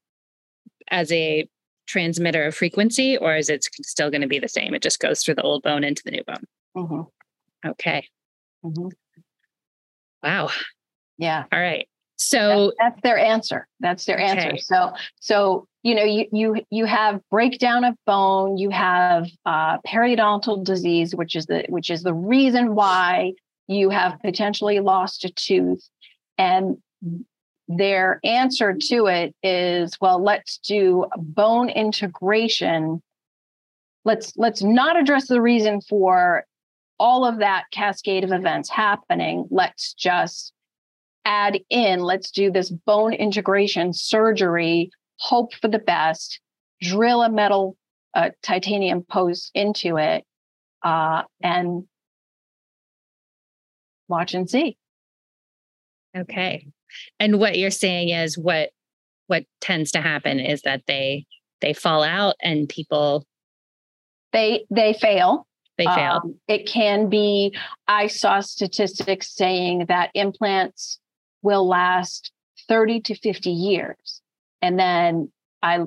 as 0.89 1.11
a 1.11 1.47
transmitter 1.87 2.45
of 2.45 2.55
frequency 2.55 3.17
or 3.17 3.35
is 3.35 3.49
it 3.49 3.65
still 3.83 4.09
going 4.09 4.21
to 4.21 4.27
be 4.27 4.39
the 4.39 4.47
same? 4.47 4.73
It 4.73 4.81
just 4.81 4.99
goes 4.99 5.21
through 5.21 5.35
the 5.35 5.41
old 5.41 5.63
bone 5.63 5.83
into 5.83 6.01
the 6.05 6.11
new 6.11 6.23
bone. 6.23 6.45
Mm-hmm. 6.75 7.69
okay. 7.69 8.07
Mm-hmm. 8.63 8.87
Wow. 10.23 10.49
Yeah. 11.17 11.45
All 11.51 11.59
right. 11.59 11.87
So 12.17 12.73
that's, 12.77 12.93
that's 12.93 13.01
their 13.01 13.17
answer. 13.17 13.67
That's 13.79 14.05
their 14.05 14.17
okay. 14.17 14.25
answer. 14.25 14.57
So 14.57 14.93
so 15.19 15.67
you 15.81 15.95
know 15.95 16.03
you 16.03 16.27
you 16.31 16.61
you 16.69 16.85
have 16.85 17.19
breakdown 17.31 17.83
of 17.83 17.95
bone. 18.05 18.57
You 18.57 18.69
have 18.69 19.27
uh, 19.45 19.79
periodontal 19.79 20.63
disease, 20.63 21.15
which 21.15 21.35
is 21.35 21.47
the 21.47 21.65
which 21.69 21.89
is 21.89 22.03
the 22.03 22.13
reason 22.13 22.75
why 22.75 23.33
you 23.67 23.89
have 23.89 24.19
potentially 24.21 24.79
lost 24.81 25.25
a 25.25 25.29
tooth, 25.31 25.87
and 26.37 26.77
their 27.67 28.19
answer 28.23 28.75
to 28.75 29.07
it 29.07 29.33
is 29.43 29.97
well 30.01 30.21
let's 30.21 30.57
do 30.57 31.05
bone 31.17 31.69
integration 31.69 33.01
let's 34.03 34.33
let's 34.35 34.61
not 34.61 34.99
address 34.99 35.27
the 35.27 35.41
reason 35.41 35.79
for 35.81 36.45
all 37.01 37.25
of 37.25 37.39
that 37.39 37.63
cascade 37.71 38.23
of 38.23 38.31
events 38.31 38.69
happening, 38.69 39.47
let's 39.49 39.93
just 39.93 40.53
add 41.25 41.59
in, 41.71 41.99
let's 42.01 42.29
do 42.29 42.51
this 42.51 42.69
bone 42.69 43.11
integration 43.11 43.91
surgery, 43.91 44.91
hope 45.17 45.51
for 45.55 45.67
the 45.67 45.79
best, 45.79 46.39
drill 46.79 47.23
a 47.23 47.29
metal 47.29 47.75
uh, 48.13 48.29
titanium 48.43 49.01
post 49.01 49.49
into 49.55 49.97
it, 49.97 50.23
uh, 50.83 51.23
and 51.41 51.85
watch 54.07 54.35
and 54.35 54.47
see. 54.47 54.77
Okay. 56.15 56.67
And 57.19 57.39
what 57.39 57.57
you're 57.57 57.71
saying 57.71 58.09
is 58.09 58.37
what 58.37 58.69
what 59.25 59.45
tends 59.59 59.91
to 59.93 60.01
happen 60.01 60.39
is 60.39 60.61
that 60.63 60.83
they 60.85 61.25
they 61.61 61.73
fall 61.73 62.03
out 62.03 62.35
and 62.43 62.69
people 62.69 63.25
they 64.33 64.65
they 64.69 64.93
fail 64.93 65.47
they 65.81 65.95
fail. 65.95 66.21
Um, 66.23 66.35
it 66.47 66.67
can 66.67 67.09
be, 67.09 67.55
I 67.87 68.07
saw 68.07 68.39
statistics 68.39 69.33
saying 69.33 69.85
that 69.87 70.11
implants 70.13 70.99
will 71.41 71.67
last 71.67 72.31
30 72.67 73.01
to 73.01 73.15
50 73.15 73.49
years. 73.49 74.21
And 74.61 74.79
then 74.79 75.31
I 75.61 75.79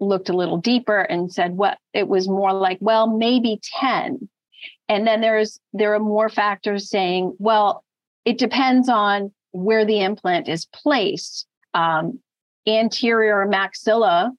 looked 0.00 0.28
a 0.28 0.36
little 0.36 0.58
deeper 0.58 1.00
and 1.00 1.32
said, 1.32 1.56
what 1.56 1.78
it 1.92 2.08
was 2.08 2.28
more 2.28 2.52
like, 2.52 2.78
well, 2.80 3.06
maybe 3.06 3.60
10. 3.80 4.28
And 4.88 5.06
then 5.06 5.20
there's 5.20 5.60
there 5.72 5.94
are 5.94 6.00
more 6.00 6.28
factors 6.28 6.90
saying, 6.90 7.34
well, 7.38 7.84
it 8.24 8.38
depends 8.38 8.88
on 8.88 9.32
where 9.52 9.84
the 9.84 10.00
implant 10.00 10.48
is 10.48 10.66
placed. 10.66 11.46
Um, 11.72 12.20
anterior 12.66 13.46
maxilla 13.46 14.30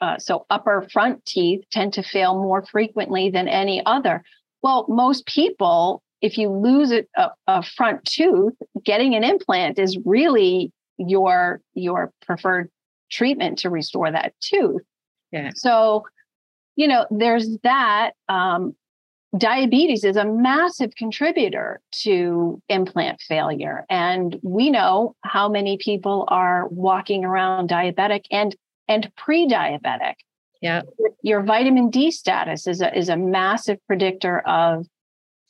uh, 0.00 0.18
so 0.18 0.46
upper 0.50 0.86
front 0.92 1.24
teeth 1.24 1.64
tend 1.70 1.92
to 1.94 2.02
fail 2.02 2.34
more 2.34 2.64
frequently 2.64 3.30
than 3.30 3.48
any 3.48 3.84
other. 3.84 4.22
Well, 4.62 4.86
most 4.88 5.26
people, 5.26 6.02
if 6.20 6.38
you 6.38 6.50
lose 6.50 6.92
a, 6.92 7.04
a 7.46 7.62
front 7.62 8.04
tooth, 8.04 8.54
getting 8.84 9.14
an 9.14 9.24
implant 9.24 9.78
is 9.78 9.98
really 10.04 10.72
your 10.98 11.60
your 11.74 12.12
preferred 12.26 12.70
treatment 13.10 13.58
to 13.60 13.70
restore 13.70 14.10
that 14.10 14.34
tooth. 14.40 14.82
Yeah. 15.32 15.50
So, 15.54 16.04
you 16.76 16.88
know, 16.88 17.06
there's 17.10 17.58
that. 17.62 18.12
Um, 18.28 18.74
diabetes 19.36 20.04
is 20.04 20.16
a 20.16 20.24
massive 20.24 20.94
contributor 20.96 21.80
to 21.92 22.62
implant 22.68 23.20
failure. 23.20 23.84
And 23.90 24.38
we 24.42 24.70
know 24.70 25.14
how 25.22 25.48
many 25.48 25.76
people 25.76 26.24
are 26.28 26.66
walking 26.68 27.24
around 27.24 27.68
diabetic 27.68 28.22
and 28.30 28.56
and 28.88 29.10
pre-diabetic. 29.16 30.14
Yeah. 30.60 30.82
Your 31.22 31.42
vitamin 31.42 31.90
D 31.90 32.10
status 32.10 32.66
is 32.66 32.80
a, 32.80 32.96
is 32.96 33.08
a 33.08 33.16
massive 33.16 33.78
predictor 33.86 34.40
of 34.40 34.86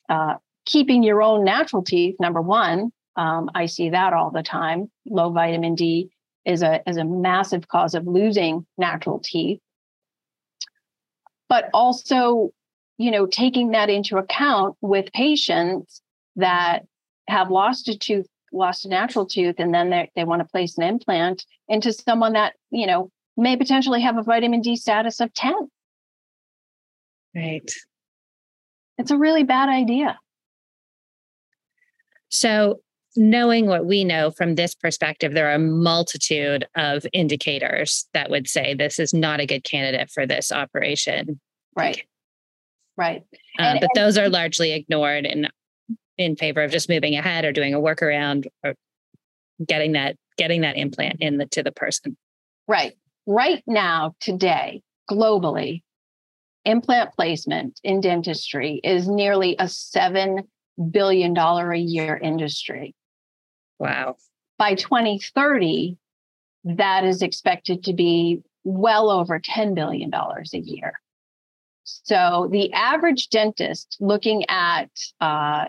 uh, 0.09 0.35
keeping 0.67 1.03
your 1.03 1.23
own 1.23 1.45
natural 1.45 1.83
teeth. 1.83 2.17
Number 2.21 2.43
one, 2.43 2.91
um, 3.17 3.49
I 3.55 3.67
see 3.67 3.91
that 3.91 4.13
all 4.13 4.31
the 4.31 4.43
time. 4.43 4.91
Low 5.07 5.31
vitamin 5.31 5.75
D 5.75 6.11
is 6.45 6.63
a 6.63 6.83
is 6.87 6.97
a 6.97 7.05
massive 7.05 7.69
cause 7.69 7.95
of 7.95 8.07
losing 8.07 8.67
natural 8.77 9.21
teeth. 9.25 9.61
but 11.49 11.71
also, 11.73 12.51
you 12.99 13.11
know, 13.11 13.27
taking 13.27 13.71
that 13.71 13.91
into 13.91 14.19
account 14.19 14.77
with 14.81 15.13
patients 15.13 16.03
that 16.37 16.85
have 17.29 17.51
lost 17.51 17.89
a 17.89 17.97
tooth, 17.97 18.27
lost 18.53 18.85
a 18.85 18.89
natural 18.89 19.27
tooth, 19.27 19.57
and 19.59 19.73
then 19.75 19.91
they, 19.91 20.11
they 20.15 20.25
want 20.25 20.41
to 20.41 20.49
place 20.49 20.77
an 20.79 20.85
implant 20.85 21.45
into 21.69 21.93
someone 21.93 22.35
that, 22.35 22.55
you 22.71 22.87
know, 22.87 23.11
may 23.39 23.57
potentially 23.57 24.03
have 24.03 24.19
a 24.19 24.23
vitamin 24.23 24.61
D 24.61 24.77
status 24.77 25.21
of 25.21 25.33
10. 25.33 25.55
Right. 27.35 27.71
It's 28.99 29.11
a 29.11 29.17
really 29.17 29.45
bad 29.45 29.69
idea. 29.69 30.19
So, 32.31 32.81
knowing 33.17 33.67
what 33.67 33.87
we 33.87 34.05
know 34.05 34.31
from 34.31 34.55
this 34.55 34.75
perspective, 34.75 35.33
there 35.33 35.49
are 35.49 35.55
a 35.55 35.59
multitude 35.59 36.67
of 36.77 37.07
indicators 37.13 38.07
that 38.13 38.31
would 38.31 38.49
say 38.49 38.75
this 38.75 38.99
is 38.99 39.15
not 39.15 39.41
a 39.41 39.47
good 39.47 39.65
candidate 39.65 40.11
for 40.11 40.27
this 40.27 40.53
operation. 40.53 41.41
Right. 41.75 42.03
Right. 42.97 43.23
Uh, 43.59 43.63
and, 43.63 43.81
but 43.81 43.91
and, 43.95 44.05
those 44.05 44.19
are 44.19 44.29
largely 44.29 44.73
ignored 44.73 45.25
in 45.25 45.49
in 46.19 46.35
favor 46.35 46.63
of 46.65 46.73
just 46.73 46.89
moving 46.89 47.15
ahead 47.15 47.45
or 47.45 47.53
doing 47.53 47.73
a 47.73 47.79
workaround 47.79 48.47
or 48.65 48.75
getting 49.65 49.93
that 49.93 50.17
getting 50.37 50.63
that 50.63 50.77
implant 50.77 51.17
in 51.21 51.39
the, 51.39 51.47
to 51.47 51.63
the 51.63 51.73
person. 51.73 52.17
Right. 52.67 52.95
Right 53.31 53.63
now, 53.67 54.15
today, 54.21 54.81
globally, 55.11 55.83
implant 56.65 57.13
placement 57.13 57.79
in 57.85 58.01
dentistry 58.01 58.81
is 58.83 59.07
nearly 59.07 59.55
a 59.59 59.65
$7 59.65 60.45
billion 60.91 61.37
a 61.37 61.75
year 61.75 62.17
industry. 62.17 62.95
Wow. 63.79 64.17
By 64.57 64.77
2030, 64.77 65.99
that 66.65 67.05
is 67.05 67.21
expected 67.21 67.85
to 67.85 67.93
be 67.93 68.41
well 68.65 69.11
over 69.11 69.39
$10 69.39 69.75
billion 69.75 70.11
a 70.15 70.59
year. 70.59 70.95
So 71.85 72.49
the 72.51 72.73
average 72.73 73.29
dentist 73.29 73.99
looking 74.01 74.47
at 74.49 74.89
uh, 75.21 75.67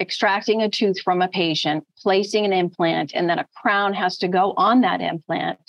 extracting 0.00 0.62
a 0.62 0.68
tooth 0.68 1.00
from 1.00 1.22
a 1.22 1.28
patient, 1.28 1.86
placing 1.98 2.44
an 2.44 2.52
implant, 2.52 3.12
and 3.14 3.30
then 3.30 3.38
a 3.38 3.46
crown 3.56 3.94
has 3.94 4.18
to 4.18 4.26
go 4.26 4.52
on 4.56 4.80
that 4.80 5.00
implant, 5.00 5.60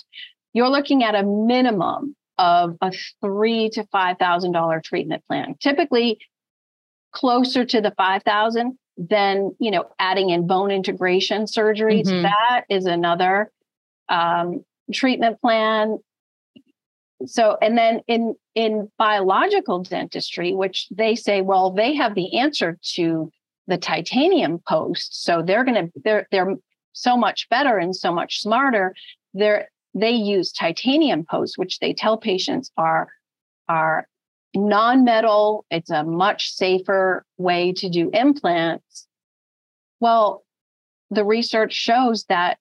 you're 0.54 0.70
looking 0.70 1.04
at 1.04 1.14
a 1.14 1.22
minimum 1.22 2.16
of 2.38 2.76
a 2.80 2.92
three 3.20 3.68
to 3.70 3.84
five 3.92 4.18
thousand 4.18 4.52
dollar 4.52 4.80
treatment 4.80 5.24
plan. 5.26 5.56
Typically, 5.60 6.18
closer 7.12 7.64
to 7.64 7.80
the 7.80 7.92
five 7.96 8.22
thousand. 8.22 8.78
Then 8.96 9.54
you 9.58 9.70
know, 9.70 9.86
adding 9.98 10.30
in 10.30 10.46
bone 10.46 10.70
integration 10.70 11.44
surgeries 11.44 12.06
mm-hmm. 12.06 12.22
that 12.22 12.64
is 12.70 12.86
another 12.86 13.50
um, 14.08 14.64
treatment 14.92 15.40
plan. 15.40 15.98
So, 17.26 17.56
and 17.60 17.76
then 17.76 18.00
in 18.06 18.36
in 18.54 18.90
biological 18.98 19.82
dentistry, 19.82 20.54
which 20.54 20.86
they 20.90 21.16
say, 21.16 21.40
well, 21.40 21.72
they 21.72 21.94
have 21.94 22.14
the 22.14 22.38
answer 22.38 22.78
to 22.94 23.30
the 23.66 23.78
titanium 23.78 24.60
post, 24.68 25.24
so 25.24 25.42
they're 25.42 25.64
going 25.64 25.86
to 25.86 25.92
they're 26.04 26.28
they're 26.30 26.54
so 26.92 27.16
much 27.16 27.48
better 27.48 27.78
and 27.78 27.96
so 27.96 28.12
much 28.12 28.40
smarter. 28.40 28.94
They're 29.32 29.68
they 29.94 30.10
use 30.10 30.52
titanium 30.52 31.24
posts, 31.24 31.56
which 31.56 31.78
they 31.78 31.92
tell 31.92 32.16
patients 32.18 32.70
are, 32.76 33.08
are 33.68 34.06
non-metal. 34.54 35.64
It's 35.70 35.90
a 35.90 36.02
much 36.02 36.50
safer 36.50 37.24
way 37.38 37.72
to 37.74 37.88
do 37.88 38.10
implants. 38.12 39.06
Well, 40.00 40.44
the 41.10 41.24
research 41.24 41.72
shows 41.72 42.24
that 42.24 42.58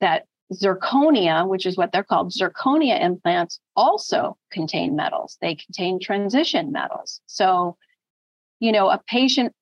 that 0.00 0.26
zirconia, 0.52 1.46
which 1.46 1.66
is 1.66 1.76
what 1.76 1.92
they're 1.92 2.02
called, 2.02 2.32
zirconia 2.32 3.00
implants 3.02 3.60
also 3.76 4.36
contain 4.50 4.96
metals. 4.96 5.36
They 5.40 5.54
contain 5.54 6.00
transition 6.00 6.72
metals. 6.72 7.20
So, 7.26 7.76
you 8.60 8.72
know, 8.72 8.88
a 8.88 9.00
patient 9.06 9.52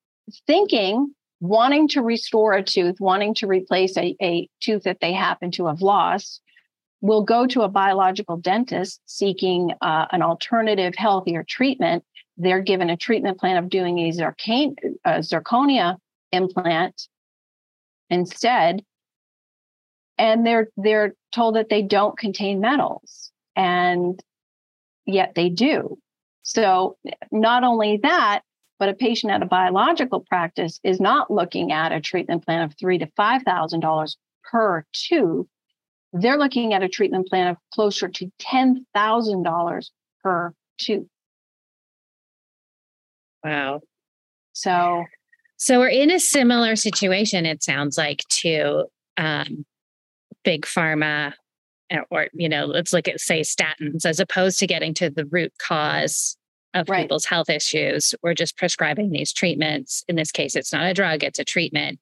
thinking, 0.45 1.13
wanting 1.39 1.87
to 1.89 2.01
restore 2.01 2.53
a 2.53 2.63
tooth, 2.63 2.99
wanting 2.99 3.33
to 3.35 3.47
replace 3.47 3.97
a, 3.97 4.15
a 4.21 4.49
tooth 4.61 4.83
that 4.83 4.99
they 5.01 5.13
happen 5.13 5.51
to 5.51 5.67
have 5.67 5.81
lost, 5.81 6.41
will 7.01 7.23
go 7.23 7.45
to 7.47 7.61
a 7.61 7.69
biological 7.69 8.37
dentist 8.37 9.01
seeking 9.05 9.71
uh, 9.81 10.05
an 10.11 10.21
alternative, 10.21 10.95
healthier 10.95 11.43
treatment. 11.43 12.03
They're 12.37 12.61
given 12.61 12.89
a 12.89 12.97
treatment 12.97 13.39
plan 13.39 13.57
of 13.57 13.69
doing 13.69 13.99
a, 13.99 14.11
zircon- 14.11 14.75
a 15.05 15.19
zirconia 15.19 15.97
implant 16.31 17.07
instead, 18.09 18.83
and 20.17 20.45
they're 20.45 20.69
they're 20.77 21.13
told 21.31 21.55
that 21.55 21.69
they 21.69 21.81
don't 21.81 22.17
contain 22.17 22.59
metals, 22.59 23.31
and 23.55 24.19
yet 25.05 25.33
they 25.35 25.49
do. 25.49 25.97
So 26.43 26.97
not 27.31 27.63
only 27.63 27.99
that, 28.03 28.41
but 28.79 28.89
a 28.89 28.93
patient 28.93 29.33
at 29.33 29.41
a 29.41 29.47
biological 29.47 30.21
practice 30.21 30.79
is 30.83 30.99
not 30.99 31.29
looking 31.29 31.71
at 31.71 31.91
a 31.91 32.01
treatment 32.01 32.45
plan 32.45 32.63
of 32.63 32.73
three 32.79 32.97
to 32.99 33.07
five 33.15 33.43
thousand 33.43 33.81
dollars 33.81 34.17
per 34.43 34.85
tooth 34.93 35.47
they're 36.13 36.37
looking 36.37 36.73
at 36.73 36.83
a 36.83 36.89
treatment 36.89 37.27
plan 37.27 37.47
of 37.47 37.57
closer 37.73 38.07
to 38.07 38.31
$10,000 38.41 39.89
per 40.23 40.53
tooth. 40.77 41.07
Wow. 43.43 43.81
So, 44.53 45.05
so 45.57 45.79
we're 45.79 45.89
in 45.89 46.11
a 46.11 46.19
similar 46.19 46.75
situation, 46.75 47.45
it 47.45 47.63
sounds 47.63 47.97
like, 47.97 48.23
to 48.41 48.85
um, 49.17 49.65
big 50.43 50.65
pharma, 50.65 51.33
uh, 51.91 51.99
or, 52.09 52.27
you 52.33 52.49
know, 52.49 52.65
let's 52.65 52.93
look 52.93 53.07
at, 53.07 53.19
say, 53.19 53.41
statins, 53.41 54.05
as 54.05 54.19
opposed 54.19 54.59
to 54.59 54.67
getting 54.67 54.93
to 54.95 55.09
the 55.09 55.25
root 55.25 55.53
cause 55.59 56.37
of 56.73 56.89
right. 56.89 57.03
people's 57.03 57.25
health 57.25 57.49
issues. 57.49 58.13
We're 58.23 58.33
just 58.33 58.57
prescribing 58.57 59.11
these 59.11 59.31
treatments. 59.31 60.03
In 60.07 60.15
this 60.15 60.31
case, 60.31 60.55
it's 60.55 60.73
not 60.73 60.85
a 60.85 60.93
drug, 60.93 61.23
it's 61.23 61.39
a 61.39 61.45
treatment 61.45 61.99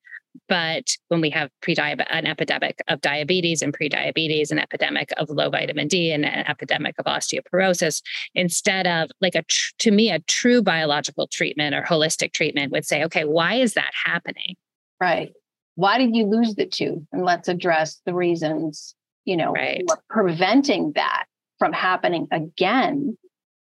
but 0.47 0.95
when 1.09 1.21
we 1.21 1.29
have 1.31 1.49
pre 1.61 1.75
an 1.77 2.25
epidemic 2.25 2.81
of 2.87 3.01
diabetes 3.01 3.61
and 3.61 3.73
pre-diabetes, 3.73 4.51
an 4.51 4.59
epidemic 4.59 5.09
of 5.17 5.29
low 5.29 5.49
vitamin 5.49 5.87
D, 5.87 6.11
and 6.11 6.25
an 6.25 6.45
epidemic 6.47 6.95
of 6.99 7.05
osteoporosis, 7.05 8.01
instead 8.33 8.87
of 8.87 9.09
like 9.21 9.35
a 9.35 9.43
tr- 9.43 9.73
to 9.79 9.91
me 9.91 10.11
a 10.11 10.19
true 10.19 10.61
biological 10.61 11.27
treatment 11.27 11.75
or 11.75 11.83
holistic 11.83 12.33
treatment 12.33 12.71
would 12.71 12.85
say, 12.85 13.03
okay, 13.03 13.25
why 13.25 13.55
is 13.55 13.73
that 13.73 13.91
happening? 14.05 14.55
Right. 14.99 15.31
Why 15.75 15.97
did 15.97 16.15
you 16.15 16.25
lose 16.25 16.55
the 16.55 16.65
tooth? 16.65 17.03
And 17.11 17.25
let's 17.25 17.47
address 17.47 18.01
the 18.05 18.13
reasons. 18.13 18.95
You 19.25 19.37
know, 19.37 19.53
right. 19.53 19.83
preventing 20.09 20.91
that 20.93 21.25
from 21.57 21.73
happening 21.73 22.27
again. 22.31 23.17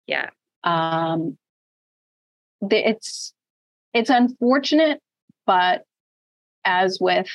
Yeah. 0.07 0.29
Um, 0.63 1.37
it's 2.61 3.33
it's 3.93 4.09
unfortunate, 4.09 4.99
but 5.45 5.85
as 6.65 6.97
with 6.99 7.27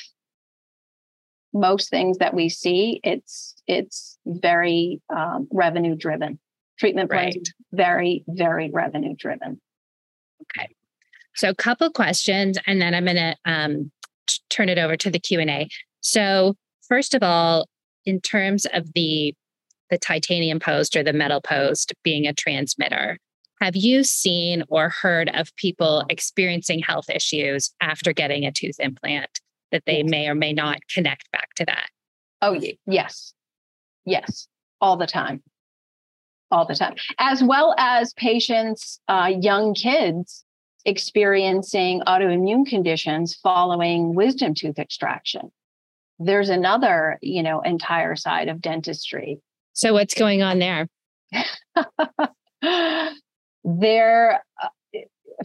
most 1.53 1.89
things 1.89 2.19
that 2.19 2.33
we 2.33 2.49
see, 2.49 2.99
it's 3.03 3.55
it's 3.67 4.17
very 4.25 5.01
um, 5.15 5.47
revenue 5.51 5.95
driven. 5.95 6.39
Treatment 6.77 7.09
plans 7.09 7.35
right. 7.35 7.49
very 7.73 8.23
very 8.27 8.69
revenue 8.71 9.15
driven. 9.17 9.59
Okay, 10.43 10.67
so 11.35 11.49
a 11.49 11.55
couple 11.55 11.89
questions, 11.89 12.57
and 12.67 12.81
then 12.81 12.93
I'm 12.93 13.05
going 13.05 13.15
to 13.17 13.35
um, 13.45 13.91
t- 14.27 14.39
turn 14.49 14.69
it 14.69 14.77
over 14.77 14.95
to 14.97 15.09
the 15.09 15.19
Q 15.19 15.39
and 15.39 15.49
A. 15.49 15.69
So 16.01 16.55
first 16.87 17.13
of 17.13 17.23
all, 17.23 17.67
in 18.05 18.21
terms 18.21 18.65
of 18.73 18.93
the 18.93 19.33
the 19.89 19.97
titanium 19.97 20.59
post 20.59 20.95
or 20.95 21.03
the 21.03 21.13
metal 21.13 21.41
post 21.41 21.93
being 22.03 22.27
a 22.27 22.33
transmitter, 22.33 23.17
have 23.61 23.75
you 23.75 24.03
seen 24.03 24.63
or 24.69 24.89
heard 24.89 25.29
of 25.33 25.55
people 25.55 26.05
experiencing 26.09 26.79
health 26.79 27.09
issues 27.09 27.71
after 27.81 28.13
getting 28.13 28.45
a 28.45 28.51
tooth 28.51 28.79
implant 28.79 29.41
that 29.71 29.83
they 29.85 30.03
may 30.03 30.27
or 30.27 30.35
may 30.35 30.53
not 30.53 30.79
connect 30.93 31.31
back 31.31 31.53
to 31.55 31.65
that? 31.65 31.89
Oh, 32.41 32.59
yes. 32.87 33.33
Yes, 34.05 34.47
all 34.79 34.97
the 34.97 35.07
time. 35.07 35.43
All 36.51 36.65
the 36.65 36.75
time. 36.75 36.95
As 37.19 37.43
well 37.43 37.75
as 37.77 38.13
patients, 38.13 38.99
uh, 39.07 39.31
young 39.39 39.73
kids 39.73 40.45
experiencing 40.85 42.01
autoimmune 42.07 42.65
conditions 42.65 43.35
following 43.35 44.15
wisdom 44.15 44.53
tooth 44.55 44.79
extraction. 44.79 45.51
There's 46.17 46.49
another, 46.49 47.19
you 47.21 47.43
know, 47.43 47.61
entire 47.61 48.15
side 48.15 48.47
of 48.47 48.61
dentistry. 48.61 49.39
So 49.73 49.93
what's 49.93 50.13
going 50.13 50.41
on 50.41 50.59
there? 50.59 50.87
there 53.77 54.43
uh, 54.61 54.99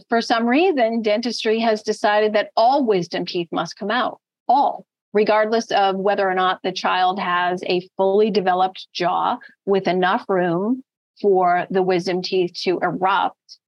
for 0.09 0.21
some 0.21 0.45
reason 0.47 1.01
dentistry 1.01 1.59
has 1.59 1.83
decided 1.83 2.33
that 2.33 2.49
all 2.55 2.85
wisdom 2.85 3.25
teeth 3.25 3.49
must 3.51 3.77
come 3.77 3.91
out 3.91 4.19
all 4.47 4.85
regardless 5.15 5.71
of 5.71 5.95
whether 5.95 6.29
or 6.29 6.35
not 6.35 6.59
the 6.61 6.73
child 6.73 7.17
has 7.17 7.63
a 7.67 7.87
fully 7.95 8.29
developed 8.29 8.87
jaw 8.93 9.37
with 9.65 9.87
enough 9.87 10.25
room 10.27 10.83
for 11.21 11.65
the 11.69 11.81
wisdom 11.81 12.21
teeth 12.21 12.51
to 12.53 12.77
erupt. 12.79 13.59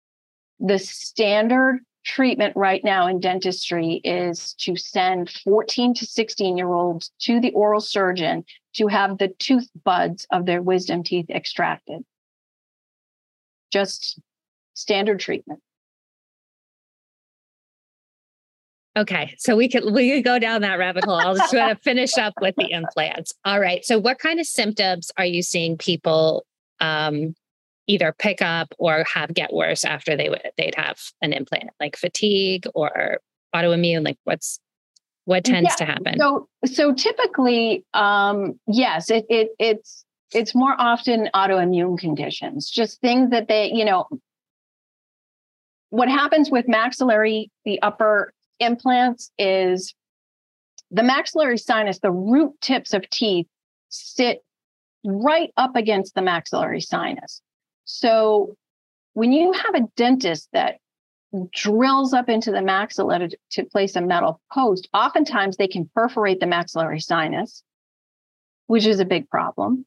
The 0.60 0.78
standard 0.78 1.80
treatment 2.04 2.54
right 2.54 2.84
now 2.84 3.06
in 3.06 3.18
dentistry 3.18 4.02
is 4.04 4.52
to 4.58 4.76
send 4.76 5.30
14 5.30 5.94
to 5.94 6.06
16 6.06 6.58
year 6.58 6.70
olds 6.70 7.10
to 7.20 7.40
the 7.40 7.52
oral 7.52 7.80
surgeon 7.80 8.44
to 8.74 8.86
have 8.86 9.16
the 9.16 9.28
tooth 9.38 9.68
buds 9.84 10.26
of 10.30 10.44
their 10.44 10.60
wisdom 10.60 11.02
teeth 11.02 11.30
extracted. 11.30 12.04
Just 13.72 14.20
standard 14.78 15.18
treatment. 15.20 15.60
Okay, 18.96 19.34
so 19.38 19.54
we 19.56 19.68
could 19.68 19.92
we 19.92 20.10
could 20.10 20.24
go 20.24 20.38
down 20.38 20.62
that 20.62 20.78
rabbit 20.78 21.04
hole. 21.04 21.20
I'll 21.20 21.36
just 21.36 21.54
want 21.54 21.76
to 21.76 21.82
finish 21.82 22.16
up 22.18 22.34
with 22.40 22.54
the 22.56 22.70
implants. 22.70 23.32
All 23.44 23.60
right. 23.60 23.84
So, 23.84 23.98
what 23.98 24.18
kind 24.18 24.40
of 24.40 24.46
symptoms 24.46 25.12
are 25.16 25.24
you 25.24 25.42
seeing 25.42 25.76
people 25.76 26.44
um, 26.80 27.34
either 27.86 28.14
pick 28.18 28.42
up 28.42 28.74
or 28.78 29.04
have 29.14 29.32
get 29.34 29.52
worse 29.52 29.84
after 29.84 30.16
they 30.16 30.28
would 30.28 30.42
they'd 30.56 30.74
have 30.74 30.98
an 31.22 31.32
implant, 31.32 31.70
like 31.78 31.96
fatigue 31.96 32.66
or 32.74 33.18
autoimmune? 33.54 34.04
Like, 34.04 34.18
what's 34.24 34.58
what 35.26 35.44
tends 35.44 35.70
yeah, 35.70 35.76
to 35.76 35.84
happen? 35.84 36.18
So, 36.18 36.48
so 36.64 36.92
typically, 36.92 37.84
um, 37.94 38.58
yes, 38.66 39.10
it, 39.10 39.26
it 39.28 39.50
it's 39.60 40.04
it's 40.32 40.54
more 40.54 40.74
often 40.76 41.28
autoimmune 41.34 41.98
conditions, 41.98 42.68
just 42.68 43.00
things 43.00 43.30
that 43.30 43.48
they, 43.48 43.70
you 43.72 43.84
know, 43.84 44.06
what 45.90 46.08
happens 46.08 46.50
with 46.50 46.68
maxillary, 46.68 47.50
the 47.64 47.80
upper 47.82 48.32
implants 48.60 49.30
is 49.38 49.94
the 50.90 51.02
maxillary 51.02 51.58
sinus, 51.58 51.98
the 51.98 52.10
root 52.10 52.52
tips 52.60 52.94
of 52.94 53.08
teeth 53.10 53.46
sit 53.88 54.42
right 55.04 55.50
up 55.56 55.76
against 55.76 56.14
the 56.14 56.22
maxillary 56.22 56.80
sinus. 56.80 57.40
So 57.84 58.56
when 59.14 59.32
you 59.32 59.52
have 59.52 59.74
a 59.74 59.88
dentist 59.96 60.48
that 60.52 60.76
drills 61.52 62.14
up 62.14 62.28
into 62.28 62.50
the 62.50 62.58
maxilla 62.58 63.30
to, 63.30 63.36
to 63.50 63.68
place 63.68 63.96
a 63.96 64.00
metal 64.00 64.40
post, 64.52 64.88
oftentimes 64.94 65.56
they 65.56 65.68
can 65.68 65.90
perforate 65.94 66.40
the 66.40 66.46
maxillary 66.46 67.00
sinus, 67.00 67.62
which 68.66 68.86
is 68.86 69.00
a 69.00 69.04
big 69.04 69.28
problem. 69.28 69.86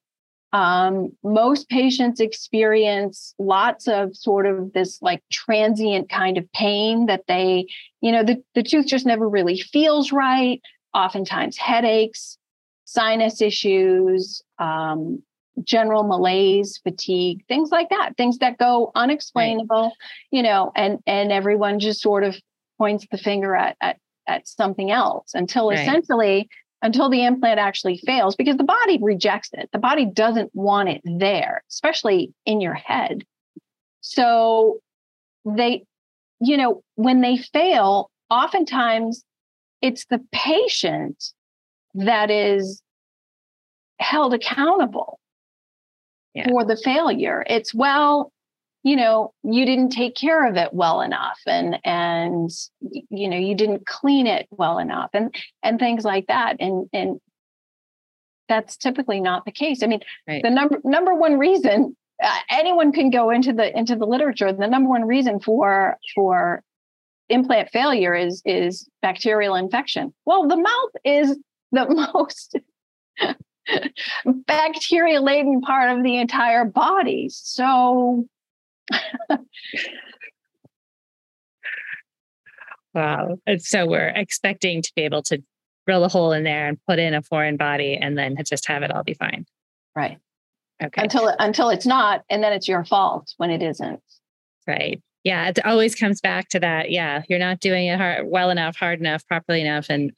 Um, 0.53 1.11
most 1.23 1.69
patients 1.69 2.19
experience 2.19 3.33
lots 3.39 3.87
of 3.87 4.15
sort 4.15 4.45
of 4.45 4.73
this 4.73 5.01
like 5.01 5.23
transient 5.31 6.09
kind 6.09 6.37
of 6.37 6.51
pain 6.51 7.05
that 7.05 7.23
they, 7.27 7.67
you 8.01 8.11
know, 8.11 8.23
the, 8.23 8.43
the 8.53 8.63
tooth 8.63 8.87
just 8.87 9.05
never 9.05 9.29
really 9.29 9.57
feels 9.57 10.11
right. 10.11 10.61
Oftentimes 10.93 11.57
headaches, 11.57 12.37
sinus 12.83 13.41
issues, 13.41 14.43
um, 14.59 15.23
general 15.63 16.03
malaise, 16.03 16.79
fatigue, 16.83 17.43
things 17.47 17.69
like 17.71 17.89
that, 17.89 18.15
things 18.17 18.37
that 18.39 18.57
go 18.57 18.91
unexplainable, 18.95 19.83
right. 19.83 19.91
you 20.31 20.43
know, 20.43 20.71
and 20.75 20.99
and 21.05 21.31
everyone 21.31 21.79
just 21.79 22.01
sort 22.01 22.23
of 22.23 22.35
points 22.77 23.05
the 23.11 23.17
finger 23.17 23.55
at 23.55 23.77
at, 23.81 23.97
at 24.27 24.47
something 24.47 24.91
else 24.91 25.31
until 25.33 25.69
right. 25.69 25.79
essentially 25.79 26.49
until 26.81 27.09
the 27.09 27.23
implant 27.23 27.59
actually 27.59 27.97
fails 27.97 28.35
because 28.35 28.57
the 28.57 28.63
body 28.63 28.97
rejects 29.01 29.49
it. 29.53 29.69
The 29.71 29.79
body 29.79 30.05
doesn't 30.05 30.49
want 30.53 30.89
it 30.89 31.01
there, 31.03 31.63
especially 31.69 32.33
in 32.45 32.59
your 32.59 32.73
head. 32.73 33.23
So 34.01 34.79
they, 35.45 35.85
you 36.39 36.57
know, 36.57 36.83
when 36.95 37.21
they 37.21 37.37
fail, 37.37 38.09
oftentimes 38.29 39.23
it's 39.81 40.05
the 40.05 40.21
patient 40.31 41.23
that 41.93 42.31
is 42.31 42.81
held 43.99 44.33
accountable 44.33 45.19
yeah. 46.33 46.47
for 46.47 46.65
the 46.65 46.77
failure. 46.77 47.43
It's, 47.47 47.73
well, 47.73 48.31
you 48.83 48.95
know 48.95 49.33
you 49.43 49.65
didn't 49.65 49.89
take 49.89 50.15
care 50.15 50.47
of 50.47 50.55
it 50.55 50.73
well 50.73 51.01
enough 51.01 51.39
and 51.45 51.77
and 51.83 52.49
you 53.09 53.29
know 53.29 53.37
you 53.37 53.55
didn't 53.55 53.85
clean 53.85 54.27
it 54.27 54.47
well 54.51 54.79
enough 54.79 55.09
and 55.13 55.35
and 55.63 55.79
things 55.79 56.03
like 56.03 56.27
that. 56.27 56.57
And 56.59 56.87
and 56.91 57.19
that's 58.49 58.77
typically 58.77 59.21
not 59.21 59.45
the 59.45 59.51
case. 59.51 59.83
I 59.83 59.87
mean 59.87 60.01
right. 60.27 60.41
the 60.43 60.49
number 60.49 60.79
number 60.83 61.13
one 61.13 61.37
reason 61.37 61.95
uh, 62.23 62.39
anyone 62.49 62.91
can 62.91 63.09
go 63.09 63.29
into 63.29 63.53
the 63.53 63.77
into 63.77 63.95
the 63.95 64.05
literature 64.05 64.51
the 64.51 64.67
number 64.67 64.89
one 64.89 65.05
reason 65.05 65.39
for 65.39 65.97
for 66.15 66.63
implant 67.29 67.69
failure 67.69 68.15
is 68.15 68.41
is 68.45 68.89
bacterial 69.01 69.55
infection. 69.55 70.13
Well 70.25 70.47
the 70.47 70.57
mouth 70.57 70.91
is 71.05 71.37
the 71.71 72.09
most 72.13 72.57
bacteria 74.47 75.21
laden 75.21 75.61
part 75.61 75.95
of 75.95 76.03
the 76.03 76.17
entire 76.17 76.65
body. 76.65 77.29
So 77.29 78.25
wow. 82.93 83.37
And 83.45 83.61
so 83.61 83.85
we're 83.85 84.09
expecting 84.09 84.81
to 84.81 84.91
be 84.95 85.03
able 85.03 85.21
to 85.23 85.41
drill 85.87 86.03
a 86.03 86.09
hole 86.09 86.31
in 86.31 86.43
there 86.43 86.67
and 86.67 86.77
put 86.87 86.99
in 86.99 87.13
a 87.13 87.21
foreign 87.21 87.57
body 87.57 87.97
and 87.99 88.17
then 88.17 88.35
just 88.45 88.67
have 88.67 88.83
it 88.83 88.91
all 88.91 89.03
be 89.03 89.13
fine. 89.13 89.45
Right. 89.95 90.17
Okay. 90.83 91.01
Until 91.01 91.33
until 91.39 91.69
it's 91.69 91.85
not, 91.85 92.23
and 92.29 92.43
then 92.43 92.53
it's 92.53 92.67
your 92.67 92.83
fault 92.83 93.33
when 93.37 93.51
it 93.51 93.61
isn't. 93.61 94.01
Right. 94.67 95.01
Yeah. 95.23 95.49
It 95.49 95.63
always 95.65 95.95
comes 95.95 96.21
back 96.21 96.49
to 96.49 96.59
that. 96.59 96.89
Yeah. 96.91 97.21
You're 97.29 97.39
not 97.39 97.59
doing 97.59 97.87
it 97.87 97.97
hard, 97.97 98.25
well 98.25 98.49
enough, 98.49 98.75
hard 98.75 98.99
enough, 98.99 99.25
properly 99.27 99.61
enough. 99.61 99.87
And 99.89 100.11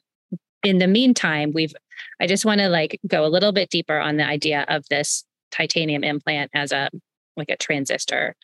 in 0.62 0.78
the 0.78 0.86
meantime, 0.86 1.52
we've 1.54 1.74
I 2.20 2.26
just 2.26 2.44
want 2.44 2.60
to 2.60 2.68
like 2.68 2.98
go 3.06 3.24
a 3.24 3.28
little 3.28 3.52
bit 3.52 3.70
deeper 3.70 3.98
on 3.98 4.16
the 4.16 4.26
idea 4.26 4.64
of 4.68 4.84
this 4.88 5.24
titanium 5.50 6.02
implant 6.02 6.50
as 6.54 6.72
a 6.72 6.88
like 7.36 7.50
a 7.50 7.56
transistor 7.56 8.34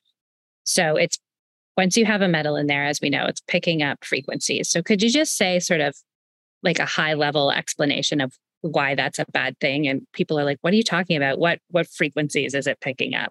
so 0.64 0.96
it's 0.96 1.18
once 1.76 1.96
you 1.96 2.04
have 2.04 2.22
a 2.22 2.28
metal 2.28 2.56
in 2.56 2.66
there, 2.66 2.84
as 2.84 3.00
we 3.00 3.10
know, 3.10 3.24
it's 3.26 3.40
picking 3.46 3.82
up 3.82 4.04
frequencies. 4.04 4.68
So 4.68 4.82
could 4.82 5.02
you 5.02 5.10
just 5.10 5.36
say 5.36 5.58
sort 5.60 5.80
of 5.80 5.94
like 6.62 6.78
a 6.78 6.84
high 6.84 7.14
level 7.14 7.50
explanation 7.50 8.20
of 8.20 8.34
why 8.60 8.94
that's 8.94 9.18
a 9.18 9.24
bad 9.32 9.58
thing? 9.60 9.88
And 9.88 10.06
people 10.12 10.38
are 10.38 10.44
like, 10.44 10.58
what 10.60 10.72
are 10.72 10.76
you 10.76 10.82
talking 10.82 11.16
about? 11.16 11.38
What 11.38 11.60
what 11.70 11.86
frequencies 11.86 12.54
is 12.54 12.66
it 12.66 12.80
picking 12.80 13.14
up? 13.14 13.30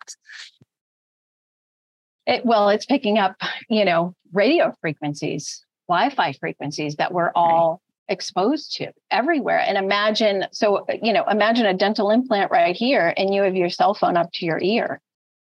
It, 2.25 2.45
well, 2.45 2.69
it's 2.69 2.85
picking 2.85 3.17
up, 3.17 3.35
you 3.69 3.85
know, 3.85 4.13
radio 4.33 4.73
frequencies, 4.81 5.65
Wi-Fi 5.87 6.33
frequencies 6.33 6.95
that 6.95 7.11
we're 7.11 7.31
all 7.33 7.81
right. 8.07 8.13
exposed 8.13 8.75
to 8.77 8.91
everywhere. 9.09 9.59
And 9.59 9.77
imagine, 9.77 10.45
so 10.51 10.85
you 11.01 11.13
know, 11.13 11.23
imagine 11.29 11.65
a 11.65 11.73
dental 11.73 12.11
implant 12.11 12.51
right 12.51 12.75
here, 12.75 13.13
and 13.17 13.33
you 13.33 13.43
have 13.43 13.55
your 13.55 13.69
cell 13.69 13.93
phone 13.93 14.17
up 14.17 14.31
to 14.33 14.45
your 14.45 14.59
ear. 14.61 15.01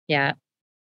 Yeah. 0.07 0.33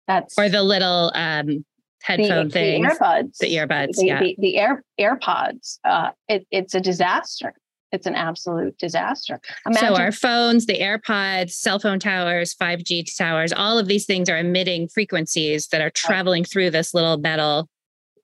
That's 0.07 0.39
or 0.39 0.49
the 0.49 0.63
little 0.63 1.11
um, 1.15 1.65
headphone 2.03 2.51
thing, 2.51 2.83
the 2.83 2.89
earbuds, 2.89 3.39
the 3.39 3.55
earbuds, 3.57 3.97
the, 3.97 4.07
yeah, 4.07 4.21
the, 4.21 4.37
the 4.39 4.59
air 4.59 4.85
AirPods. 5.01 5.79
Uh, 5.85 6.11
it, 6.29 6.47
it's 6.51 6.75
a 6.75 6.81
disaster. 6.81 7.55
It's 7.93 8.07
an 8.07 8.15
absolute 8.15 8.77
disaster. 8.79 9.41
Imagine- 9.65 9.95
so 9.95 10.01
our 10.01 10.13
phones, 10.13 10.67
the 10.67 10.81
AirPods, 10.81 11.53
cell 11.53 11.79
phone 11.79 11.99
towers, 11.99 12.55
5G 12.55 13.17
towers, 13.17 13.53
all 13.53 13.79
of 13.79 13.87
these 13.87 14.07
things 14.07 14.29
are 14.29 14.39
emitting 14.39 14.89
frequencies 14.89 15.69
that 15.69 15.81
are 15.81 15.91
traveling 15.91 16.43
right. 16.43 16.51
through 16.51 16.71
this 16.71 16.95
little 16.95 17.17
metal 17.17 17.69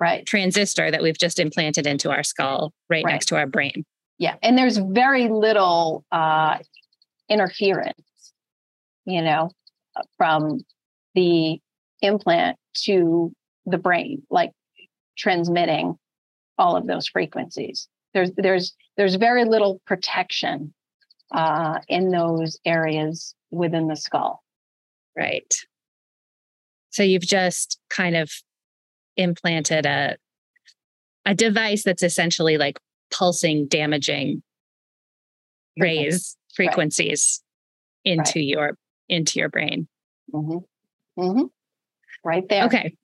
right. 0.00 0.26
transistor 0.26 0.90
that 0.90 1.02
we've 1.02 1.16
just 1.16 1.38
implanted 1.38 1.86
into 1.86 2.10
our 2.10 2.24
skull 2.24 2.74
right, 2.90 3.04
right. 3.04 3.12
next 3.12 3.26
to 3.26 3.36
our 3.36 3.46
brain. 3.46 3.84
Yeah. 4.18 4.34
And 4.42 4.58
there's 4.58 4.76
very 4.76 5.28
little 5.28 6.04
uh, 6.12 6.58
interference, 7.28 7.94
you 9.04 9.22
know, 9.22 9.50
from 10.18 10.60
the 11.14 11.60
implant 12.02 12.58
to 12.84 13.32
the 13.64 13.78
brain, 13.78 14.22
like 14.30 14.52
transmitting 15.16 15.96
all 16.58 16.76
of 16.76 16.86
those 16.86 17.08
frequencies. 17.08 17.88
There's 18.12 18.30
there's 18.36 18.74
there's 18.96 19.14
very 19.14 19.44
little 19.44 19.80
protection 19.86 20.74
uh, 21.32 21.78
in 21.88 22.10
those 22.10 22.58
areas 22.64 23.34
within 23.50 23.88
the 23.88 23.96
skull. 23.96 24.42
Right. 25.16 25.54
So 26.90 27.02
you've 27.02 27.22
just 27.22 27.78
kind 27.88 28.16
of 28.16 28.30
implanted 29.16 29.86
a 29.86 30.16
a 31.24 31.34
device 31.34 31.84
that's 31.84 32.02
essentially 32.02 32.58
like 32.58 32.78
pulsing, 33.10 33.66
damaging 33.66 34.42
rays 35.78 36.36
frequencies 36.54 37.42
right. 38.04 38.12
into 38.12 38.40
right. 38.40 38.46
your 38.46 38.78
into 39.08 39.38
your 39.38 39.48
brain. 39.48 39.88
Mm-hmm. 40.34 41.20
Mm-hmm 41.20 41.46
right 42.24 42.48
there. 42.48 42.64
Okay. 42.64 42.96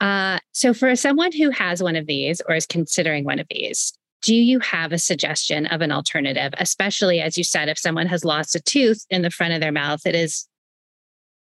Uh, 0.00 0.38
so, 0.52 0.72
for 0.72 0.94
someone 0.94 1.32
who 1.32 1.50
has 1.50 1.82
one 1.82 1.96
of 1.96 2.06
these 2.06 2.40
or 2.48 2.54
is 2.54 2.66
considering 2.66 3.24
one 3.24 3.38
of 3.38 3.46
these, 3.50 3.92
do 4.22 4.34
you 4.34 4.60
have 4.60 4.92
a 4.92 4.98
suggestion 4.98 5.66
of 5.66 5.80
an 5.80 5.90
alternative? 5.90 6.52
Especially 6.58 7.20
as 7.20 7.36
you 7.36 7.44
said, 7.44 7.68
if 7.68 7.78
someone 7.78 8.06
has 8.06 8.24
lost 8.24 8.54
a 8.54 8.60
tooth 8.60 9.04
in 9.10 9.22
the 9.22 9.30
front 9.30 9.54
of 9.54 9.60
their 9.60 9.72
mouth, 9.72 10.06
it 10.06 10.14
is, 10.14 10.46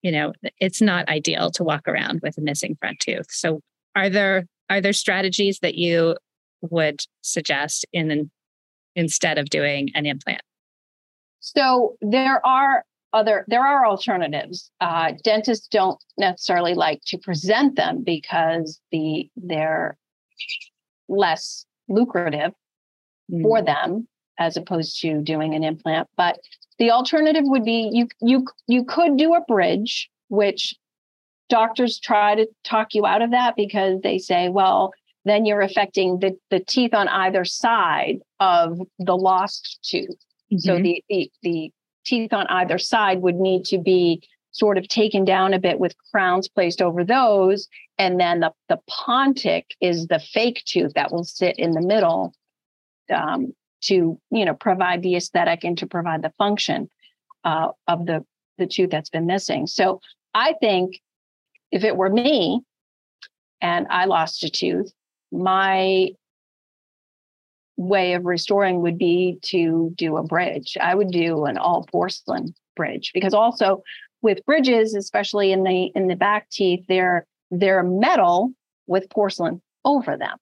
you 0.01 0.11
know, 0.11 0.33
it's 0.59 0.81
not 0.81 1.07
ideal 1.07 1.51
to 1.51 1.63
walk 1.63 1.87
around 1.87 2.21
with 2.23 2.37
a 2.37 2.41
missing 2.41 2.75
front 2.79 2.99
tooth. 2.99 3.27
So, 3.29 3.61
are 3.95 4.09
there 4.09 4.47
are 4.69 4.81
there 4.81 4.93
strategies 4.93 5.59
that 5.59 5.75
you 5.75 6.15
would 6.61 7.01
suggest 7.21 7.85
in 7.93 8.29
instead 8.95 9.37
of 9.37 9.49
doing 9.49 9.89
an 9.93 10.05
implant? 10.05 10.41
So 11.39 11.95
there 12.01 12.45
are 12.45 12.83
other 13.13 13.45
there 13.47 13.65
are 13.65 13.85
alternatives 13.85 14.71
uh, 14.81 15.11
dentists 15.23 15.67
don't 15.67 16.01
necessarily 16.17 16.73
like 16.73 17.01
to 17.05 17.17
present 17.17 17.75
them 17.75 18.03
because 18.03 18.79
the 18.91 19.29
they're 19.35 19.97
less 21.07 21.65
lucrative 21.87 22.51
mm. 23.31 23.41
for 23.41 23.61
them 23.61 24.07
as 24.39 24.57
opposed 24.57 24.99
to 25.01 25.21
doing 25.21 25.55
an 25.55 25.63
implant 25.63 26.07
but 26.17 26.39
the 26.79 26.91
alternative 26.91 27.43
would 27.45 27.63
be 27.63 27.89
you 27.91 28.07
you 28.21 28.45
you 28.67 28.83
could 28.83 29.17
do 29.17 29.33
a 29.33 29.41
bridge 29.41 30.09
which 30.27 30.75
doctors 31.49 31.99
try 31.99 32.35
to 32.35 32.47
talk 32.63 32.93
you 32.93 33.05
out 33.05 33.21
of 33.21 33.31
that 33.31 33.55
because 33.55 34.01
they 34.01 34.17
say, 34.17 34.49
well, 34.49 34.93
then 35.25 35.45
you're 35.45 35.61
affecting 35.61 36.19
the, 36.19 36.37
the 36.49 36.59
teeth 36.59 36.93
on 36.93 37.07
either 37.07 37.43
side 37.45 38.19
of 38.39 38.79
the 38.99 39.15
lost 39.15 39.79
tooth. 39.83 40.09
Mm-hmm. 40.51 40.57
So 40.59 40.77
the, 40.77 41.03
the 41.09 41.31
the 41.43 41.71
teeth 42.07 42.33
on 42.33 42.47
either 42.47 42.77
side 42.77 43.21
would 43.21 43.35
need 43.35 43.65
to 43.65 43.77
be 43.77 44.21
sort 44.51 44.77
of 44.77 44.87
taken 44.87 45.23
down 45.23 45.53
a 45.53 45.59
bit 45.59 45.79
with 45.79 45.95
crowns 46.11 46.47
placed 46.47 46.81
over 46.81 47.03
those. 47.03 47.67
And 47.99 48.19
then 48.19 48.39
the, 48.39 48.51
the 48.69 48.79
pontic 48.89 49.65
is 49.81 50.07
the 50.07 50.19
fake 50.19 50.63
tooth 50.65 50.93
that 50.95 51.11
will 51.11 51.23
sit 51.23 51.59
in 51.59 51.71
the 51.71 51.81
middle 51.81 52.33
um, 53.13 53.53
to, 53.81 54.19
you 54.31 54.45
know, 54.45 54.55
provide 54.55 55.03
the 55.03 55.15
aesthetic 55.15 55.63
and 55.63 55.77
to 55.77 55.85
provide 55.85 56.23
the 56.23 56.33
function 56.37 56.89
uh, 57.43 57.69
of 57.87 58.05
the, 58.05 58.25
the 58.57 58.65
tooth 58.65 58.89
that's 58.89 59.09
been 59.11 59.27
missing. 59.27 59.67
So 59.67 60.01
I 60.33 60.55
think 60.59 60.99
if 61.71 61.83
it 61.83 61.95
were 61.95 62.09
me 62.09 62.61
and 63.61 63.85
I 63.89 64.05
lost 64.05 64.43
a 64.43 64.49
tooth, 64.49 64.91
my 65.31 66.09
way 67.77 68.13
of 68.13 68.25
restoring 68.25 68.81
would 68.81 68.97
be 68.97 69.37
to 69.43 69.93
do 69.95 70.17
a 70.17 70.23
bridge. 70.23 70.77
I 70.81 70.95
would 70.95 71.11
do 71.11 71.45
an 71.45 71.57
all 71.57 71.85
porcelain 71.89 72.53
bridge 72.75 73.11
because 73.13 73.33
also 73.33 73.83
with 74.21 74.43
bridges, 74.45 74.95
especially 74.95 75.51
in 75.51 75.63
the 75.63 75.91
in 75.95 76.07
the 76.07 76.15
back 76.15 76.49
teeth, 76.49 76.83
they're 76.87 77.25
they're 77.51 77.83
metal 77.83 78.51
with 78.87 79.09
porcelain 79.09 79.61
over 79.85 80.17
them. 80.17 80.37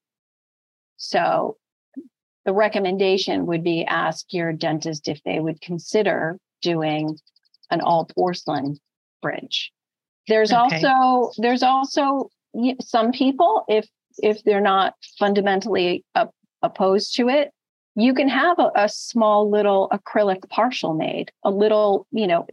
So 0.97 1.57
the 2.45 2.53
recommendation 2.53 3.45
would 3.47 3.63
be 3.63 3.85
ask 3.85 4.31
your 4.31 4.53
dentist 4.53 5.07
if 5.07 5.21
they 5.23 5.39
would 5.39 5.61
consider 5.61 6.39
doing 6.61 7.17
an 7.69 7.81
all 7.81 8.05
porcelain 8.05 8.77
bridge. 9.21 9.71
There's 10.27 10.53
okay. 10.53 10.83
also 10.85 11.31
there's 11.41 11.63
also 11.63 12.29
some 12.81 13.11
people 13.11 13.65
if 13.67 13.87
if 14.19 14.43
they're 14.43 14.61
not 14.61 14.95
fundamentally 15.19 16.05
opposed 16.65 17.15
to 17.15 17.29
it, 17.29 17.51
you 17.95 18.13
can 18.13 18.27
have 18.27 18.59
a, 18.59 18.71
a, 18.75 18.89
small 18.89 19.49
little 19.49 19.89
acrylic 19.93 20.49
partial 20.49 20.93
made, 20.93 21.31
a 21.43 21.49
little, 21.49 22.05
you 22.11 22.27
know, 22.27 22.45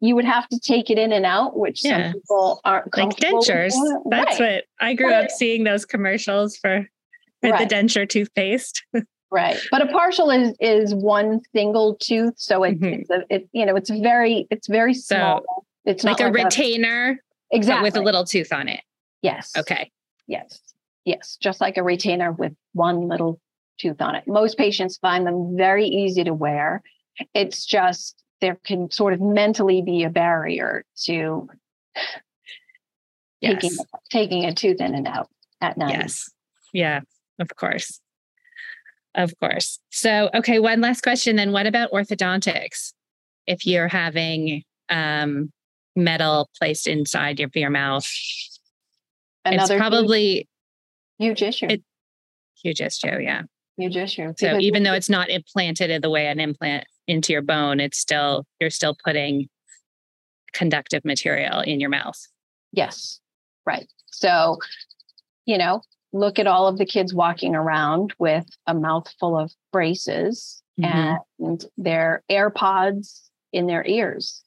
you 0.00 0.16
would 0.16 0.24
have 0.24 0.48
to 0.48 0.58
take 0.58 0.90
it 0.90 0.98
in 0.98 1.12
and 1.12 1.24
out, 1.24 1.56
which 1.56 1.84
yeah. 1.84 2.10
some 2.10 2.12
people 2.14 2.60
aren't 2.64 2.96
like 2.96 3.10
dentures. 3.10 3.74
That's 4.10 4.40
right. 4.40 4.54
what 4.56 4.64
I 4.80 4.94
grew 4.94 5.10
right. 5.10 5.24
up 5.24 5.30
seeing 5.30 5.64
those 5.64 5.84
commercials 5.84 6.56
for, 6.56 6.86
for 7.40 7.50
right. 7.50 7.68
the 7.68 7.72
denture 7.72 8.08
toothpaste. 8.08 8.84
right, 9.30 9.58
but 9.70 9.80
a 9.80 9.86
partial 9.86 10.30
is 10.30 10.56
is 10.60 10.94
one 10.94 11.40
single 11.54 11.96
tooth, 11.96 12.34
so 12.36 12.64
it, 12.64 12.80
mm-hmm. 12.80 13.00
it's 13.00 13.10
a, 13.10 13.24
it 13.30 13.48
you 13.52 13.64
know 13.64 13.76
it's 13.76 13.90
very 13.90 14.46
it's 14.50 14.66
very 14.66 14.94
small. 14.94 15.40
So 15.40 15.64
it's 15.84 16.04
like 16.04 16.20
a 16.20 16.24
like 16.24 16.34
retainer, 16.34 17.20
a, 17.52 17.56
exactly 17.56 17.86
with 17.86 17.96
a 17.96 18.02
little 18.02 18.24
tooth 18.24 18.52
on 18.52 18.68
it. 18.68 18.80
Yes. 19.22 19.52
Okay. 19.56 19.90
Yes. 20.26 20.60
Yes, 21.04 21.36
just 21.40 21.60
like 21.60 21.76
a 21.76 21.82
retainer 21.82 22.32
with 22.32 22.52
one 22.72 23.08
little 23.08 23.40
tooth 23.78 24.00
on 24.00 24.14
it. 24.14 24.24
Most 24.26 24.56
patients 24.56 24.96
find 24.98 25.26
them 25.26 25.56
very 25.56 25.86
easy 25.86 26.24
to 26.24 26.32
wear. 26.32 26.82
It's 27.34 27.64
just 27.64 28.22
there 28.40 28.58
can 28.64 28.90
sort 28.90 29.12
of 29.12 29.20
mentally 29.20 29.82
be 29.82 30.04
a 30.04 30.10
barrier 30.10 30.84
to 31.04 31.48
yes. 33.40 33.62
taking 33.62 33.76
taking 34.10 34.44
a 34.44 34.54
tooth 34.54 34.80
in 34.80 34.94
and 34.94 35.06
out 35.06 35.28
at 35.60 35.76
night. 35.76 35.90
Yes. 35.90 36.30
Yeah, 36.72 37.00
of 37.38 37.48
course. 37.56 38.00
Of 39.14 39.32
course. 39.38 39.78
So, 39.90 40.28
okay, 40.34 40.58
one 40.58 40.80
last 40.80 41.02
question 41.02 41.36
then. 41.36 41.52
What 41.52 41.66
about 41.66 41.92
orthodontics? 41.92 42.92
If 43.46 43.64
you're 43.64 43.88
having 43.88 44.64
um, 44.88 45.52
metal 45.94 46.50
placed 46.58 46.88
inside 46.88 47.38
your, 47.38 47.48
your 47.54 47.70
mouth, 47.70 48.10
Another 49.44 49.74
it's 49.74 49.80
probably 49.80 50.48
Huge 51.18 51.42
issue. 51.42 51.66
It, 51.68 51.82
huge 52.62 52.80
issue, 52.80 53.18
yeah. 53.20 53.42
Huge 53.76 53.96
issue. 53.96 54.32
So 54.38 54.58
even 54.58 54.84
though 54.84 54.92
it's 54.92 55.10
not 55.10 55.30
implanted 55.30 55.90
in 55.90 56.00
the 56.00 56.10
way 56.10 56.28
an 56.28 56.38
implant 56.38 56.86
into 57.08 57.32
your 57.32 57.42
bone, 57.42 57.80
it's 57.80 57.98
still 57.98 58.46
you're 58.60 58.70
still 58.70 58.96
putting 59.04 59.48
conductive 60.52 61.04
material 61.04 61.60
in 61.60 61.80
your 61.80 61.90
mouth. 61.90 62.20
Yes. 62.72 63.20
Right. 63.66 63.88
So, 64.12 64.58
you 65.46 65.58
know, 65.58 65.82
look 66.12 66.38
at 66.38 66.46
all 66.46 66.68
of 66.68 66.78
the 66.78 66.86
kids 66.86 67.12
walking 67.12 67.54
around 67.56 68.14
with 68.18 68.46
a 68.66 68.74
mouth 68.74 69.12
full 69.18 69.36
of 69.36 69.52
braces 69.72 70.62
mm-hmm. 70.80 71.44
and 71.44 71.64
their 71.76 72.22
AirPods 72.30 73.22
in 73.52 73.66
their 73.66 73.84
ears. 73.84 74.42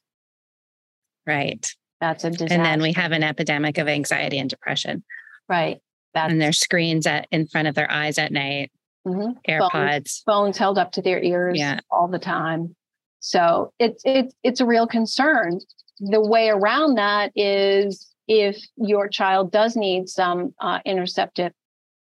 Right. 1.26 1.70
That's 2.00 2.24
a 2.24 2.30
disaster. 2.30 2.54
And 2.54 2.64
then 2.64 2.80
we 2.80 2.92
have 2.92 3.12
an 3.12 3.22
epidemic 3.22 3.76
of 3.76 3.88
anxiety 3.88 4.38
and 4.38 4.48
depression. 4.48 5.04
Right. 5.48 5.80
That's, 6.14 6.32
and 6.32 6.40
their 6.40 6.52
screens 6.52 7.06
at 7.06 7.26
in 7.30 7.46
front 7.46 7.68
of 7.68 7.74
their 7.74 7.90
eyes 7.90 8.18
at 8.18 8.32
night. 8.32 8.72
Mm-hmm. 9.06 9.38
AirPods, 9.50 9.70
phones, 9.70 10.22
phones, 10.26 10.58
held 10.58 10.78
up 10.78 10.92
to 10.92 11.02
their 11.02 11.22
ears 11.22 11.58
yeah. 11.58 11.80
all 11.90 12.08
the 12.08 12.18
time. 12.18 12.74
So 13.20 13.72
it's 13.78 14.02
it's 14.04 14.34
it's 14.42 14.60
a 14.60 14.66
real 14.66 14.86
concern. 14.86 15.60
The 16.00 16.20
way 16.20 16.48
around 16.48 16.96
that 16.96 17.32
is 17.34 18.08
if 18.26 18.56
your 18.76 19.08
child 19.08 19.50
does 19.50 19.76
need 19.76 20.08
some 20.08 20.54
uh, 20.60 20.80
interceptive 20.86 21.52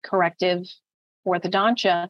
corrective 0.04 0.66
orthodontia, 1.26 2.08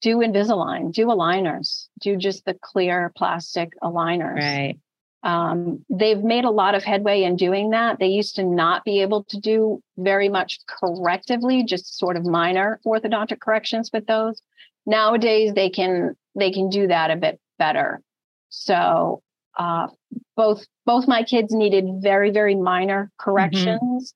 do 0.00 0.18
Invisalign, 0.18 0.92
do 0.92 1.06
aligners, 1.06 1.88
do 2.00 2.16
just 2.16 2.44
the 2.44 2.54
clear 2.54 3.12
plastic 3.16 3.72
aligners. 3.82 4.36
Right. 4.36 4.78
Um, 5.22 5.84
they've 5.88 6.22
made 6.22 6.44
a 6.44 6.50
lot 6.50 6.74
of 6.74 6.82
headway 6.82 7.22
in 7.22 7.36
doing 7.36 7.70
that. 7.70 7.98
They 7.98 8.08
used 8.08 8.36
to 8.36 8.44
not 8.44 8.84
be 8.84 9.02
able 9.02 9.24
to 9.24 9.38
do 9.38 9.82
very 9.96 10.28
much 10.28 10.58
correctively, 10.66 11.66
just 11.66 11.96
sort 11.96 12.16
of 12.16 12.26
minor 12.26 12.80
orthodontic 12.84 13.40
corrections 13.40 13.90
with 13.92 14.06
those. 14.06 14.42
Nowadays, 14.84 15.54
they 15.54 15.70
can 15.70 16.16
they 16.34 16.50
can 16.50 16.70
do 16.70 16.88
that 16.88 17.10
a 17.10 17.16
bit 17.16 17.40
better. 17.58 18.00
So 18.48 19.22
uh, 19.56 19.88
both 20.36 20.66
both 20.86 21.06
my 21.06 21.22
kids 21.22 21.54
needed 21.54 22.02
very 22.02 22.30
very 22.30 22.56
minor 22.56 23.04
mm-hmm. 23.04 23.30
corrections, 23.30 24.14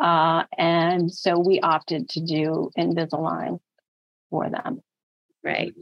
mm-hmm. 0.00 0.04
uh, 0.04 0.44
and 0.56 1.12
so 1.12 1.38
we 1.38 1.60
opted 1.60 2.08
to 2.10 2.20
do 2.20 2.70
Invisalign 2.76 3.60
for 4.30 4.50
them. 4.50 4.82
Right. 5.44 5.72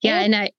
Yeah, 0.00 0.18
and 0.20 0.34
I 0.34 0.50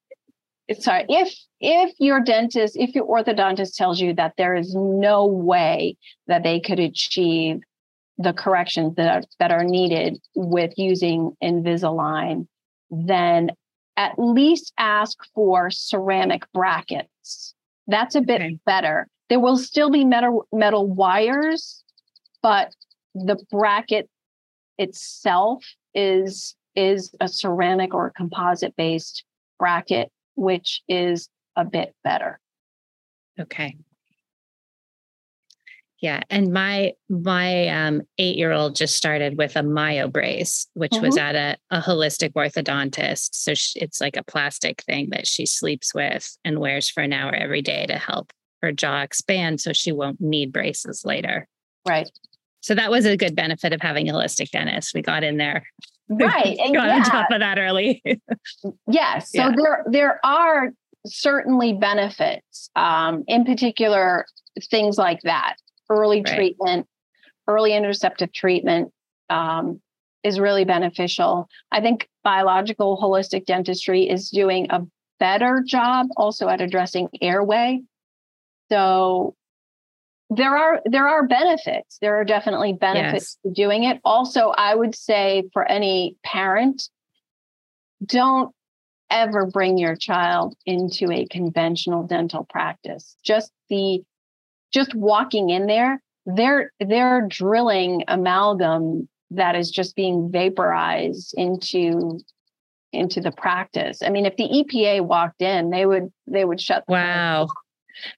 sorry 0.78 1.04
if 1.08 1.34
if 1.60 1.92
your 1.98 2.20
dentist 2.20 2.76
if 2.76 2.94
your 2.94 3.06
orthodontist 3.06 3.76
tells 3.76 4.00
you 4.00 4.14
that 4.14 4.34
there 4.36 4.54
is 4.54 4.74
no 4.74 5.26
way 5.26 5.96
that 6.26 6.42
they 6.42 6.60
could 6.60 6.78
achieve 6.78 7.60
the 8.16 8.32
corrections 8.32 8.94
that 8.94 9.08
are, 9.08 9.22
that 9.40 9.50
are 9.50 9.64
needed 9.64 10.18
with 10.34 10.72
using 10.76 11.32
invisalign 11.42 12.46
then 12.90 13.50
at 13.96 14.18
least 14.18 14.72
ask 14.78 15.18
for 15.34 15.70
ceramic 15.70 16.42
brackets. 16.52 17.54
That's 17.86 18.14
a 18.14 18.20
bit 18.20 18.40
okay. 18.40 18.58
better. 18.66 19.06
There 19.28 19.40
will 19.40 19.56
still 19.56 19.90
be 19.90 20.04
metal 20.04 20.46
metal 20.52 20.86
wires 20.86 21.82
but 22.42 22.74
the 23.14 23.36
bracket 23.50 24.08
itself 24.78 25.64
is 25.94 26.54
is 26.76 27.14
a 27.20 27.28
ceramic 27.28 27.94
or 27.94 28.08
a 28.08 28.12
composite 28.12 28.74
based 28.76 29.24
bracket 29.58 30.10
which 30.34 30.82
is 30.88 31.28
a 31.56 31.64
bit 31.64 31.94
better. 32.02 32.40
Okay. 33.38 33.76
Yeah, 36.00 36.20
and 36.28 36.52
my 36.52 36.92
my 37.08 37.68
um, 37.68 38.02
eight 38.18 38.36
year 38.36 38.52
old 38.52 38.76
just 38.76 38.94
started 38.94 39.38
with 39.38 39.56
a 39.56 39.60
Myobrace, 39.60 40.66
which 40.74 40.90
mm-hmm. 40.90 41.06
was 41.06 41.16
at 41.16 41.34
a, 41.34 41.56
a 41.70 41.80
holistic 41.80 42.32
orthodontist. 42.32 43.30
So 43.32 43.54
she, 43.54 43.80
it's 43.80 44.02
like 44.02 44.18
a 44.18 44.22
plastic 44.22 44.82
thing 44.82 45.08
that 45.12 45.26
she 45.26 45.46
sleeps 45.46 45.94
with 45.94 46.36
and 46.44 46.58
wears 46.58 46.90
for 46.90 47.02
an 47.02 47.14
hour 47.14 47.34
every 47.34 47.62
day 47.62 47.86
to 47.86 47.96
help 47.96 48.32
her 48.60 48.70
jaw 48.70 49.00
expand, 49.00 49.62
so 49.62 49.72
she 49.72 49.92
won't 49.92 50.20
need 50.20 50.52
braces 50.52 51.06
later. 51.06 51.48
Right. 51.88 52.10
So 52.60 52.74
that 52.74 52.90
was 52.90 53.06
a 53.06 53.16
good 53.16 53.34
benefit 53.34 53.72
of 53.72 53.80
having 53.80 54.10
a 54.10 54.12
holistic 54.12 54.50
dentist. 54.50 54.94
We 54.94 55.00
got 55.00 55.24
in 55.24 55.38
there 55.38 55.66
right 56.18 56.56
and 56.58 56.74
got 56.74 56.88
yeah. 56.88 56.96
on 56.96 57.02
top 57.02 57.30
of 57.30 57.40
that 57.40 57.58
early 57.58 58.02
yes 58.88 59.30
so 59.34 59.42
yeah. 59.42 59.52
there 59.56 59.84
there 59.90 60.20
are 60.24 60.70
certainly 61.06 61.72
benefits 61.72 62.70
um, 62.76 63.24
in 63.26 63.44
particular 63.44 64.24
things 64.70 64.96
like 64.96 65.20
that 65.22 65.56
early 65.90 66.22
right. 66.22 66.34
treatment 66.34 66.86
early 67.48 67.72
interceptive 67.72 68.32
treatment 68.32 68.90
um, 69.30 69.80
is 70.22 70.40
really 70.40 70.64
beneficial 70.64 71.48
i 71.72 71.80
think 71.80 72.08
biological 72.22 72.98
holistic 73.00 73.44
dentistry 73.46 74.08
is 74.08 74.30
doing 74.30 74.66
a 74.70 74.80
better 75.20 75.62
job 75.66 76.06
also 76.16 76.48
at 76.48 76.60
addressing 76.60 77.08
airway 77.20 77.80
so 78.70 79.34
there 80.30 80.56
are 80.56 80.80
there 80.86 81.06
are 81.06 81.26
benefits 81.26 81.98
there 82.00 82.18
are 82.18 82.24
definitely 82.24 82.72
benefits 82.72 83.38
yes. 83.44 83.54
to 83.54 83.62
doing 83.62 83.84
it 83.84 84.00
also 84.04 84.48
i 84.56 84.74
would 84.74 84.94
say 84.94 85.44
for 85.52 85.64
any 85.70 86.16
parent 86.24 86.88
don't 88.04 88.54
ever 89.10 89.46
bring 89.46 89.76
your 89.76 89.94
child 89.94 90.56
into 90.64 91.12
a 91.12 91.26
conventional 91.26 92.02
dental 92.06 92.46
practice 92.48 93.16
just 93.24 93.52
the 93.68 94.00
just 94.72 94.94
walking 94.94 95.50
in 95.50 95.66
there 95.66 96.02
they're 96.24 96.72
they're 96.80 97.26
drilling 97.28 98.02
amalgam 98.08 99.06
that 99.30 99.54
is 99.54 99.70
just 99.70 99.94
being 99.94 100.30
vaporized 100.30 101.34
into 101.36 102.18
into 102.94 103.20
the 103.20 103.32
practice. 103.32 104.02
I 104.02 104.10
mean, 104.10 104.24
if 104.24 104.36
the 104.36 104.44
EPA 104.44 105.04
walked 105.04 105.42
in, 105.42 105.70
they 105.70 105.84
would 105.84 106.12
they 106.26 106.44
would 106.44 106.60
shut. 106.60 106.84
wow. 106.88 107.48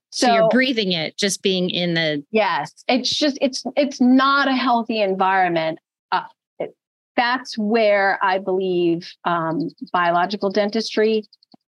So, 0.09 0.27
so, 0.27 0.33
you're 0.33 0.49
breathing 0.49 0.91
it, 0.91 1.17
just 1.17 1.41
being 1.41 1.69
in 1.69 1.93
the. 1.93 2.23
Yes, 2.31 2.71
it's 2.87 3.09
just 3.09 3.37
it's 3.41 3.63
it's 3.75 4.01
not 4.01 4.47
a 4.47 4.53
healthy 4.53 5.01
environment. 5.01 5.79
Uh, 6.11 6.23
it, 6.59 6.75
that's 7.15 7.57
where 7.57 8.19
I 8.21 8.39
believe 8.39 9.11
um, 9.25 9.69
biological 9.91 10.49
dentistry 10.49 11.23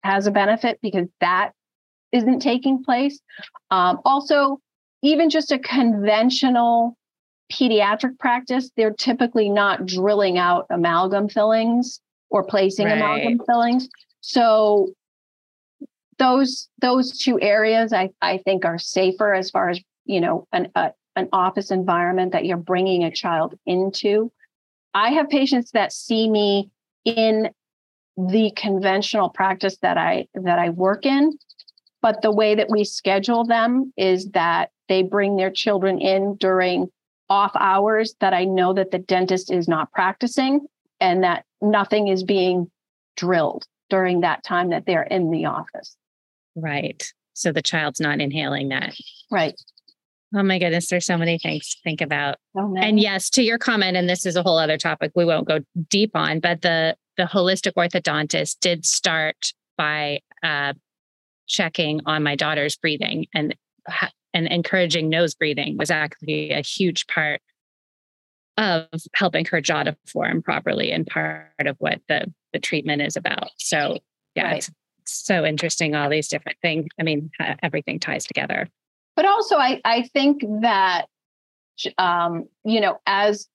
has 0.02 0.26
a 0.26 0.30
benefit 0.30 0.78
because 0.82 1.08
that 1.20 1.52
isn't 2.12 2.40
taking 2.40 2.82
place. 2.82 3.20
Um, 3.70 4.00
also, 4.04 4.60
even 5.02 5.30
just 5.30 5.52
a 5.52 5.58
conventional 5.58 6.96
pediatric 7.52 8.18
practice, 8.18 8.70
they're 8.76 8.92
typically 8.92 9.48
not 9.48 9.86
drilling 9.86 10.38
out 10.38 10.66
amalgam 10.70 11.28
fillings 11.28 12.00
or 12.30 12.44
placing 12.44 12.86
right. 12.86 12.96
amalgam 12.96 13.40
fillings. 13.46 13.88
So 14.20 14.92
those 16.18 16.68
those 16.80 17.18
two 17.18 17.40
areas 17.40 17.92
I, 17.92 18.10
I 18.20 18.38
think 18.38 18.64
are 18.64 18.78
safer 18.78 19.34
as 19.34 19.50
far 19.50 19.70
as 19.70 19.80
you 20.04 20.20
know 20.20 20.46
an 20.52 20.68
a, 20.74 20.92
an 21.16 21.28
office 21.32 21.70
environment 21.70 22.32
that 22.32 22.44
you're 22.44 22.56
bringing 22.56 23.04
a 23.04 23.10
child 23.10 23.54
into. 23.66 24.32
I 24.94 25.10
have 25.10 25.28
patients 25.28 25.72
that 25.72 25.92
see 25.92 26.28
me 26.28 26.70
in 27.04 27.50
the 28.16 28.52
conventional 28.56 29.28
practice 29.28 29.78
that 29.82 29.96
I 29.96 30.26
that 30.34 30.58
I 30.58 30.70
work 30.70 31.06
in, 31.06 31.38
but 32.02 32.22
the 32.22 32.32
way 32.32 32.54
that 32.54 32.70
we 32.70 32.84
schedule 32.84 33.44
them 33.44 33.92
is 33.96 34.30
that 34.30 34.70
they 34.88 35.02
bring 35.02 35.36
their 35.36 35.50
children 35.50 36.00
in 36.00 36.36
during 36.36 36.88
off 37.30 37.52
hours 37.56 38.14
that 38.20 38.32
I 38.32 38.44
know 38.44 38.72
that 38.72 38.90
the 38.90 38.98
dentist 38.98 39.52
is 39.52 39.68
not 39.68 39.92
practicing 39.92 40.66
and 41.00 41.22
that 41.24 41.44
nothing 41.60 42.08
is 42.08 42.24
being 42.24 42.70
drilled 43.16 43.66
during 43.90 44.20
that 44.20 44.44
time 44.44 44.70
that 44.70 44.86
they're 44.86 45.02
in 45.02 45.30
the 45.30 45.46
office. 45.46 45.96
Right. 46.60 47.02
So 47.34 47.52
the 47.52 47.62
child's 47.62 48.00
not 48.00 48.20
inhaling 48.20 48.68
that. 48.68 48.94
Right. 49.30 49.54
Oh 50.34 50.42
my 50.42 50.58
goodness, 50.58 50.88
there's 50.88 51.06
so 51.06 51.16
many 51.16 51.38
things 51.38 51.70
to 51.70 51.76
think 51.82 52.00
about. 52.00 52.36
Oh, 52.56 52.74
and 52.76 53.00
yes, 53.00 53.30
to 53.30 53.42
your 53.42 53.58
comment, 53.58 53.96
and 53.96 54.08
this 54.08 54.26
is 54.26 54.36
a 54.36 54.42
whole 54.42 54.58
other 54.58 54.76
topic 54.76 55.12
we 55.14 55.24
won't 55.24 55.48
go 55.48 55.60
deep 55.88 56.10
on, 56.14 56.40
but 56.40 56.60
the 56.62 56.96
the 57.16 57.24
holistic 57.24 57.72
orthodontist 57.72 58.58
did 58.60 58.84
start 58.84 59.52
by 59.78 60.20
uh, 60.42 60.74
checking 61.46 62.00
on 62.04 62.22
my 62.22 62.36
daughter's 62.36 62.76
breathing 62.76 63.26
and 63.34 63.54
and 64.34 64.46
encouraging 64.48 65.08
nose 65.08 65.34
breathing 65.34 65.78
was 65.78 65.90
actually 65.90 66.50
a 66.50 66.60
huge 66.60 67.06
part 67.06 67.40
of 68.58 68.86
helping 69.14 69.46
her 69.46 69.60
jaw 69.60 69.84
to 69.84 69.96
form 70.06 70.42
properly 70.42 70.90
and 70.90 71.06
part 71.06 71.46
of 71.60 71.76
what 71.78 72.00
the 72.08 72.30
the 72.52 72.58
treatment 72.58 73.00
is 73.00 73.16
about. 73.16 73.48
So 73.58 73.98
yeah, 74.34 74.44
right. 74.44 74.56
it's 74.58 74.70
so 75.12 75.44
interesting. 75.44 75.94
All 75.94 76.08
these 76.08 76.28
different 76.28 76.58
things. 76.62 76.86
I 76.98 77.02
mean, 77.02 77.30
everything 77.62 77.98
ties 77.98 78.26
together. 78.26 78.68
But 79.16 79.26
also, 79.26 79.56
I 79.56 79.80
I 79.84 80.02
think 80.14 80.42
that 80.62 81.06
um, 81.98 82.48
you 82.64 82.80
know, 82.80 82.98
as 83.06 83.48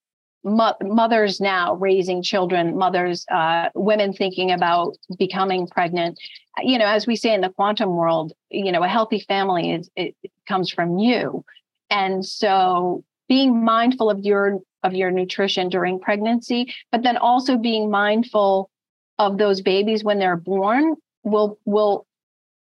mo- 0.44 0.76
mothers 0.82 1.40
now 1.40 1.74
raising 1.74 2.22
children, 2.22 2.76
mothers, 2.76 3.24
uh, 3.30 3.70
women 3.74 4.12
thinking 4.12 4.50
about 4.50 4.96
becoming 5.18 5.66
pregnant. 5.66 6.18
You 6.62 6.78
know, 6.78 6.86
as 6.86 7.06
we 7.06 7.16
say 7.16 7.34
in 7.34 7.40
the 7.40 7.50
quantum 7.50 7.96
world, 7.96 8.32
you 8.50 8.70
know, 8.70 8.82
a 8.82 8.88
healthy 8.88 9.20
family 9.20 9.72
is 9.72 9.90
it 9.96 10.14
comes 10.46 10.70
from 10.70 10.98
you, 10.98 11.44
and 11.90 12.24
so 12.24 13.04
being 13.28 13.64
mindful 13.64 14.10
of 14.10 14.20
your 14.20 14.60
of 14.82 14.94
your 14.94 15.10
nutrition 15.10 15.68
during 15.70 15.98
pregnancy, 15.98 16.72
but 16.92 17.02
then 17.02 17.16
also 17.16 17.56
being 17.56 17.90
mindful 17.90 18.70
of 19.18 19.38
those 19.38 19.62
babies 19.62 20.04
when 20.04 20.18
they're 20.18 20.36
born 20.36 20.94
will 21.24 21.58
will 21.64 22.06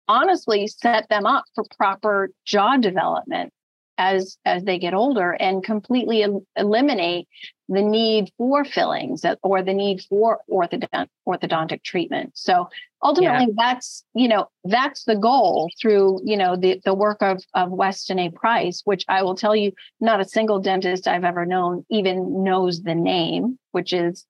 honestly 0.09 0.67
set 0.67 1.09
them 1.09 1.27
up 1.27 1.45
for 1.55 1.65
proper 1.77 2.31
jaw 2.45 2.77
development 2.77 3.53
as 3.99 4.37
as 4.45 4.65
they 4.65 4.79
get 4.79 4.95
older 4.95 5.33
and 5.33 5.65
completely 5.65 6.23
el- 6.23 6.45
eliminate 6.57 7.29
the 7.69 7.83
need 7.83 8.31
for 8.37 8.65
fillings 8.65 9.25
or 9.43 9.63
the 9.63 9.73
need 9.73 10.03
for 10.03 10.41
orthodont- 10.51 11.09
orthodontic 11.27 11.83
treatment 11.83 12.31
so 12.35 12.69
ultimately 13.03 13.47
yeah. 13.47 13.55
that's 13.57 14.05
you 14.15 14.29
know 14.29 14.47
that's 14.65 15.05
the 15.05 15.17
goal 15.17 15.71
through 15.81 16.21
you 16.25 16.37
know 16.37 16.57
the, 16.57 16.81
the 16.85 16.95
work 16.95 17.19
of 17.23 17.43
of 17.55 17.71
weston 17.71 18.19
a 18.19 18.31
price 18.31 18.83
which 18.85 19.05
i 19.09 19.23
will 19.23 19.35
tell 19.35 19.57
you 19.57 19.73
not 20.01 20.21
a 20.21 20.25
single 20.25 20.61
dentist 20.61 21.09
i've 21.09 21.25
ever 21.25 21.47
known 21.47 21.85
even 21.91 22.45
knows 22.45 22.83
the 22.83 22.95
name 22.95 23.59
which 23.73 23.93
is 23.93 24.27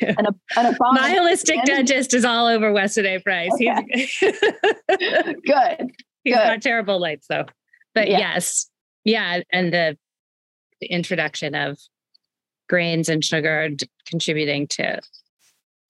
yeah. 0.00 0.14
an, 0.18 0.26
an 0.56 0.76
nihilistic 0.94 1.62
dentist 1.64 2.14
is 2.14 2.24
all 2.24 2.46
over 2.46 2.72
weston 2.72 3.06
a 3.06 3.18
price 3.18 3.50
okay. 3.54 3.84
he's 3.92 4.18
good 4.20 5.90
he's 6.24 6.34
good. 6.34 6.44
got 6.44 6.62
terrible 6.62 7.00
lights 7.00 7.26
though 7.28 7.46
but 7.94 8.08
yeah. 8.08 8.18
yes 8.18 8.70
yeah 9.04 9.40
and 9.52 9.72
the, 9.72 9.96
the 10.80 10.86
introduction 10.86 11.54
of 11.54 11.78
grains 12.68 13.08
and 13.08 13.24
sugar 13.24 13.68
contributing 14.06 14.66
to 14.66 15.00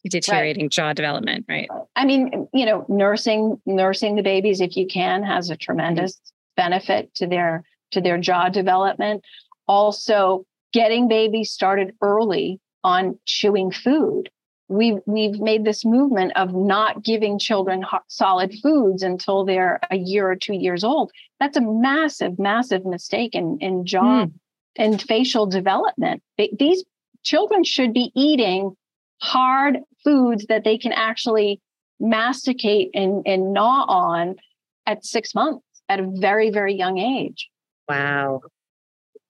deteriorating 0.09 0.65
right. 0.65 0.73
jaw 0.73 0.93
development 0.93 1.45
right 1.49 1.69
i 1.95 2.05
mean 2.05 2.49
you 2.53 2.67
know 2.67 2.85
nursing 2.89 3.61
nursing 3.67 4.17
the 4.17 4.23
babies 4.23 4.61
if 4.61 4.77
you 4.77 4.87
can 4.87 5.23
has 5.23 5.49
a 5.51 5.57
tremendous 5.57 6.15
mm-hmm. 6.15 6.63
benefit 6.71 7.15
to 7.15 7.27
their 7.27 7.63
to 7.93 8.01
their 8.01 8.19
jaw 8.19 8.49
development 8.49 9.23
also 9.69 10.45
getting 10.73 11.07
babies 11.07 11.51
started 11.51 11.95
early 12.01 12.59
on 12.85 13.19
chewing 13.27 13.71
food. 13.71 14.31
We've 14.69 15.01
we've 15.07 15.39
made 15.39 15.65
this 15.65 15.85
movement 15.85 16.33
of 16.35 16.55
not 16.55 17.03
giving 17.03 17.39
children 17.39 17.85
solid 18.09 18.55
foods 18.63 19.03
until 19.03 19.45
they're 19.45 19.81
a 19.91 19.97
year 19.97 20.31
or 20.31 20.37
two 20.37 20.55
years 20.55 20.83
old. 20.83 21.11
That's 21.41 21.57
a 21.57 21.61
massive 21.61 22.39
massive 22.39 22.87
mistake 22.87 23.35
in 23.35 23.59
in 23.61 23.85
jaw 23.85 24.27
mm. 24.27 24.33
and 24.77 25.03
facial 25.03 25.47
development. 25.47 26.23
These 26.59 26.85
children 27.23 27.65
should 27.65 27.93
be 27.93 28.13
eating 28.15 28.75
hard 29.21 29.79
foods 30.03 30.47
that 30.47 30.65
they 30.65 30.79
can 30.79 30.93
actually 30.93 31.61
masticate 32.01 32.91
and, 32.95 33.23
and 33.27 33.53
gnaw 33.53 33.85
on 33.87 34.37
at 34.87 35.05
six 35.05 35.35
months 35.35 35.65
at 35.89 36.01
a 36.01 36.11
very 36.15 36.51
very 36.51 36.75
young 36.75 36.99
age. 36.99 37.51
Wow. 37.89 38.41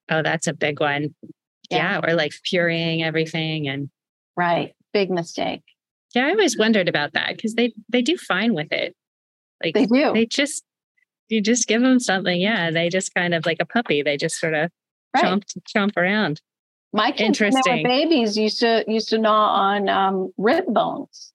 Oh 0.09 0.23
that's 0.23 0.47
a 0.47 0.53
big 0.53 0.79
one 0.79 1.15
yeah, 1.73 2.01
yeah 2.01 2.01
or 2.11 2.15
like 2.15 2.33
pureeing 2.51 3.03
everything 3.03 3.69
and 3.69 3.91
right 4.37 4.75
big 4.93 5.11
mistake. 5.11 5.63
Yeah, 6.15 6.27
I 6.27 6.31
always 6.31 6.59
wondered 6.59 6.89
about 6.89 7.15
that 7.15 7.37
because 7.37 7.55
they 7.55 7.73
they 7.89 8.03
do 8.03 8.17
fine 8.17 8.55
with 8.55 8.73
it. 8.73 8.95
Like 9.63 9.75
they 9.75 9.87
do. 9.87 10.13
They 10.13 10.27
just 10.27 10.63
you 11.29 11.41
just 11.41 11.67
give 11.67 11.83
them 11.83 11.99
something. 11.99 12.41
Yeah, 12.41 12.71
they 12.71 12.89
just 12.89 13.15
kind 13.15 13.35
of 13.35 13.47
like 13.47 13.59
a 13.61 13.67
puppy. 13.67 14.03
They 14.03 14.17
just 14.17 14.39
sort 14.39 14.55
of 14.55 14.71
right. 15.15 15.25
chomp 15.25 15.45
chomp 15.75 15.97
around. 15.97 16.41
My 16.93 17.11
kids, 17.11 17.41
Interesting. 17.41 17.85
babies, 17.85 18.37
used 18.37 18.61
to 18.61 18.85
used 18.87 19.09
to 19.11 19.19
gnaw 19.19 19.55
on 19.55 19.89
um, 19.89 20.33
rib 20.37 20.65
bones. 20.69 21.33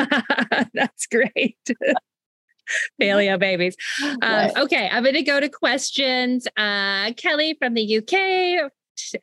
That's 0.74 1.06
great. 1.06 1.56
Paleo 3.00 3.38
babies. 3.38 3.76
Um. 4.22 4.50
Okay, 4.56 4.88
I'm 4.90 5.02
going 5.02 5.14
to 5.14 5.22
go 5.22 5.40
to 5.40 5.48
questions. 5.48 6.46
Uh, 6.56 7.12
Kelly 7.12 7.56
from 7.58 7.74
the 7.74 7.98
UK 7.98 8.70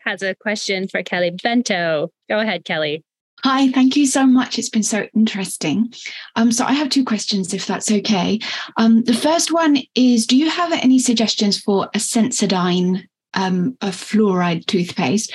has 0.01 0.21
a 0.21 0.36
question 0.36 0.88
for 0.88 1.03
Kelly 1.03 1.32
Bento. 1.32 2.11
Go 2.30 2.39
ahead, 2.39 2.65
Kelly. 2.65 3.03
Hi, 3.43 3.69
thank 3.71 3.97
you 3.97 4.05
so 4.07 4.26
much. 4.26 4.57
It's 4.57 4.69
been 4.69 4.84
so 4.84 5.05
interesting. 5.13 5.93
Um, 6.38 6.51
so 6.51 6.63
I 6.63 6.71
have 6.74 6.89
two 6.89 7.03
questions, 7.03 7.53
if 7.53 7.65
that's 7.65 7.91
okay. 7.91 8.39
Um, 8.78 9.03
the 9.03 9.13
first 9.13 9.51
one 9.51 9.80
is: 9.95 10.26
Do 10.26 10.38
you 10.38 10.49
have 10.49 10.71
any 10.71 10.97
suggestions 10.97 11.59
for 11.59 11.89
a 11.93 11.97
Sensodyne, 11.97 13.03
um, 13.34 13.78
a 13.82 13.88
fluoride 13.88 14.65
toothpaste? 14.65 15.34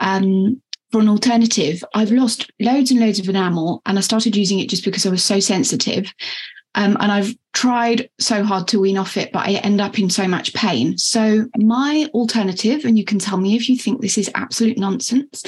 Um, 0.00 0.60
for 0.90 1.00
an 1.00 1.08
alternative, 1.08 1.82
I've 1.94 2.10
lost 2.10 2.50
loads 2.60 2.90
and 2.90 3.00
loads 3.00 3.18
of 3.20 3.28
enamel, 3.28 3.82
and 3.86 3.98
I 3.98 4.00
started 4.00 4.36
using 4.36 4.58
it 4.58 4.68
just 4.68 4.84
because 4.84 5.06
I 5.06 5.10
was 5.10 5.22
so 5.22 5.38
sensitive. 5.38 6.12
Um, 6.74 6.96
and 7.00 7.12
I've 7.12 7.34
tried 7.52 8.10
so 8.18 8.42
hard 8.42 8.68
to 8.68 8.80
wean 8.80 8.98
off 8.98 9.16
it, 9.16 9.32
but 9.32 9.46
I 9.46 9.52
end 9.52 9.80
up 9.80 9.98
in 9.98 10.10
so 10.10 10.26
much 10.26 10.54
pain. 10.54 10.98
So, 10.98 11.46
my 11.56 12.08
alternative, 12.12 12.84
and 12.84 12.98
you 12.98 13.04
can 13.04 13.18
tell 13.18 13.38
me 13.38 13.54
if 13.54 13.68
you 13.68 13.76
think 13.76 14.00
this 14.00 14.18
is 14.18 14.30
absolute 14.34 14.76
nonsense, 14.78 15.44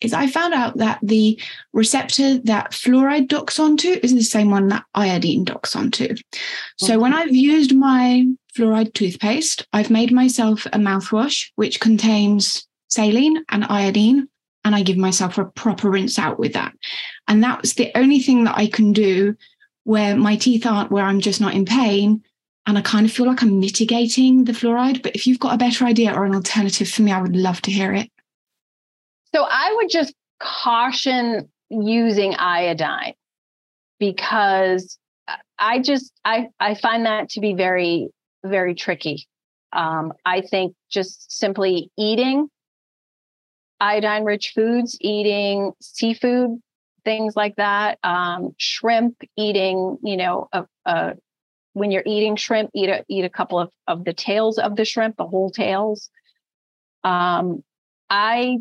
is 0.00 0.12
I 0.12 0.26
found 0.26 0.54
out 0.54 0.78
that 0.78 0.98
the 1.02 1.40
receptor 1.72 2.38
that 2.38 2.72
fluoride 2.72 3.28
docks 3.28 3.58
onto 3.58 3.98
is 4.02 4.14
the 4.14 4.22
same 4.22 4.50
one 4.50 4.68
that 4.68 4.84
iodine 4.94 5.44
docks 5.44 5.76
onto. 5.76 6.14
So 6.76 6.98
when 6.98 7.14
I've 7.14 7.34
used 7.34 7.74
my 7.74 8.26
fluoride 8.56 8.94
toothpaste, 8.94 9.66
I've 9.72 9.90
made 9.90 10.12
myself 10.12 10.66
a 10.66 10.78
mouthwash 10.78 11.50
which 11.54 11.80
contains 11.80 12.66
saline 12.88 13.44
and 13.48 13.64
iodine, 13.64 14.28
and 14.64 14.74
I 14.74 14.82
give 14.82 14.98
myself 14.98 15.38
a 15.38 15.44
proper 15.44 15.90
rinse 15.90 16.18
out 16.18 16.38
with 16.38 16.52
that. 16.52 16.72
And 17.28 17.42
that's 17.42 17.74
the 17.74 17.90
only 17.96 18.20
thing 18.20 18.44
that 18.44 18.58
I 18.58 18.66
can 18.66 18.92
do 18.92 19.36
where 19.84 20.16
my 20.16 20.36
teeth 20.36 20.66
aren't 20.66 20.90
where 20.90 21.04
I'm 21.04 21.20
just 21.20 21.40
not 21.40 21.54
in 21.54 21.64
pain 21.64 22.22
and 22.66 22.78
I 22.78 22.82
kind 22.82 23.06
of 23.06 23.12
feel 23.12 23.26
like 23.26 23.42
I'm 23.42 23.58
mitigating 23.58 24.44
the 24.44 24.52
fluoride. 24.52 25.02
But 25.02 25.16
if 25.16 25.26
you've 25.26 25.40
got 25.40 25.54
a 25.54 25.58
better 25.58 25.84
idea 25.84 26.14
or 26.14 26.24
an 26.24 26.34
alternative 26.34 26.88
for 26.88 27.02
me, 27.02 27.12
I 27.12 27.20
would 27.20 27.36
love 27.36 27.60
to 27.62 27.70
hear 27.72 27.92
it. 27.92 28.10
So 29.34 29.44
I 29.48 29.74
would 29.76 29.90
just 29.90 30.14
caution 30.38 31.48
using 31.70 32.34
iodine 32.34 33.14
because 33.98 34.98
I 35.58 35.78
just 35.80 36.12
I 36.24 36.48
I 36.60 36.74
find 36.74 37.06
that 37.06 37.30
to 37.30 37.40
be 37.40 37.54
very 37.54 38.08
very 38.44 38.74
tricky. 38.74 39.26
Um, 39.72 40.12
I 40.24 40.42
think 40.42 40.74
just 40.90 41.32
simply 41.32 41.90
eating 41.96 42.48
iodine 43.80 44.24
rich 44.24 44.52
foods, 44.54 44.98
eating 45.00 45.72
seafood, 45.80 46.60
things 47.04 47.36
like 47.36 47.56
that, 47.56 47.98
um, 48.02 48.54
shrimp, 48.58 49.20
eating, 49.36 49.98
you 50.02 50.16
know, 50.16 50.48
a, 50.52 50.64
a, 50.84 51.14
when 51.74 51.90
you're 51.90 52.02
eating 52.06 52.36
shrimp, 52.36 52.70
eat 52.74 52.88
a, 52.88 53.04
eat 53.08 53.24
a 53.24 53.30
couple 53.30 53.58
of, 53.58 53.70
of 53.86 54.04
the 54.04 54.12
tails 54.12 54.58
of 54.58 54.76
the 54.76 54.84
shrimp, 54.84 55.16
the 55.16 55.26
whole 55.26 55.50
tails. 55.50 56.10
Um, 57.04 57.64
I 58.10 58.58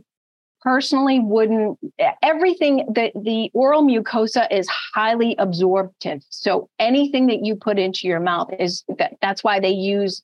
personally 0.61 1.19
wouldn't 1.19 1.79
everything 2.21 2.85
that 2.93 3.11
the 3.15 3.49
oral 3.53 3.83
mucosa 3.83 4.47
is 4.51 4.67
highly 4.69 5.35
absorptive 5.39 6.21
so 6.29 6.69
anything 6.77 7.27
that 7.27 7.43
you 7.43 7.55
put 7.55 7.79
into 7.79 8.07
your 8.07 8.19
mouth 8.19 8.47
is 8.59 8.83
that 8.99 9.13
that's 9.21 9.43
why 9.43 9.59
they 9.59 9.71
use 9.71 10.21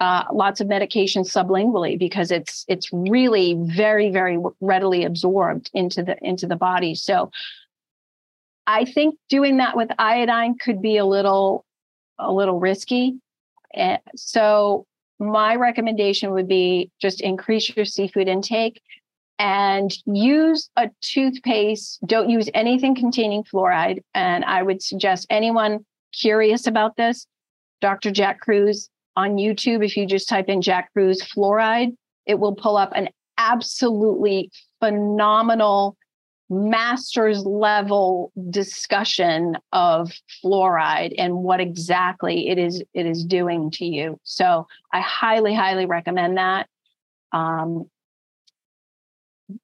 uh, 0.00 0.24
lots 0.32 0.60
of 0.60 0.68
medication 0.68 1.22
sublingually 1.24 1.98
because 1.98 2.30
it's 2.30 2.64
it's 2.68 2.92
really 2.92 3.56
very 3.58 4.10
very 4.10 4.38
readily 4.60 5.04
absorbed 5.04 5.70
into 5.74 6.02
the 6.02 6.16
into 6.22 6.46
the 6.46 6.56
body. 6.56 6.94
So 6.94 7.30
i 8.66 8.84
think 8.84 9.16
doing 9.30 9.56
that 9.56 9.76
with 9.76 9.88
iodine 9.98 10.54
could 10.58 10.82
be 10.82 10.98
a 10.98 11.04
little 11.04 11.64
a 12.18 12.32
little 12.32 12.60
risky. 12.60 13.18
And 13.74 13.98
so 14.14 14.86
my 15.18 15.56
recommendation 15.56 16.32
would 16.32 16.48
be 16.48 16.90
just 17.00 17.20
increase 17.20 17.74
your 17.74 17.84
seafood 17.84 18.28
intake 18.28 18.80
and 19.40 19.92
use 20.04 20.68
a 20.76 20.90
toothpaste. 21.00 22.00
Don't 22.06 22.28
use 22.28 22.50
anything 22.54 22.94
containing 22.94 23.42
fluoride. 23.42 24.02
And 24.14 24.44
i 24.44 24.62
would 24.62 24.80
suggest 24.82 25.26
anyone 25.28 25.84
curious 26.12 26.66
about 26.66 26.96
this 26.96 27.26
dr 27.80 28.10
jack 28.12 28.40
kruse 28.40 28.88
on 29.18 29.36
YouTube, 29.36 29.84
if 29.84 29.96
you 29.96 30.06
just 30.06 30.28
type 30.28 30.48
in 30.48 30.62
Jack 30.62 30.92
Kruse 30.92 31.20
fluoride, 31.22 31.96
it 32.24 32.38
will 32.38 32.54
pull 32.54 32.76
up 32.76 32.92
an 32.94 33.08
absolutely 33.36 34.52
phenomenal 34.78 35.96
master's 36.48 37.44
level 37.44 38.32
discussion 38.48 39.56
of 39.72 40.12
fluoride 40.42 41.14
and 41.18 41.34
what 41.34 41.60
exactly 41.60 42.48
it 42.48 42.58
is 42.58 42.80
it 42.94 43.06
is 43.06 43.24
doing 43.24 43.72
to 43.72 43.84
you. 43.84 44.20
So 44.22 44.68
I 44.92 45.00
highly, 45.00 45.52
highly 45.52 45.84
recommend 45.84 46.38
that. 46.38 46.68
Um, 47.32 47.90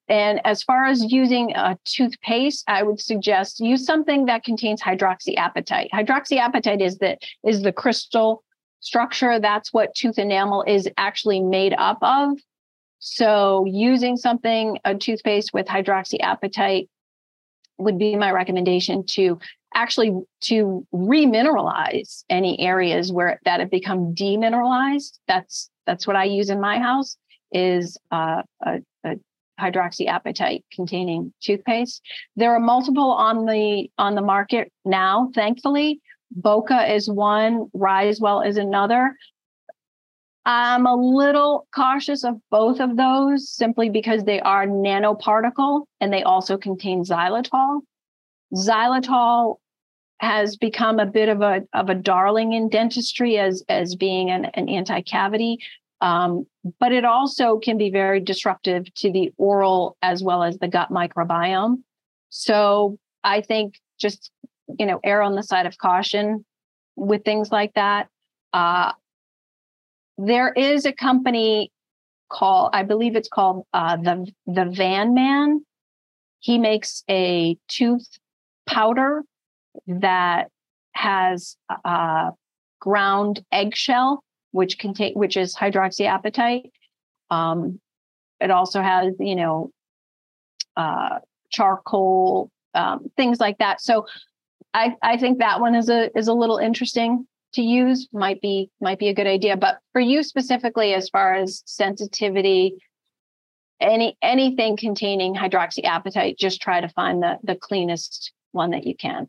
and 0.08 0.40
as 0.44 0.64
far 0.64 0.86
as 0.86 1.12
using 1.12 1.52
a 1.54 1.78
toothpaste, 1.84 2.64
I 2.66 2.82
would 2.82 3.00
suggest 3.00 3.60
use 3.60 3.86
something 3.86 4.26
that 4.26 4.42
contains 4.42 4.82
hydroxyapatite. 4.82 5.90
Hydroxyapatite 5.90 6.82
is 6.82 6.98
the 6.98 7.16
is 7.44 7.62
the 7.62 7.72
crystal 7.72 8.42
structure. 8.84 9.40
That's 9.40 9.72
what 9.72 9.94
tooth 9.94 10.18
enamel 10.18 10.64
is 10.66 10.88
actually 10.96 11.40
made 11.40 11.74
up 11.76 11.98
of. 12.02 12.38
So 13.00 13.64
using 13.66 14.16
something, 14.16 14.78
a 14.84 14.94
toothpaste 14.94 15.52
with 15.52 15.66
hydroxyapatite 15.66 16.88
would 17.78 17.98
be 17.98 18.14
my 18.16 18.30
recommendation 18.30 19.04
to 19.06 19.38
actually 19.74 20.12
to 20.42 20.86
remineralize 20.94 22.24
any 22.30 22.60
areas 22.60 23.12
where 23.12 23.40
that 23.44 23.60
have 23.60 23.70
become 23.70 24.14
demineralized. 24.14 25.18
That's 25.26 25.70
that's 25.86 26.06
what 26.06 26.16
I 26.16 26.24
use 26.24 26.50
in 26.50 26.60
my 26.60 26.78
house 26.78 27.16
is 27.52 27.98
uh, 28.10 28.42
a, 28.64 28.80
a 29.04 29.16
hydroxyapatite 29.60 30.62
containing 30.72 31.32
toothpaste. 31.42 32.00
There 32.36 32.54
are 32.54 32.60
multiple 32.60 33.12
on 33.12 33.46
the 33.46 33.90
on 33.98 34.14
the 34.14 34.22
market 34.22 34.72
now, 34.84 35.30
thankfully. 35.34 36.00
Boka 36.38 36.94
is 36.94 37.08
one, 37.08 37.66
Risewell 37.74 38.46
is 38.46 38.56
another. 38.56 39.16
I'm 40.46 40.86
a 40.86 40.94
little 40.94 41.66
cautious 41.74 42.22
of 42.22 42.36
both 42.50 42.80
of 42.80 42.96
those 42.96 43.50
simply 43.50 43.88
because 43.88 44.24
they 44.24 44.40
are 44.40 44.66
nanoparticle 44.66 45.84
and 46.00 46.12
they 46.12 46.22
also 46.22 46.58
contain 46.58 47.02
xylitol. 47.02 47.80
Xylitol 48.54 49.56
has 50.20 50.56
become 50.56 50.98
a 51.00 51.06
bit 51.06 51.28
of 51.28 51.40
a 51.40 51.62
of 51.72 51.88
a 51.88 51.94
darling 51.94 52.52
in 52.52 52.68
dentistry 52.68 53.38
as 53.38 53.64
as 53.68 53.94
being 53.94 54.30
an, 54.30 54.46
an 54.46 54.68
anti-cavity 54.68 55.58
um, 56.00 56.46
but 56.80 56.92
it 56.92 57.04
also 57.04 57.58
can 57.58 57.78
be 57.78 57.90
very 57.90 58.20
disruptive 58.20 58.92
to 58.94 59.10
the 59.10 59.32
oral 59.36 59.96
as 60.02 60.22
well 60.22 60.42
as 60.42 60.58
the 60.58 60.68
gut 60.68 60.90
microbiome 60.90 61.82
so 62.30 62.96
i 63.24 63.40
think 63.40 63.74
just 63.98 64.30
you 64.78 64.86
know 64.86 65.00
err 65.04 65.22
on 65.22 65.34
the 65.34 65.42
side 65.42 65.66
of 65.66 65.78
caution 65.78 66.44
with 66.96 67.24
things 67.24 67.50
like 67.50 67.72
that. 67.74 68.08
Uh, 68.52 68.92
there 70.18 70.52
is 70.52 70.86
a 70.86 70.92
company 70.92 71.70
called 72.30 72.70
i 72.72 72.82
believe 72.82 73.16
it's 73.16 73.28
called 73.28 73.66
uh, 73.72 73.96
the 73.96 74.26
the 74.46 74.64
van 74.66 75.14
man. 75.14 75.64
He 76.40 76.58
makes 76.58 77.04
a 77.08 77.56
tooth 77.68 78.06
powder 78.66 79.22
that 79.86 80.48
has 80.92 81.56
uh, 81.84 82.30
ground 82.80 83.42
eggshell 83.50 84.22
which 84.52 84.78
contain 84.78 85.14
which 85.14 85.36
is 85.36 85.54
hydroxyapatite. 85.56 86.70
Um, 87.30 87.80
it 88.40 88.50
also 88.50 88.80
has 88.82 89.14
you 89.18 89.34
know 89.34 89.70
uh, 90.76 91.18
charcoal 91.50 92.50
um, 92.74 93.10
things 93.16 93.40
like 93.40 93.58
that. 93.58 93.80
So 93.80 94.06
I, 94.74 94.96
I 95.02 95.16
think 95.16 95.38
that 95.38 95.60
one 95.60 95.74
is 95.74 95.88
a 95.88 96.10
is 96.18 96.28
a 96.28 96.34
little 96.34 96.58
interesting 96.58 97.26
to 97.54 97.62
use 97.62 98.08
might 98.12 98.40
be 98.40 98.70
might 98.80 98.98
be 98.98 99.08
a 99.08 99.14
good 99.14 99.28
idea 99.28 99.56
but 99.56 99.78
for 99.92 100.00
you 100.00 100.22
specifically 100.22 100.92
as 100.92 101.08
far 101.08 101.34
as 101.34 101.62
sensitivity 101.64 102.76
any 103.80 104.18
anything 104.20 104.76
containing 104.76 105.34
hydroxyapatite 105.34 106.36
just 106.36 106.60
try 106.60 106.80
to 106.80 106.88
find 106.88 107.22
the 107.22 107.38
the 107.44 107.54
cleanest 107.54 108.32
one 108.52 108.70
that 108.70 108.84
you 108.84 108.96
can 108.96 109.28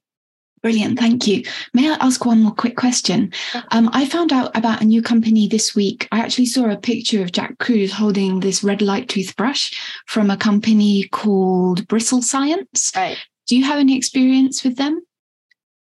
Brilliant, 0.62 0.98
thank 0.98 1.28
you. 1.28 1.44
May 1.76 1.92
I 1.92 1.98
ask 2.00 2.26
one 2.26 2.42
more 2.42 2.52
quick 2.52 2.76
question? 2.76 3.32
Um, 3.70 3.88
I 3.94 4.04
found 4.08 4.34
out 4.34 4.58
about 4.58 4.82
a 4.82 4.86
new 4.86 5.00
company 5.00 5.48
this 5.48 5.76
week. 5.76 6.08
I 6.12 6.18
actually 6.18 6.48
saw 6.48 6.72
a 6.72 6.76
picture 6.76 7.22
of 7.22 7.32
Jack 7.32 7.60
Kruse 7.60 7.92
holding 7.92 8.40
this 8.40 8.64
red 8.64 8.82
light 8.82 9.08
toothbrush 9.08 9.80
from 10.08 10.32
a 10.32 10.38
company 10.38 11.08
called 11.10 11.88
Bristle 11.88 12.24
Science. 12.24 12.92
Right. 12.96 13.16
Do 13.46 13.56
you 13.56 13.64
have 13.64 13.78
any 13.78 13.96
experience 13.96 14.64
with 14.64 14.78
them? 14.78 15.02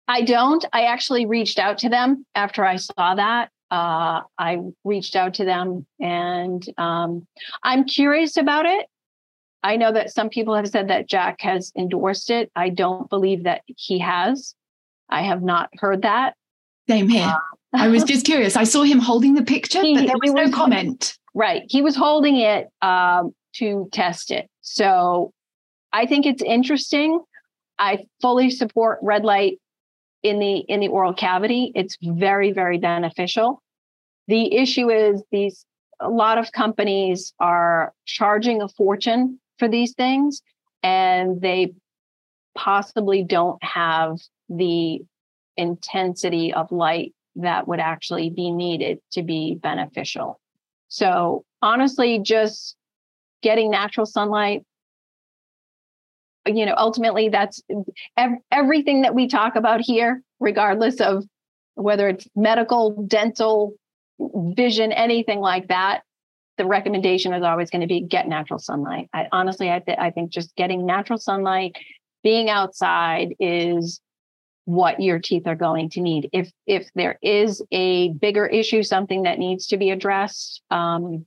I 0.10 0.24
don't. 0.24 0.66
I 0.74 0.86
actually 0.86 1.28
reached 1.28 1.60
out 1.60 1.78
to 1.80 1.90
them 1.90 2.26
after 2.34 2.66
I 2.66 2.78
saw 2.78 3.14
that. 3.14 3.52
Uh, 3.70 4.22
I 4.40 4.58
reached 4.84 5.16
out 5.16 5.36
to 5.36 5.46
them 5.46 5.86
and 6.00 6.66
um, 6.80 7.28
I'm 7.62 7.84
curious 7.86 8.36
about 8.36 8.66
it. 8.66 8.88
I 9.62 9.76
know 9.76 9.94
that 9.94 10.10
some 10.10 10.30
people 10.30 10.56
have 10.56 10.68
said 10.68 10.88
that 10.88 11.08
Jack 11.08 11.42
has 11.42 11.72
endorsed 11.78 12.32
it. 12.32 12.52
I 12.56 12.70
don't 12.70 13.08
believe 13.08 13.44
that 13.44 13.62
he 13.68 14.00
has. 14.00 14.56
I 15.10 15.22
have 15.22 15.44
not 15.44 15.70
heard 15.78 16.02
that. 16.02 16.34
Same 16.90 17.08
here. 17.08 17.28
Uh, 17.28 17.38
I 17.74 17.90
was 17.90 18.04
just 18.04 18.26
curious. 18.26 18.56
I 18.56 18.64
saw 18.64 18.82
him 18.82 18.98
holding 18.98 19.36
the 19.36 19.44
picture, 19.44 19.84
he, 19.84 19.94
but 19.94 20.08
there 20.08 20.16
was 20.24 20.34
no 20.34 20.50
comment. 20.50 21.20
Right. 21.36 21.62
He 21.70 21.84
was 21.84 21.96
holding 21.96 22.38
it 22.38 22.70
um, 22.82 23.36
to 23.58 23.88
test 23.92 24.32
it. 24.32 24.50
So 24.62 25.34
I 25.94 26.08
think 26.08 26.26
it's 26.26 26.42
interesting. 26.42 27.22
I 27.78 28.06
fully 28.24 28.50
support 28.50 28.98
red 29.04 29.24
light 29.24 29.60
in 30.24 30.40
the 30.40 30.58
in 30.58 30.80
the 30.80 30.88
oral 30.88 31.14
cavity 31.14 31.72
it's 31.76 31.98
very 32.02 32.52
very 32.52 32.78
beneficial. 32.78 33.62
The 34.28 34.56
issue 34.56 34.90
is 34.90 35.24
these 35.32 35.66
a 36.00 36.10
lot 36.10 36.38
of 36.38 36.52
companies 36.52 37.34
are 37.40 37.94
charging 38.06 38.62
a 38.62 38.70
fortune 38.70 39.40
for 39.58 39.68
these 39.68 39.94
things 39.94 40.42
and 40.82 41.42
they 41.42 41.74
possibly 42.56 43.24
don't 43.24 43.62
have 43.64 44.18
the 44.48 45.02
intensity 45.58 46.54
of 46.54 46.72
light 46.72 47.14
that 47.36 47.68
would 47.68 47.80
actually 47.80 48.30
be 48.30 48.52
needed 48.52 49.00
to 49.12 49.24
be 49.24 49.56
beneficial. 49.56 50.40
So 50.88 51.44
honestly 51.62 52.20
just 52.20 52.76
getting 53.42 53.72
natural 53.72 54.06
sunlight 54.06 54.66
you 56.46 56.66
know 56.66 56.74
ultimately 56.78 57.30
that's 57.30 57.62
ev- 58.18 58.40
everything 58.52 59.02
that 59.02 59.16
we 59.16 59.28
talk 59.28 59.56
about 59.56 59.82
here 59.82 60.22
regardless 60.40 61.02
of 61.02 61.24
whether 61.76 62.08
it's 62.10 62.28
medical 62.36 63.06
dental 63.08 63.74
vision 64.20 64.92
anything 64.92 65.40
like 65.40 65.68
that 65.68 66.02
the 66.58 66.66
recommendation 66.66 67.34
is 67.34 67.44
always 67.44 67.70
going 67.70 67.82
to 67.82 67.88
be 67.88 68.02
get 68.02 68.28
natural 68.28 68.60
sunlight 68.60 69.10
i 69.14 69.28
honestly 69.32 69.70
I, 69.70 69.80
th- 69.80 69.98
I 70.00 70.12
think 70.12 70.32
just 70.32 70.56
getting 70.56 70.86
natural 70.86 71.20
sunlight 71.20 71.76
being 72.24 72.50
outside 72.50 73.36
is 73.40 74.02
what 74.70 75.02
your 75.02 75.18
teeth 75.18 75.48
are 75.48 75.56
going 75.56 75.90
to 75.90 76.00
need. 76.00 76.30
If 76.32 76.52
if 76.68 76.90
there 76.94 77.18
is 77.24 77.64
a 77.72 78.10
bigger 78.14 78.46
issue, 78.46 78.84
something 78.84 79.24
that 79.24 79.40
needs 79.40 79.66
to 79.68 79.78
be 79.78 79.90
addressed, 79.90 80.62
um, 80.70 81.26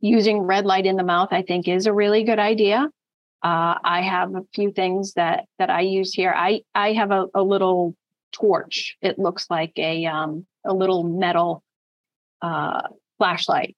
using 0.00 0.38
red 0.38 0.64
light 0.64 0.86
in 0.86 0.96
the 0.96 1.02
mouth, 1.02 1.30
I 1.32 1.42
think, 1.42 1.66
is 1.66 1.86
a 1.86 1.92
really 1.92 2.22
good 2.22 2.38
idea. 2.38 2.88
Uh, 3.42 3.74
I 3.82 4.02
have 4.02 4.34
a 4.34 4.44
few 4.54 4.72
things 4.72 5.14
that 5.14 5.46
that 5.58 5.70
I 5.70 5.80
use 5.80 6.12
here. 6.12 6.32
I 6.36 6.62
I 6.74 6.92
have 6.92 7.10
a, 7.10 7.26
a 7.34 7.42
little 7.42 7.96
torch. 8.32 8.96
It 9.02 9.18
looks 9.18 9.46
like 9.50 9.72
a 9.76 10.06
um, 10.06 10.46
a 10.64 10.72
little 10.72 11.02
metal 11.02 11.62
uh, 12.40 12.82
flashlight, 13.18 13.76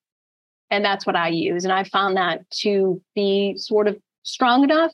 and 0.70 0.84
that's 0.84 1.06
what 1.06 1.16
I 1.16 1.28
use. 1.28 1.64
And 1.64 1.72
I 1.72 1.84
found 1.84 2.16
that 2.16 2.48
to 2.62 3.00
be 3.14 3.56
sort 3.56 3.88
of 3.88 3.98
strong 4.22 4.64
enough 4.64 4.92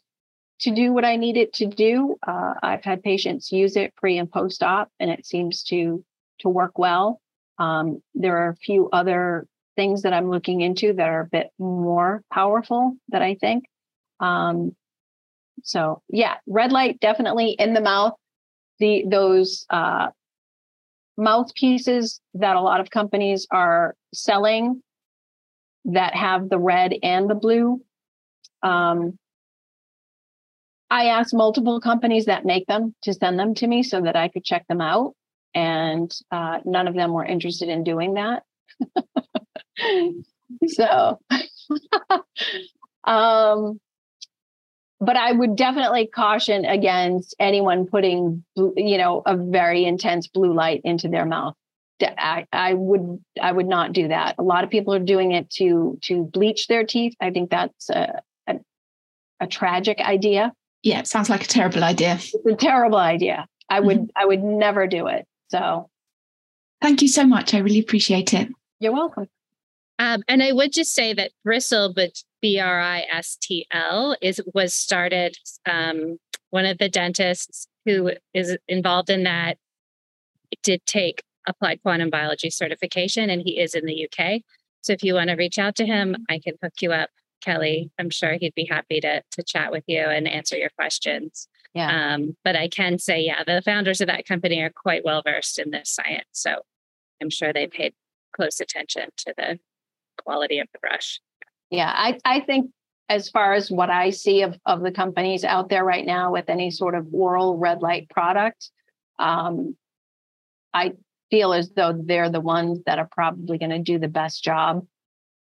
to 0.61 0.71
do 0.71 0.93
what 0.93 1.05
I 1.05 1.17
need 1.17 1.37
it 1.37 1.53
to 1.55 1.67
do. 1.67 2.17
Uh, 2.27 2.55
I've 2.63 2.85
had 2.85 3.03
patients 3.03 3.51
use 3.51 3.77
it 3.77 3.95
pre 3.97 4.19
and 4.19 4.31
post 4.31 4.63
op, 4.63 4.89
and 5.01 5.11
it 5.11 5.27
seems 5.27 5.65
to 5.65 6.05
to 6.41 6.49
work 6.49 6.79
well. 6.79 7.21
Um, 7.59 8.03
there 8.15 8.39
are 8.39 8.51
a 8.51 8.57
few 8.57 8.89
other 8.93 9.47
things 9.77 10.03
that 10.03 10.13
I'm 10.13 10.31
looking 10.31 10.61
into 10.61 10.93
that 10.93 11.09
are 11.09 11.23
a 11.23 11.29
bit 11.29 11.49
more 11.59 12.23
powerful 12.33 12.97
that 13.09 13.23
I 13.23 13.35
think. 13.35 13.65
Um, 14.21 14.77
so 15.63 16.03
yeah, 16.09 16.37
red 16.47 16.73
light 16.73 17.01
definitely 17.01 17.51
in 17.59 17.75
the 17.75 17.81
mouth. 17.81 18.15
The 18.79 19.05
those 19.09 19.67
uh, 19.71 20.09
mouthpieces 21.17 22.21
that 22.35 22.57
a 22.57 22.61
lot 22.61 22.81
of 22.81 22.91
companies 22.91 23.47
are 23.51 23.95
selling 24.15 24.83
that 25.87 26.15
have 26.15 26.49
the 26.49 26.59
red 26.59 26.95
and 27.03 27.29
the 27.29 27.35
blue. 27.35 27.83
Um, 28.63 29.19
I 30.91 31.07
asked 31.07 31.33
multiple 31.33 31.81
companies 31.81 32.25
that 32.27 32.45
make 32.45 32.67
them 32.67 32.95
to 33.03 33.15
send 33.15 33.39
them 33.39 33.55
to 33.57 33.67
me 33.67 33.83
so 33.83 34.01
that 34.01 34.17
I 34.17 34.29
could 34.29 34.45
check 34.45 34.67
them 34.67 34.81
out, 34.81 35.15
and 35.55 36.13
uh, 36.33 36.59
none 36.65 36.89
of 36.89 36.95
them 36.95 37.13
were 37.13 37.25
interested 37.25 37.69
in 37.69 37.85
doing 37.85 38.15
that. 38.15 38.43
so, 40.67 41.21
um, 43.05 43.81
but 45.01 45.17
I 45.17 45.33
would 45.33 45.57
definitely 45.57 46.07
caution 46.07 46.65
against 46.65 47.35
anyone 47.39 47.87
putting, 47.87 48.45
you 48.57 48.99
know, 48.99 49.23
a 49.25 49.37
very 49.37 49.85
intense 49.85 50.27
blue 50.27 50.53
light 50.53 50.83
into 50.85 51.09
their 51.09 51.25
mouth. 51.25 51.55
I, 52.03 52.47
I 52.53 52.75
would 52.75 53.23
I 53.41 53.53
would 53.53 53.67
not 53.67 53.93
do 53.93 54.09
that. 54.09 54.37
A 54.39 54.43
lot 54.43 54.65
of 54.65 54.71
people 54.71 54.95
are 54.95 54.99
doing 54.99 55.33
it 55.33 55.51
to 55.51 55.99
to 56.03 56.25
bleach 56.25 56.67
their 56.67 56.85
teeth. 56.85 57.15
I 57.21 57.31
think 57.31 57.51
that's 57.51 57.91
a, 57.91 58.23
a, 58.47 58.55
a 59.41 59.47
tragic 59.47 60.01
idea. 60.01 60.53
Yeah, 60.83 61.01
it 61.01 61.07
sounds 61.07 61.29
like 61.29 61.45
a 61.45 61.47
terrible 61.47 61.85
idea. 61.85 62.15
It's 62.15 62.35
a 62.47 62.55
terrible 62.55 62.99
idea. 62.99 63.47
I 63.69 63.81
would 63.81 63.99
mm-hmm. 63.99 64.17
I 64.17 64.25
would 64.25 64.43
never 64.43 64.87
do 64.87 65.09
it. 65.09 65.27
So 65.49 65.91
thank 66.81 67.03
you 67.03 67.09
so 67.09 67.27
much. 67.27 67.53
I 67.53 67.59
really 67.59 67.81
appreciate 67.81 68.33
it. 68.33 68.49
You're 68.79 68.93
welcome. 68.93 69.29
Um, 70.01 70.23
and 70.29 70.43
I 70.43 70.53
would 70.53 70.73
just 70.73 70.95
say 70.95 71.13
that 71.13 71.33
Bristle, 71.45 71.93
but 71.95 72.23
B 72.41 72.59
R 72.59 72.81
I 72.81 73.05
S 73.13 73.37
T 73.41 73.67
L, 73.71 74.17
is 74.23 74.41
was 74.55 74.73
started. 74.73 75.37
Um, 75.67 76.17
one 76.49 76.65
of 76.65 76.79
the 76.79 76.89
dentists 76.89 77.69
who 77.85 78.13
is 78.33 78.57
involved 78.67 79.11
in 79.11 79.25
that 79.25 79.59
did 80.63 80.85
take 80.87 81.23
applied 81.47 81.83
quantum 81.83 82.09
biology 82.09 82.49
certification, 82.49 83.29
and 83.29 83.43
he 83.45 83.61
is 83.61 83.75
in 83.75 83.85
the 83.85 84.09
UK. 84.09 84.41
So 84.81 84.95
if 84.95 85.05
you 85.05 85.15
want 85.15 85.29
to 85.29 85.37
reach 85.37 85.59
out 85.59 85.77
to 85.77 85.87
him, 85.87 86.17
I 86.31 86.39
can 86.39 86.55
hook 86.63 86.73
you 86.81 86.93
up, 86.93 87.11
Kelly. 87.43 87.91
I'm 87.99 88.09
sure 88.09 88.39
he'd 88.41 88.55
be 88.55 88.65
happy 88.65 89.01
to 89.01 89.23
to 89.31 89.43
chat 89.43 89.71
with 89.71 89.85
you 89.87 90.01
and 90.01 90.27
answer 90.27 90.57
your 90.57 90.71
questions. 90.71 91.47
Yeah. 91.75 92.15
Um, 92.15 92.39
but 92.43 92.57
I 92.57 92.69
can 92.69 92.99
say, 92.99 93.21
yeah, 93.21 93.45
the 93.45 93.61
founders 93.67 94.01
of 94.01 94.07
that 94.07 94.27
company 94.27 94.63
are 94.63 94.73
quite 94.75 95.05
well 95.05 95.23
versed 95.23 95.59
in 95.59 95.73
this 95.73 95.91
science, 95.91 96.25
so 96.33 96.63
I'm 97.21 97.29
sure 97.29 97.53
they 97.53 97.67
paid 97.67 97.93
close 98.35 98.61
attention 98.61 99.11
to 99.19 99.35
the 99.37 99.59
quality 100.23 100.59
of 100.59 100.69
the 100.73 100.79
brush. 100.79 101.21
Yeah, 101.71 101.93
I, 101.95 102.19
I 102.25 102.41
think 102.41 102.71
as 103.09 103.29
far 103.29 103.55
as 103.55 103.71
what 103.71 103.91
I 103.91 104.11
see 104.11 104.43
of, 104.43 104.57
of 104.67 104.83
the 104.83 104.93
companies 104.93 105.45
out 105.45 105.69
there 105.69 105.85
right 105.85 106.07
now 106.07 106.33
with 106.33 106.49
any 106.49 106.71
sort 106.71 106.95
of 106.95 107.09
oral 107.13 107.57
red 107.57 107.83
light 107.83 108.09
product, 108.09 108.71
um, 109.19 109.77
I 110.73 110.93
feel 111.31 111.53
as 111.53 111.71
though 111.71 111.93
they're 111.93 112.31
the 112.31 112.41
ones 112.41 112.81
that 112.87 112.99
are 112.99 113.09
probably 113.11 113.59
going 113.59 113.71
to 113.71 113.79
do 113.79 113.99
the 113.99 114.09
best 114.09 114.43
job 114.43 114.87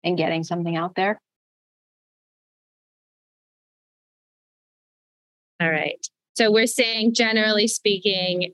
in 0.03 0.15
getting 0.15 0.43
something 0.43 0.75
out 0.75 0.95
there. 0.95 1.21
All 5.61 5.69
right. 5.69 6.03
So 6.35 6.51
we're 6.51 6.65
saying, 6.65 7.13
generally 7.13 7.67
speaking, 7.67 8.53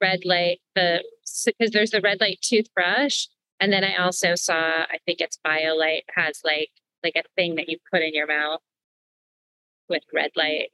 red 0.00 0.24
light, 0.24 0.60
the 0.76 1.02
because 1.46 1.72
there's 1.72 1.90
the 1.90 2.00
red 2.00 2.20
light 2.20 2.38
toothbrush 2.42 3.26
and 3.60 3.72
then 3.72 3.84
I 3.84 3.96
also 3.96 4.34
saw, 4.34 4.54
I 4.54 4.98
think 5.06 5.20
it's 5.20 5.38
BioLite 5.46 6.02
has 6.14 6.40
like 6.44 6.70
like 7.02 7.16
a 7.16 7.22
thing 7.36 7.56
that 7.56 7.68
you 7.68 7.78
put 7.92 8.02
in 8.02 8.14
your 8.14 8.26
mouth 8.26 8.60
with 9.88 10.02
red 10.12 10.30
light, 10.36 10.70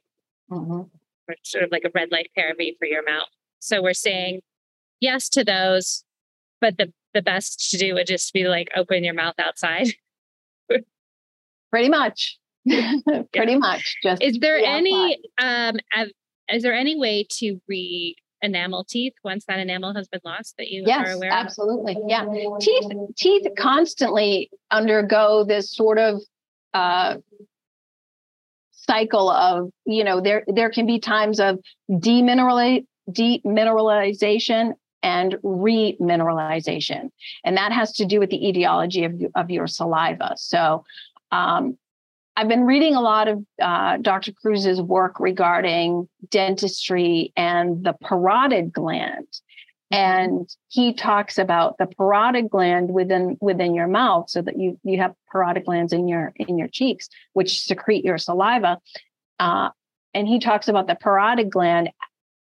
mm-hmm. 0.49 0.71
or 0.71 1.35
sort 1.43 1.63
of 1.63 1.71
like 1.71 1.83
a 1.83 1.91
red 1.93 2.11
light 2.11 2.31
therapy 2.35 2.75
for 2.79 2.85
your 2.85 3.03
mouth. 3.03 3.27
So 3.59 3.81
we're 3.81 3.93
saying 3.93 4.41
yes 4.99 5.29
to 5.29 5.43
those, 5.43 6.03
but 6.59 6.77
the 6.77 6.91
the 7.13 7.21
best 7.21 7.69
to 7.71 7.77
do 7.77 7.93
would 7.95 8.07
just 8.07 8.31
be 8.33 8.45
like 8.47 8.69
open 8.75 9.03
your 9.03 9.13
mouth 9.13 9.35
outside. 9.37 9.87
Pretty 11.71 11.89
much. 11.89 12.37
Pretty 12.67 13.27
yeah. 13.33 13.57
much. 13.57 13.97
Just 14.03 14.21
is 14.21 14.37
there 14.39 14.57
any 14.57 15.19
um 15.41 15.77
is 16.49 16.63
there 16.63 16.73
any 16.73 16.97
way 16.97 17.25
to 17.37 17.59
re 17.67 18.15
enamel 18.41 18.83
teeth 18.83 19.13
once 19.23 19.45
that 19.45 19.59
enamel 19.59 19.93
has 19.93 20.07
been 20.07 20.21
lost 20.23 20.55
that 20.57 20.69
you 20.69 20.83
yes, 20.85 21.07
are 21.07 21.11
aware 21.13 21.31
absolutely. 21.31 21.93
Of? 21.93 22.11
Absolutely. 22.11 22.49
Yeah. 22.49 22.57
Teeth 22.59 22.91
teeth 23.15 23.47
constantly 23.57 24.49
undergo 24.71 25.43
this 25.43 25.71
sort 25.71 25.97
of 25.97 26.21
uh, 26.73 27.17
cycle 28.71 29.29
of, 29.29 29.69
you 29.85 30.03
know, 30.03 30.21
there 30.21 30.43
there 30.47 30.69
can 30.69 30.85
be 30.85 30.99
times 30.99 31.39
of 31.39 31.59
demineralize, 31.89 32.85
demineralization 33.09 34.73
and 35.03 35.33
remineralization. 35.43 37.09
And 37.43 37.57
that 37.57 37.71
has 37.71 37.91
to 37.93 38.05
do 38.05 38.19
with 38.19 38.29
the 38.29 38.47
etiology 38.47 39.03
of, 39.03 39.21
of 39.35 39.49
your 39.49 39.67
saliva. 39.67 40.33
So 40.37 40.83
um, 41.31 41.77
I've 42.37 42.47
been 42.47 42.65
reading 42.65 42.95
a 42.95 43.01
lot 43.01 43.27
of 43.27 43.45
uh, 43.61 43.97
Dr. 43.97 44.31
Kruse's 44.31 44.81
work 44.81 45.19
regarding 45.19 46.07
dentistry 46.29 47.33
and 47.35 47.83
the 47.83 47.93
parotid 48.03 48.71
gland. 48.71 49.27
And 49.91 50.49
he 50.69 50.93
talks 50.93 51.37
about 51.37 51.77
the 51.77 51.85
parotid 51.85 52.49
gland 52.49 52.93
within 52.93 53.37
within 53.41 53.75
your 53.75 53.87
mouth, 53.87 54.29
so 54.29 54.41
that 54.41 54.57
you 54.57 54.79
you 54.83 54.97
have 54.99 55.13
parotid 55.33 55.65
glands 55.65 55.91
in 55.91 56.07
your 56.07 56.31
in 56.37 56.57
your 56.57 56.69
cheeks, 56.69 57.09
which 57.33 57.59
secrete 57.59 58.05
your 58.05 58.17
saliva. 58.17 58.79
Uh, 59.37 59.69
and 60.13 60.29
he 60.29 60.39
talks 60.39 60.69
about 60.69 60.87
the 60.87 60.95
parotid 60.95 61.49
gland 61.49 61.89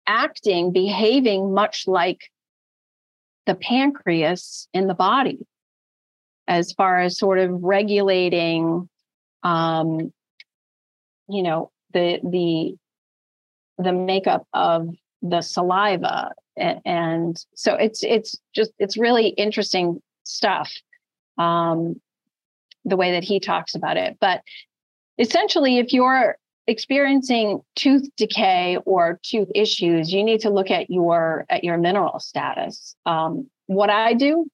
acting, 0.05 0.71
behaving 0.71 1.51
much 1.51 1.87
like 1.87 2.29
the 3.47 3.55
pancreas 3.55 4.67
in 4.71 4.85
the 4.85 4.93
body, 4.93 5.39
as 6.47 6.71
far 6.73 6.99
as 6.99 7.17
sort 7.17 7.39
of 7.39 7.49
regulating 7.63 8.87
um, 9.43 10.11
you 11.27 11.43
know 11.43 11.71
the 11.93 12.19
the 12.23 12.75
the 13.81 13.93
makeup 13.93 14.45
of 14.53 14.89
the 15.21 15.41
saliva 15.41 16.33
and, 16.59 17.45
so 17.55 17.75
it's 17.75 18.03
it's 18.03 18.35
just 18.53 18.71
it's 18.79 18.97
really 18.97 19.29
interesting 19.29 20.01
stuff 20.23 20.71
um, 21.37 21.99
the 22.85 22.97
way 22.97 23.11
that 23.11 23.23
he 23.23 23.39
talks 23.39 23.75
about 23.75 23.97
it. 23.97 24.17
But 24.19 24.41
essentially 25.17 25.77
if 25.77 25.93
you're 25.93 26.37
experiencing 26.67 27.61
tooth 27.75 28.07
decay 28.15 28.77
or 28.85 29.19
tooth 29.23 29.49
issues 29.55 30.13
you 30.13 30.23
need 30.23 30.41
to 30.41 30.51
look 30.51 30.69
at 30.69 30.89
your 30.89 31.45
at 31.49 31.63
your 31.63 31.77
mineral 31.77 32.19
status. 32.19 32.95
Um, 33.05 33.49
what 33.65 33.89
i 33.89 34.13
do 34.13 34.49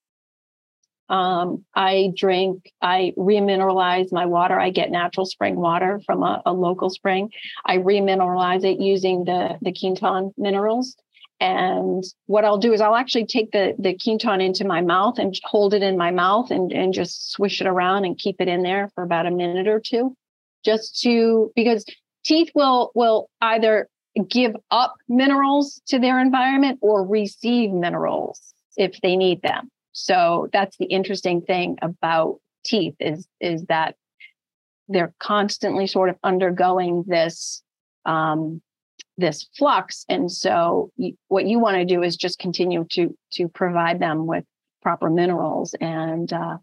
um, 1.10 1.64
I 1.76 2.12
drink, 2.16 2.72
I 2.82 3.14
remineralize 3.18 4.12
my 4.12 4.26
water. 4.26 4.60
I 4.60 4.72
get 4.72 4.90
natural 4.90 5.26
spring 5.26 5.56
water 5.56 6.02
from 6.06 6.24
a, 6.24 6.42
a 6.46 6.54
local 6.54 6.90
spring. 6.90 7.30
I 7.66 7.78
remineralize 7.78 8.64
it 8.64 8.80
using 8.80 9.24
the, 9.24 9.58
the 9.62 9.74
Quinton 9.74 10.34
minerals. 10.38 10.96
And 11.40 12.04
what 12.28 12.46
I'll 12.46 12.58
do 12.58 12.74
is 12.74 12.82
I'll 12.82 12.96
actually 12.96 13.26
take 13.26 13.52
the, 13.52 13.76
the 13.78 13.98
Quinton 13.98 14.42
into 14.42 14.66
my 14.66 14.82
mouth 14.82 15.20
and 15.20 15.38
hold 15.44 15.74
it 15.74 15.84
in 15.84 15.98
my 15.98 16.12
mouth 16.12 16.50
and, 16.50 16.72
and 16.72 16.94
just 16.94 17.32
swish 17.32 17.62
it 17.62 17.68
around 17.68 18.06
and 18.06 18.18
keep 18.18 18.38
it 18.40 18.48
in 18.48 18.64
there 18.64 18.90
for 18.96 19.04
about 19.04 19.26
a 19.26 19.32
minute 19.32 19.68
or 19.68 19.80
two. 19.80 20.16
Just 20.64 21.02
to 21.02 21.52
because 21.56 21.86
teeth 22.24 22.50
will 22.56 22.92
will 22.96 23.30
either 23.42 23.88
give 24.30 24.56
up 24.72 24.96
minerals 25.08 25.82
to 25.88 26.00
their 26.00 26.20
environment 26.20 26.80
or 26.82 27.06
receive 27.06 27.70
minerals 27.70 28.42
if 28.78 29.00
they 29.02 29.16
need 29.16 29.42
them. 29.42 29.70
So 29.98 30.50
that's 30.52 30.76
the 30.76 30.88
interesting 30.88 31.42
thing 31.42 31.78
about 31.82 32.42
teeth 32.66 32.96
is 33.00 33.28
is 33.40 33.64
that 33.68 33.96
they're 34.90 35.16
constantly 35.20 35.88
sort 35.88 36.10
of 36.10 36.18
undergoing 36.22 37.06
this 37.08 37.64
um, 38.06 38.62
this 39.18 39.48
flux. 39.58 40.06
And 40.10 40.30
so 40.30 40.92
what 41.30 41.48
you 41.48 41.60
want 41.60 41.78
to 41.78 41.86
do 41.86 42.04
is 42.04 42.18
just 42.18 42.40
continue 42.40 42.86
to 42.92 43.18
to 43.34 43.48
provide 43.48 44.02
them 44.02 44.28
with 44.28 44.44
proper 44.82 45.10
minerals 45.10 45.74
and 45.80 46.32
uh, 46.34 46.58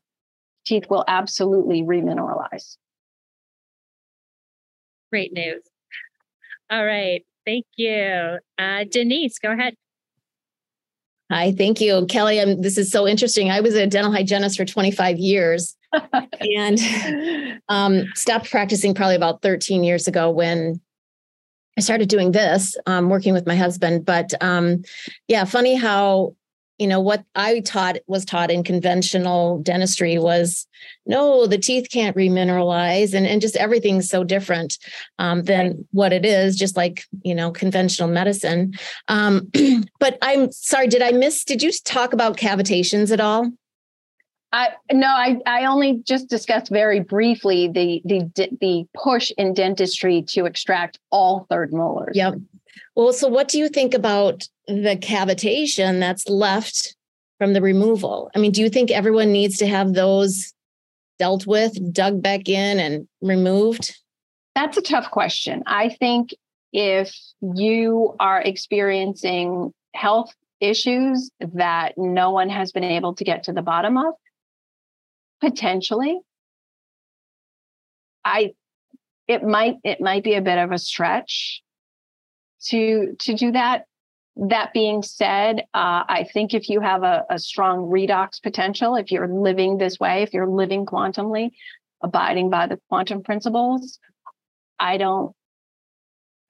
teeth 0.66 0.84
will 0.90 1.04
absolutely 1.08 1.82
remineralize. 1.82 2.76
Great 5.10 5.32
news. 5.32 5.62
All 6.70 6.84
right. 6.84 7.24
Thank 7.46 7.64
you. 7.76 8.38
Uh, 8.58 8.84
denise 8.84 9.38
go 9.38 9.52
ahead 9.52 9.74
Hi, 11.32 11.50
thank 11.50 11.80
you, 11.80 12.04
Kelly. 12.10 12.42
I'm, 12.42 12.60
this 12.60 12.76
is 12.76 12.90
so 12.90 13.08
interesting. 13.08 13.50
I 13.50 13.60
was 13.60 13.74
a 13.74 13.86
dental 13.86 14.12
hygienist 14.12 14.58
for 14.58 14.66
25 14.66 15.16
years 15.16 15.74
and 16.40 17.58
um, 17.70 18.04
stopped 18.14 18.50
practicing 18.50 18.92
probably 18.92 19.14
about 19.14 19.40
13 19.40 19.82
years 19.82 20.06
ago 20.06 20.30
when 20.30 20.78
I 21.78 21.80
started 21.80 22.10
doing 22.10 22.32
this, 22.32 22.76
um, 22.84 23.08
working 23.08 23.32
with 23.32 23.46
my 23.46 23.56
husband. 23.56 24.04
But 24.04 24.34
um, 24.42 24.82
yeah, 25.26 25.46
funny 25.46 25.74
how 25.74 26.36
you 26.78 26.86
know 26.86 27.00
what 27.00 27.24
I 27.34 27.60
taught 27.60 27.96
was 28.06 28.24
taught 28.24 28.50
in 28.50 28.64
conventional 28.64 29.58
dentistry 29.58 30.18
was 30.18 30.66
no, 31.06 31.46
the 31.46 31.58
teeth 31.58 31.88
can't 31.90 32.16
remineralize, 32.16 33.14
and 33.14 33.26
and 33.26 33.40
just 33.40 33.56
everything's 33.56 34.08
so 34.08 34.24
different 34.24 34.78
um, 35.18 35.42
than 35.44 35.66
right. 35.66 35.76
what 35.92 36.12
it 36.12 36.24
is. 36.24 36.56
Just 36.56 36.76
like 36.76 37.04
you 37.22 37.34
know 37.34 37.50
conventional 37.50 38.08
medicine. 38.08 38.74
Um, 39.08 39.50
but 40.00 40.18
I'm 40.22 40.50
sorry, 40.52 40.88
did 40.88 41.02
I 41.02 41.12
miss? 41.12 41.44
Did 41.44 41.62
you 41.62 41.70
talk 41.84 42.12
about 42.12 42.36
cavitations 42.36 43.12
at 43.12 43.20
all? 43.20 43.50
I 44.52 44.70
no, 44.92 45.06
I 45.06 45.38
I 45.46 45.64
only 45.64 46.02
just 46.04 46.28
discussed 46.28 46.70
very 46.70 47.00
briefly 47.00 47.68
the 47.68 48.02
the 48.04 48.56
the 48.60 48.86
push 48.94 49.32
in 49.38 49.54
dentistry 49.54 50.22
to 50.28 50.44
extract 50.44 50.98
all 51.10 51.46
third 51.48 51.72
molars. 51.72 52.16
Yep. 52.16 52.34
Well, 52.94 53.12
so 53.12 53.28
what 53.28 53.48
do 53.48 53.58
you 53.58 53.68
think 53.68 53.94
about 53.94 54.46
the 54.66 54.96
cavitation 54.96 56.00
that's 56.00 56.28
left 56.28 56.96
from 57.38 57.52
the 57.52 57.62
removal? 57.62 58.30
I 58.34 58.38
mean, 58.38 58.52
do 58.52 58.60
you 58.60 58.68
think 58.68 58.90
everyone 58.90 59.32
needs 59.32 59.58
to 59.58 59.66
have 59.66 59.94
those 59.94 60.52
dealt 61.18 61.46
with, 61.46 61.92
dug 61.92 62.22
back 62.22 62.48
in, 62.48 62.78
and 62.78 63.08
removed? 63.20 63.96
That's 64.54 64.76
a 64.76 64.82
tough 64.82 65.10
question. 65.10 65.62
I 65.66 65.88
think 65.88 66.34
if 66.72 67.14
you 67.40 68.14
are 68.20 68.40
experiencing 68.40 69.72
health 69.94 70.32
issues 70.60 71.30
that 71.40 71.94
no 71.96 72.30
one 72.30 72.48
has 72.48 72.72
been 72.72 72.84
able 72.84 73.14
to 73.14 73.24
get 73.24 73.44
to 73.44 73.52
the 73.52 73.62
bottom 73.62 73.96
of, 73.98 74.14
potentially, 75.40 76.20
I 78.24 78.54
it 79.26 79.42
might 79.42 79.76
it 79.84 80.00
might 80.00 80.24
be 80.24 80.34
a 80.34 80.42
bit 80.42 80.58
of 80.58 80.72
a 80.72 80.78
stretch 80.78 81.62
to 82.66 83.16
to 83.20 83.34
do 83.34 83.52
that. 83.52 83.86
That 84.36 84.72
being 84.72 85.02
said, 85.02 85.60
uh, 85.74 86.04
I 86.08 86.26
think 86.32 86.54
if 86.54 86.70
you 86.70 86.80
have 86.80 87.02
a, 87.02 87.24
a 87.28 87.38
strong 87.38 87.90
redox 87.90 88.42
potential, 88.42 88.96
if 88.96 89.12
you're 89.12 89.28
living 89.28 89.76
this 89.76 90.00
way, 90.00 90.22
if 90.22 90.32
you're 90.32 90.48
living 90.48 90.86
quantumly, 90.86 91.50
abiding 92.02 92.48
by 92.48 92.66
the 92.66 92.80
quantum 92.88 93.22
principles, 93.22 93.98
I 94.78 94.96
don't 94.96 95.34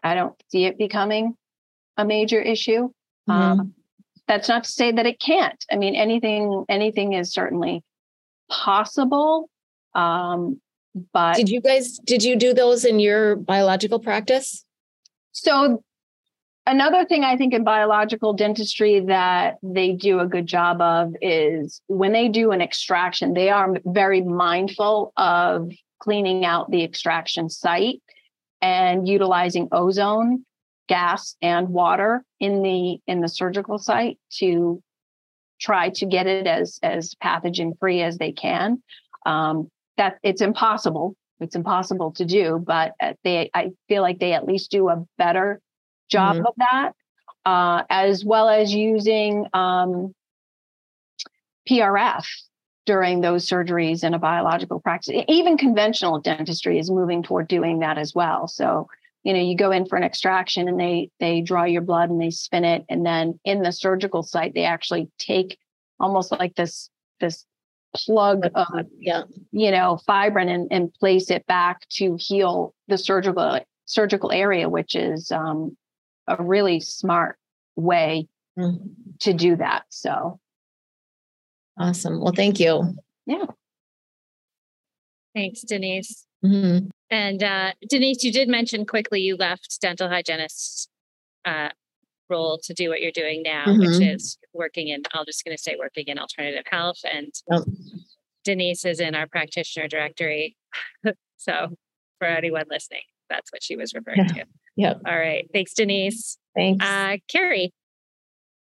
I 0.02 0.14
don't 0.14 0.34
see 0.48 0.64
it 0.64 0.78
becoming 0.78 1.36
a 1.96 2.04
major 2.04 2.40
issue. 2.40 2.90
Mm-hmm. 3.28 3.32
Um, 3.32 3.74
that's 4.26 4.48
not 4.48 4.64
to 4.64 4.70
say 4.70 4.92
that 4.92 5.06
it 5.06 5.20
can't. 5.20 5.62
I 5.70 5.76
mean, 5.76 5.94
anything 5.94 6.64
anything 6.68 7.12
is 7.12 7.32
certainly 7.32 7.82
possible. 8.48 9.50
Um, 9.94 10.60
but 11.12 11.36
did 11.36 11.48
you 11.48 11.60
guys 11.60 11.98
did 11.98 12.22
you 12.22 12.36
do 12.36 12.54
those 12.54 12.84
in 12.84 13.00
your 13.00 13.36
biological 13.36 13.98
practice? 13.98 14.64
So 15.32 15.82
another 16.66 17.04
thing 17.04 17.24
I 17.24 17.36
think 17.36 17.54
in 17.54 17.64
biological 17.64 18.32
dentistry 18.32 19.00
that 19.00 19.56
they 19.62 19.92
do 19.92 20.20
a 20.20 20.26
good 20.26 20.46
job 20.46 20.80
of 20.80 21.14
is 21.20 21.80
when 21.86 22.12
they 22.12 22.28
do 22.28 22.52
an 22.52 22.60
extraction, 22.60 23.34
they 23.34 23.50
are 23.50 23.76
very 23.84 24.20
mindful 24.22 25.12
of 25.16 25.72
cleaning 25.98 26.44
out 26.44 26.70
the 26.70 26.84
extraction 26.84 27.48
site 27.48 28.02
and 28.60 29.08
utilizing 29.08 29.68
ozone 29.72 30.44
gas 30.88 31.36
and 31.40 31.68
water 31.68 32.24
in 32.40 32.62
the 32.62 32.98
in 33.06 33.20
the 33.20 33.28
surgical 33.28 33.78
site 33.78 34.18
to 34.30 34.82
try 35.60 35.88
to 35.90 36.06
get 36.06 36.26
it 36.26 36.46
as 36.46 36.78
as 36.82 37.14
pathogen 37.22 37.78
free 37.78 38.02
as 38.02 38.18
they 38.18 38.32
can. 38.32 38.82
Um, 39.24 39.68
that 39.96 40.18
it's 40.22 40.42
impossible. 40.42 41.16
It's 41.40 41.56
impossible 41.56 42.12
to 42.12 42.24
do 42.24 42.62
but 42.64 42.92
uh, 43.02 43.14
they 43.24 43.50
i 43.52 43.72
feel 43.88 44.00
like 44.00 44.20
they 44.20 44.32
at 44.32 44.46
least 44.46 44.70
do 44.70 44.88
a 44.88 45.04
better 45.18 45.60
job 46.12 46.36
mm-hmm. 46.36 46.46
of 46.46 46.54
that, 46.58 46.92
uh, 47.44 47.82
as 47.90 48.24
well 48.24 48.48
as 48.48 48.72
using 48.72 49.46
um, 49.52 50.14
PRF 51.68 52.24
during 52.84 53.20
those 53.20 53.46
surgeries 53.48 54.04
in 54.04 54.14
a 54.14 54.18
biological 54.18 54.80
practice. 54.80 55.24
Even 55.28 55.56
conventional 55.56 56.20
dentistry 56.20 56.78
is 56.78 56.90
moving 56.90 57.22
toward 57.22 57.48
doing 57.48 57.78
that 57.78 57.98
as 57.98 58.14
well. 58.14 58.48
So, 58.48 58.88
you 59.22 59.32
know, 59.32 59.40
you 59.40 59.56
go 59.56 59.70
in 59.70 59.86
for 59.86 59.96
an 59.96 60.04
extraction 60.04 60.68
and 60.68 60.78
they 60.78 61.10
they 61.20 61.40
draw 61.40 61.64
your 61.64 61.82
blood 61.82 62.10
and 62.10 62.20
they 62.20 62.30
spin 62.30 62.64
it, 62.64 62.84
and 62.88 63.06
then 63.06 63.38
in 63.44 63.62
the 63.62 63.72
surgical 63.72 64.22
site 64.22 64.54
they 64.54 64.64
actually 64.64 65.08
take 65.18 65.58
almost 65.98 66.32
like 66.32 66.54
this 66.56 66.90
this 67.20 67.46
plug 67.94 68.46
of 68.54 68.86
yeah. 68.98 69.22
you 69.52 69.70
know 69.70 69.98
fibrin 70.08 70.48
and, 70.48 70.66
and 70.70 70.94
place 70.94 71.30
it 71.30 71.46
back 71.46 71.86
to 71.90 72.16
heal 72.18 72.74
the 72.88 72.98
surgical 72.98 73.60
surgical 73.84 74.32
area, 74.32 74.68
which 74.68 74.94
is 74.94 75.30
um, 75.30 75.76
a 76.26 76.42
really 76.42 76.80
smart 76.80 77.36
way 77.76 78.28
mm-hmm. 78.58 78.86
to 79.20 79.32
do 79.32 79.56
that. 79.56 79.84
So 79.88 80.40
awesome. 81.78 82.20
Well, 82.20 82.32
thank 82.34 82.60
you. 82.60 82.94
Yeah. 83.26 83.46
Thanks, 85.34 85.62
Denise. 85.62 86.26
Mm-hmm. 86.44 86.88
And 87.10 87.42
uh, 87.42 87.72
Denise, 87.88 88.24
you 88.24 88.32
did 88.32 88.48
mention 88.48 88.86
quickly 88.86 89.20
you 89.20 89.36
left 89.36 89.78
dental 89.80 90.08
hygienist 90.08 90.88
uh, 91.44 91.68
role 92.28 92.58
to 92.64 92.74
do 92.74 92.88
what 92.88 93.00
you're 93.00 93.12
doing 93.12 93.42
now, 93.42 93.64
mm-hmm. 93.66 93.80
which 93.80 94.00
is 94.00 94.38
working 94.52 94.88
in, 94.88 95.02
I'm 95.12 95.24
just 95.26 95.44
going 95.44 95.56
to 95.56 95.62
say 95.62 95.76
working 95.78 96.06
in 96.08 96.18
alternative 96.18 96.64
health. 96.70 97.00
And 97.10 97.32
yep. 97.50 97.62
Denise 98.44 98.84
is 98.84 99.00
in 99.00 99.14
our 99.14 99.26
practitioner 99.26 99.88
directory. 99.88 100.56
so 101.36 101.68
for 102.18 102.26
anyone 102.26 102.64
listening, 102.70 103.02
that's 103.28 103.52
what 103.52 103.62
she 103.62 103.76
was 103.76 103.94
referring 103.94 104.26
yeah. 104.26 104.44
to. 104.44 104.44
Yep. 104.76 105.02
All 105.06 105.18
right. 105.18 105.48
Thanks, 105.52 105.74
Denise. 105.74 106.38
Thanks. 106.54 106.84
Uh, 106.84 107.16
Carrie. 107.28 107.72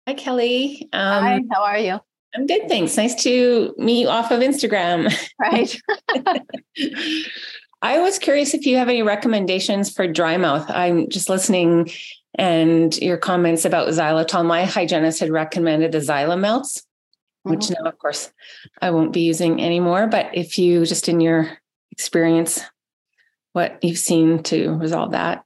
Hi, 0.07 0.15
Kelly. 0.15 0.89
Um, 0.93 1.23
Hi, 1.23 1.41
how 1.53 1.63
are 1.63 1.79
you? 1.79 2.01
I'm 2.35 2.47
good, 2.47 2.69
thanks. 2.69 2.97
Nice 2.97 3.23
to 3.25 3.75
meet 3.79 4.03
you 4.03 4.09
off 4.09 4.31
of 4.31 4.41
Instagram. 4.41 5.13
Right. 5.41 5.81
I 7.83 8.01
was 8.01 8.19
curious 8.19 8.55
if 8.55 8.67
you 8.67 8.77
have 8.77 8.89
any 8.89 9.03
recommendations 9.03 9.91
for 9.91 10.07
dry 10.07 10.37
mouth. 10.37 10.69
I'm 10.69 11.09
just 11.09 11.29
listening 11.29 11.91
and 12.35 12.97
your 12.99 13.17
comments 13.17 13.65
about 13.65 13.89
xylitol. 13.89 14.45
My 14.45 14.65
hygienist 14.65 15.21
had 15.21 15.31
recommended 15.31 15.93
the 15.93 15.99
XyliMelts, 15.99 16.79
mm-hmm. 16.79 17.51
which 17.51 17.71
now, 17.71 17.89
of 17.89 17.99
course, 17.99 18.33
I 18.83 18.91
won't 18.91 19.13
be 19.13 19.23
using 19.23 19.63
anymore. 19.63 20.07
But 20.07 20.31
if 20.35 20.59
you 20.59 20.85
just 20.85 21.09
in 21.09 21.21
your 21.21 21.51
experience, 21.91 22.61
what 23.53 23.83
you've 23.83 23.99
seen 23.99 24.43
to 24.45 24.75
resolve 24.75 25.13
that? 25.13 25.45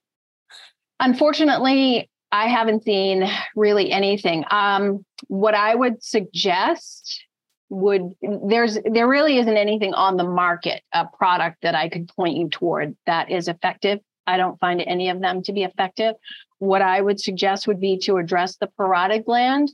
Unfortunately, 1.02 2.08
I 2.30 2.46
haven't 2.46 2.84
seen 2.84 3.28
really 3.56 3.90
anything. 3.90 4.44
Um, 4.50 5.04
what 5.26 5.54
I 5.54 5.74
would 5.74 6.02
suggest 6.02 7.24
would 7.68 8.12
there's 8.46 8.78
there 8.84 9.08
really 9.08 9.38
isn't 9.38 9.56
anything 9.56 9.94
on 9.94 10.16
the 10.16 10.24
market 10.24 10.82
a 10.92 11.06
product 11.06 11.62
that 11.62 11.74
I 11.74 11.88
could 11.88 12.08
point 12.08 12.36
you 12.36 12.48
toward 12.48 12.96
that 13.06 13.30
is 13.30 13.48
effective. 13.48 13.98
I 14.28 14.36
don't 14.36 14.60
find 14.60 14.80
any 14.80 15.08
of 15.08 15.20
them 15.20 15.42
to 15.42 15.52
be 15.52 15.64
effective. 15.64 16.14
What 16.58 16.82
I 16.82 17.00
would 17.00 17.20
suggest 17.20 17.66
would 17.66 17.80
be 17.80 17.98
to 18.00 18.18
address 18.18 18.56
the 18.56 18.68
parotid 18.78 19.24
gland, 19.24 19.72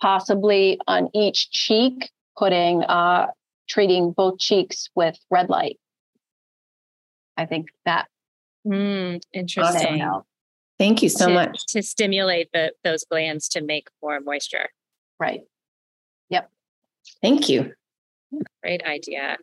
possibly 0.00 0.80
on 0.86 1.10
each 1.12 1.50
cheek, 1.50 2.10
putting 2.38 2.82
uh, 2.84 3.26
treating 3.68 4.12
both 4.12 4.38
cheeks 4.38 4.88
with 4.94 5.18
red 5.30 5.50
light. 5.50 5.78
I 7.36 7.44
think 7.44 7.66
that 7.84 8.06
mm, 8.66 9.20
interesting. 9.34 10.00
Thank 10.80 11.02
you 11.02 11.10
so 11.10 11.26
to, 11.26 11.34
much. 11.34 11.66
To 11.68 11.82
stimulate 11.82 12.48
the, 12.54 12.72
those 12.84 13.04
glands 13.04 13.48
to 13.50 13.60
make 13.60 13.88
more 14.02 14.18
moisture. 14.18 14.70
Right. 15.20 15.42
Yep. 16.30 16.50
Thank 17.20 17.50
you. 17.50 17.74
Great 18.62 18.82
idea. 18.84 19.36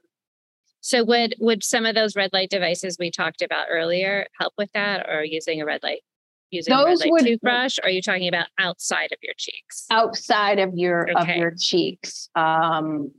So 0.81 1.03
would 1.03 1.35
would 1.39 1.63
some 1.63 1.85
of 1.85 1.93
those 1.93 2.15
red 2.15 2.31
light 2.33 2.49
devices 2.49 2.97
we 2.99 3.11
talked 3.11 3.43
about 3.43 3.67
earlier 3.69 4.25
help 4.39 4.53
with 4.57 4.71
that 4.73 5.07
or 5.07 5.23
using 5.23 5.61
a 5.61 5.65
red 5.65 5.83
light 5.83 6.01
using 6.49 6.73
those 6.73 6.83
a 6.83 6.87
red 6.87 6.97
light 6.99 7.11
would, 7.11 7.25
toothbrush 7.25 7.77
or 7.77 7.85
are 7.87 7.91
you 7.91 8.01
talking 8.01 8.27
about 8.27 8.47
outside 8.57 9.11
of 9.11 9.19
your 9.21 9.33
cheeks? 9.37 9.85
Outside 9.91 10.57
of 10.57 10.73
your 10.73 11.07
okay. 11.11 11.33
of 11.33 11.37
your 11.37 11.53
cheeks. 11.59 12.29
Um 12.35 13.11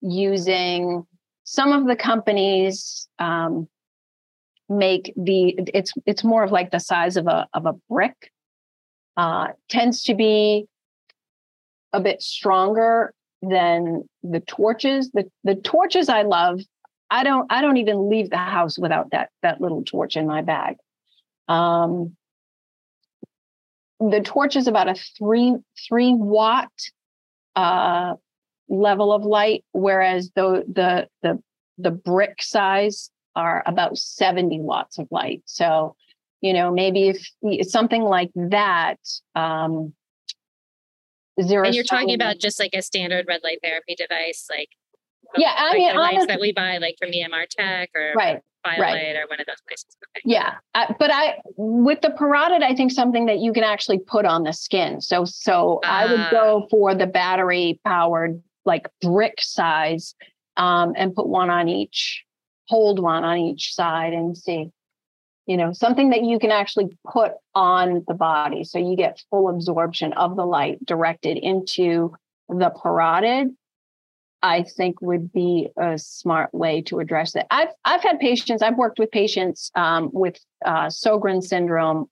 using 0.00 1.04
some 1.44 1.72
of 1.72 1.86
the 1.86 1.96
companies 1.96 3.06
um 3.18 3.68
make 4.68 5.12
the 5.16 5.54
it's 5.74 5.92
it's 6.06 6.24
more 6.24 6.42
of 6.44 6.52
like 6.52 6.70
the 6.70 6.80
size 6.80 7.16
of 7.16 7.26
a 7.26 7.48
of 7.54 7.66
a 7.66 7.74
brick. 7.88 8.32
Uh, 9.16 9.48
tends 9.68 10.04
to 10.04 10.14
be 10.14 10.66
a 11.92 12.00
bit 12.00 12.22
stronger 12.22 13.12
than 13.42 14.08
the 14.22 14.40
torches. 14.40 15.10
The 15.10 15.30
the 15.44 15.56
torches 15.56 16.08
I 16.08 16.22
love. 16.22 16.60
I 17.10 17.24
don't 17.24 17.50
I 17.50 17.62
don't 17.62 17.78
even 17.78 18.08
leave 18.10 18.30
the 18.30 18.36
house 18.36 18.78
without 18.78 19.10
that 19.12 19.30
that 19.42 19.60
little 19.60 19.82
torch 19.82 20.16
in 20.16 20.26
my 20.26 20.42
bag. 20.42 20.76
Um, 21.48 22.16
the 23.98 24.20
torch 24.20 24.54
is 24.54 24.68
about 24.68 24.88
a 24.88 24.94
three 24.94 25.54
three 25.88 26.14
watt 26.14 26.70
uh, 27.56 28.14
level 28.68 29.12
of 29.12 29.24
light, 29.24 29.64
whereas 29.72 30.30
the 30.34 30.64
the 30.70 31.08
the 31.22 31.42
the 31.78 31.90
brick 31.90 32.42
size 32.42 33.10
are 33.38 33.62
about 33.66 33.96
70 33.96 34.60
watts 34.60 34.98
of 34.98 35.06
light. 35.12 35.42
So, 35.46 35.94
you 36.40 36.52
know, 36.52 36.72
maybe 36.72 37.08
if 37.08 37.68
something 37.68 38.02
like 38.02 38.30
that, 38.34 38.98
um, 39.36 39.94
zero. 41.40 41.64
And 41.64 41.74
you're 41.74 41.84
talking 41.84 42.14
about 42.14 42.38
just 42.38 42.58
like 42.58 42.74
a 42.74 42.82
standard 42.82 43.26
red 43.28 43.40
light 43.44 43.60
therapy 43.62 43.94
device, 43.94 44.46
like 44.50 44.70
yeah, 45.36 45.54
I 45.56 45.68
like 45.68 45.78
mean, 45.78 45.94
the 45.94 46.00
lights 46.00 46.26
that 46.26 46.40
we 46.40 46.52
buy, 46.52 46.78
like 46.78 46.96
from 46.98 47.10
EMR-Tek 47.10 47.90
or 47.94 48.12
right, 48.16 48.42
right. 48.64 49.16
or 49.16 49.26
one 49.28 49.40
of 49.40 49.46
those 49.46 49.60
places. 49.66 49.96
Okay. 50.16 50.22
Yeah, 50.24 50.54
uh, 50.74 50.92
but 50.98 51.10
I 51.12 51.38
with 51.56 52.00
the 52.00 52.08
parotid, 52.08 52.62
I 52.62 52.74
think 52.74 52.92
something 52.92 53.26
that 53.26 53.38
you 53.38 53.52
can 53.52 53.62
actually 53.62 53.98
put 53.98 54.24
on 54.24 54.44
the 54.44 54.52
skin. 54.52 55.00
So, 55.00 55.24
so 55.24 55.80
I 55.84 56.06
would 56.06 56.20
Ah. 56.20 56.30
go 56.30 56.66
for 56.70 56.94
the 56.94 57.06
battery 57.06 57.80
powered, 57.84 58.42
like 58.64 58.88
brick 59.02 59.40
size, 59.40 60.14
um, 60.56 60.94
and 60.96 61.14
put 61.14 61.28
one 61.28 61.50
on 61.50 61.68
each, 61.68 62.24
hold 62.68 62.98
one 63.00 63.24
on 63.24 63.38
each 63.38 63.74
side, 63.74 64.12
and 64.12 64.36
see. 64.36 64.70
You 65.46 65.56
know, 65.56 65.72
something 65.72 66.10
that 66.10 66.24
you 66.24 66.38
can 66.38 66.50
actually 66.50 66.98
put 67.10 67.32
on 67.54 68.04
the 68.06 68.12
body, 68.12 68.64
so 68.64 68.78
you 68.78 68.96
get 68.96 69.22
full 69.30 69.48
absorption 69.48 70.12
of 70.12 70.36
the 70.36 70.44
light 70.44 70.84
directed 70.84 71.38
into 71.38 72.14
the 72.50 72.70
parotid. 72.70 73.54
I 74.42 74.62
think 74.62 75.00
would 75.00 75.32
be 75.32 75.68
a 75.76 75.98
smart 75.98 76.52
way 76.54 76.82
to 76.82 77.00
address 77.00 77.34
it. 77.34 77.46
I've 77.50 77.70
I've 77.84 78.02
had 78.02 78.20
patients. 78.20 78.62
I've 78.62 78.76
worked 78.76 78.98
with 78.98 79.10
patients 79.10 79.70
um, 79.74 80.10
with 80.12 80.38
uh, 80.64 80.86
Sjogren 80.86 81.42
syndrome, 81.42 82.08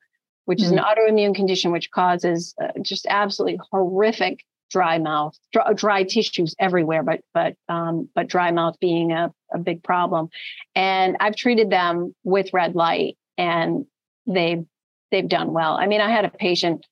which 0.47 0.63
is 0.63 0.71
an 0.71 0.79
autoimmune 0.79 1.35
condition 1.35 1.73
which 1.73 1.91
causes 1.91 2.55
uh, 2.61 2.69
just 2.81 3.07
absolutely 3.09 3.61
horrific 3.71 4.45
dry 4.71 4.99
mouth, 4.99 5.37
dry, 5.53 5.73
dry 5.73 6.03
tissues 6.05 6.55
everywhere, 6.59 7.03
but 7.03 7.21
but 7.35 7.55
um, 7.69 8.09
but 8.15 8.29
dry 8.29 8.51
mouth 8.51 8.77
being 8.81 9.13
a, 9.13 9.33
a 9.53 9.59
big 9.59 9.83
problem. 9.83 10.29
And 10.75 11.17
I've 11.21 11.37
treated 11.37 11.71
them 11.71 12.15
with 12.25 12.53
red 12.53 12.75
light, 12.75 13.17
and 13.39 13.87
they've 14.27 14.65
they've 15.11 15.29
done 15.29 15.53
well. 15.53 15.75
I 15.75 15.87
mean, 15.87 16.01
I 16.01 16.11
had 16.11 16.25
a 16.25 16.31
patient 16.31 16.85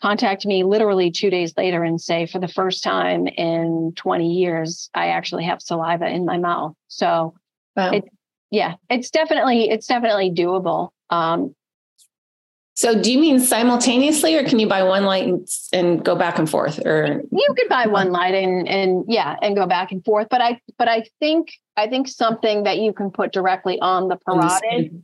contact 0.00 0.44
me 0.44 0.62
literally 0.62 1.10
two 1.10 1.30
days 1.30 1.54
later 1.56 1.82
and 1.82 1.98
say, 1.98 2.26
for 2.26 2.38
the 2.38 2.48
first 2.48 2.84
time 2.84 3.26
in 3.26 3.94
20 3.96 4.30
years, 4.30 4.90
I 4.92 5.06
actually 5.08 5.44
have 5.44 5.62
saliva 5.62 6.06
in 6.06 6.26
my 6.26 6.36
mouth. 6.36 6.74
So 6.88 7.34
Wow. 7.76 7.92
It- 7.92 8.08
yeah, 8.52 8.74
it's 8.88 9.10
definitely 9.10 9.68
it's 9.68 9.86
definitely 9.86 10.30
doable. 10.30 10.90
Um, 11.10 11.54
so 12.76 13.00
do 13.00 13.10
you 13.10 13.18
mean 13.18 13.40
simultaneously 13.40 14.36
or 14.36 14.44
can 14.44 14.58
you 14.58 14.68
buy 14.68 14.82
one 14.82 15.04
light 15.04 15.26
and, 15.26 15.48
and 15.72 16.04
go 16.04 16.14
back 16.14 16.38
and 16.38 16.48
forth 16.48 16.78
or 16.86 17.22
you 17.32 17.54
could 17.56 17.68
buy 17.68 17.86
one 17.86 18.10
light 18.10 18.34
and 18.34 18.68
and 18.68 19.04
yeah 19.08 19.36
and 19.42 19.56
go 19.56 19.66
back 19.66 19.90
and 19.92 20.04
forth 20.04 20.28
but 20.30 20.40
i 20.40 20.60
but 20.78 20.88
i 20.88 21.04
think 21.18 21.52
i 21.76 21.88
think 21.88 22.06
something 22.06 22.62
that 22.64 22.78
you 22.78 22.92
can 22.92 23.10
put 23.10 23.32
directly 23.32 23.78
on 23.80 24.08
the 24.08 24.18
on 24.26 24.40
parotid 24.40 25.02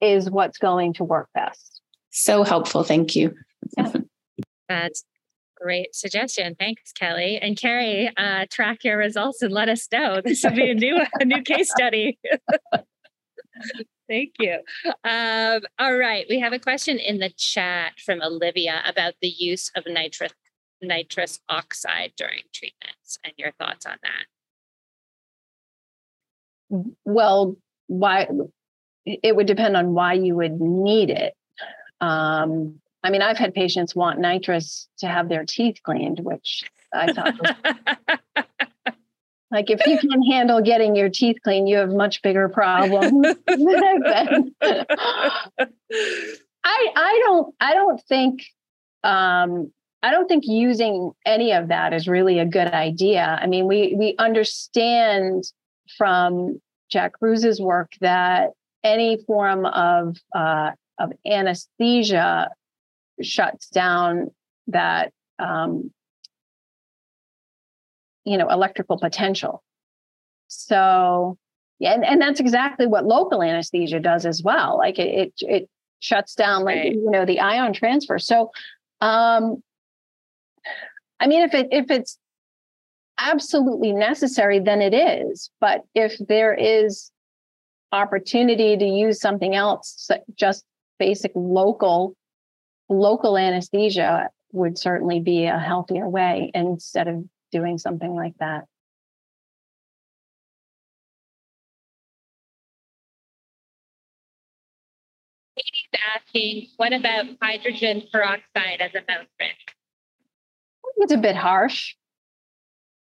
is 0.00 0.30
what's 0.30 0.58
going 0.58 0.92
to 0.92 1.04
work 1.04 1.28
best 1.34 1.76
So 2.10 2.44
helpful. 2.44 2.82
Thank 2.82 3.14
you. 3.14 3.34
That's 4.68 5.04
great 5.60 5.94
suggestion. 5.94 6.54
Thanks, 6.58 6.92
Kelly. 6.92 7.38
And 7.38 7.58
Carrie, 7.58 8.10
uh, 8.16 8.46
track 8.50 8.84
your 8.84 8.96
results 8.96 9.42
and 9.42 9.52
let 9.52 9.68
us 9.68 9.86
know. 9.92 10.22
This 10.24 10.42
will 10.42 10.52
be 10.52 10.70
a 10.70 10.74
new 10.74 10.98
a 11.20 11.24
new 11.26 11.42
case 11.42 11.70
study. 11.70 12.18
Thank 14.08 14.34
you. 14.38 14.60
Um, 15.04 15.62
all 15.78 15.96
right. 15.96 16.26
We 16.28 16.38
have 16.40 16.52
a 16.52 16.58
question 16.58 16.98
in 16.98 17.18
the 17.18 17.30
chat 17.30 17.94
from 18.04 18.22
Olivia 18.22 18.82
about 18.86 19.14
the 19.20 19.28
use 19.28 19.70
of 19.76 19.84
nitrous 19.86 20.32
nitrous 20.82 21.40
oxide 21.48 22.12
during 22.18 22.42
treatments 22.52 23.18
and 23.24 23.32
your 23.38 23.50
thoughts 23.52 23.86
on 23.86 23.96
that. 24.02 24.26
well 27.04 27.56
why 27.86 28.26
it 29.04 29.36
would 29.36 29.46
depend 29.46 29.76
on 29.76 29.94
why 29.94 30.14
you 30.14 30.34
would 30.34 30.60
need 30.60 31.10
it 31.10 31.34
um 32.00 32.80
i 33.04 33.10
mean 33.10 33.22
i've 33.22 33.36
had 33.38 33.54
patients 33.54 33.94
want 33.94 34.18
nitrous 34.18 34.88
to 34.98 35.06
have 35.06 35.28
their 35.28 35.44
teeth 35.44 35.78
cleaned 35.82 36.18
which 36.20 36.64
i 36.92 37.12
thought 37.12 37.34
was 37.40 38.44
like 39.50 39.70
if 39.70 39.86
you 39.86 39.98
can 39.98 40.22
handle 40.22 40.60
getting 40.60 40.96
your 40.96 41.08
teeth 41.08 41.36
clean, 41.44 41.66
you 41.66 41.76
have 41.76 41.90
much 41.90 42.22
bigger 42.22 42.48
problems 42.48 43.26
I 46.64 46.88
I 46.96 47.20
don't 47.24 47.54
I 47.60 47.74
don't 47.74 48.02
think 48.02 48.42
um 49.04 49.70
I 50.02 50.10
don't 50.10 50.28
think 50.28 50.44
using 50.46 51.12
any 51.24 51.52
of 51.52 51.68
that 51.68 51.92
is 51.92 52.06
really 52.06 52.38
a 52.38 52.44
good 52.44 52.68
idea. 52.68 53.38
I 53.40 53.46
mean, 53.46 53.66
we 53.66 53.94
we 53.96 54.14
understand 54.18 55.44
from 55.96 56.60
Jack 56.90 57.12
Kruse's 57.14 57.60
work 57.60 57.92
that 58.00 58.50
any 58.84 59.18
form 59.26 59.66
of 59.66 60.16
uh, 60.34 60.72
of 60.98 61.12
anesthesia 61.26 62.50
shuts 63.22 63.68
down 63.68 64.30
that 64.68 65.12
um, 65.38 65.90
you 68.26 68.36
know 68.36 68.48
electrical 68.50 68.98
potential. 68.98 69.62
So 70.48 71.38
yeah, 71.78 71.94
and, 71.94 72.04
and 72.04 72.20
that's 72.20 72.40
exactly 72.40 72.86
what 72.86 73.04
local 73.06 73.42
anesthesia 73.42 74.00
does 74.00 74.26
as 74.26 74.42
well. 74.42 74.76
Like 74.76 74.98
it 74.98 75.32
it, 75.40 75.48
it 75.48 75.70
shuts 76.00 76.34
down 76.34 76.64
like 76.64 76.76
Right. 76.76 76.92
you 76.92 77.10
know 77.10 77.24
the 77.24 77.40
ion 77.40 77.72
transfer. 77.72 78.18
So 78.18 78.50
um 79.00 79.62
I 81.20 81.26
mean 81.26 81.42
if 81.42 81.54
it 81.54 81.68
if 81.70 81.90
it's 81.90 82.18
absolutely 83.18 83.92
necessary 83.92 84.58
then 84.58 84.82
it 84.82 84.92
is. 84.92 85.50
But 85.60 85.82
if 85.94 86.18
there 86.28 86.52
is 86.52 87.10
opportunity 87.92 88.76
to 88.76 88.84
use 88.84 89.20
something 89.20 89.54
else 89.54 90.08
just 90.34 90.64
basic 90.98 91.32
local 91.34 92.14
local 92.88 93.38
anesthesia 93.38 94.28
would 94.52 94.76
certainly 94.78 95.20
be 95.20 95.44
a 95.44 95.58
healthier 95.58 96.08
way 96.08 96.50
instead 96.54 97.08
of 97.08 97.24
doing 97.52 97.78
something 97.78 98.14
like 98.14 98.34
that. 98.38 98.64
Katie's 105.56 106.00
asking, 106.14 106.68
what 106.76 106.92
about 106.92 107.24
hydrogen 107.40 108.02
peroxide 108.12 108.80
as 108.80 108.90
a 108.94 109.00
mouth 109.10 109.26
rinse? 109.40 109.54
it's 110.98 111.12
a 111.12 111.18
bit 111.18 111.36
harsh. 111.36 111.94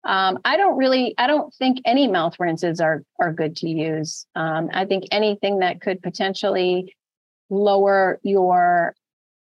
Um, 0.04 0.40
I 0.46 0.58
don't 0.58 0.78
really, 0.78 1.16
I 1.18 1.28
don't 1.28 1.54
think 1.56 1.80
any 1.86 2.08
mouth 2.08 2.36
rinses 2.40 2.80
are 2.80 3.04
are 3.20 3.34
good 3.34 3.56
to 3.58 3.70
use. 3.70 4.28
Um, 4.36 4.70
I 4.72 4.86
think 4.86 5.06
anything 5.12 5.60
that 5.60 5.82
could 5.82 6.02
potentially 6.02 6.96
lower 7.50 8.20
your 8.24 8.94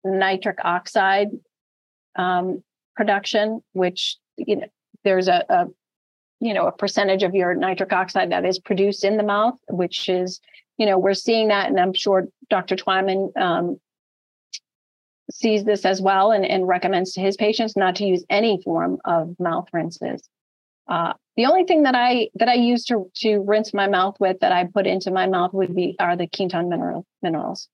nitric 0.04 0.60
oxide 0.64 1.30
um, 2.16 2.64
production, 2.96 3.62
which 3.74 4.18
you 4.38 4.58
know, 4.58 4.68
there's 5.04 5.28
a, 5.28 5.44
a 5.50 5.66
you 6.40 6.54
know 6.54 6.68
a 6.68 6.72
percentage 6.72 7.24
of 7.24 7.34
your 7.34 7.54
nitric 7.54 7.94
oxide 7.94 8.32
that 8.32 8.46
is 8.46 8.60
produced 8.60 9.04
in 9.04 9.18
the 9.18 9.24
mouth, 9.24 9.58
which 9.70 10.10
is 10.10 10.40
you 10.78 10.86
know 10.86 10.98
we're 10.98 11.14
seeing 11.14 11.50
that, 11.50 11.70
and 11.70 11.80
I'm 11.80 11.94
sure 11.94 12.28
Dr. 12.50 12.76
Twyman 12.76 13.36
um, 13.38 13.80
sees 15.32 15.64
this 15.64 15.86
as 15.86 16.02
well 16.02 16.32
and, 16.32 16.46
and 16.46 16.68
recommends 16.68 17.14
to 17.14 17.22
his 17.22 17.38
patients 17.38 17.76
not 17.76 17.96
to 17.96 18.06
use 18.06 18.24
any 18.30 18.62
form 18.62 19.00
of 19.06 19.36
mouth 19.40 19.68
rinses. 19.74 20.28
Uh, 20.88 21.14
the 21.36 21.46
only 21.46 21.64
thing 21.64 21.84
that 21.84 21.96
I 21.96 22.30
that 22.36 22.48
I 22.48 22.54
use 22.54 22.86
to 22.86 23.10
to 23.16 23.40
rinse 23.40 23.74
my 23.74 23.88
mouth 23.88 24.18
with 24.20 24.40
that 24.42 24.52
I 24.52 24.66
put 24.66 24.86
into 24.88 25.12
my 25.12 25.28
mouth 25.28 25.54
would 25.54 25.76
be 25.76 25.96
are 26.00 26.16
the 26.16 26.28
ketone 26.28 26.70
mineral 26.70 27.06
minerals. 27.22 27.70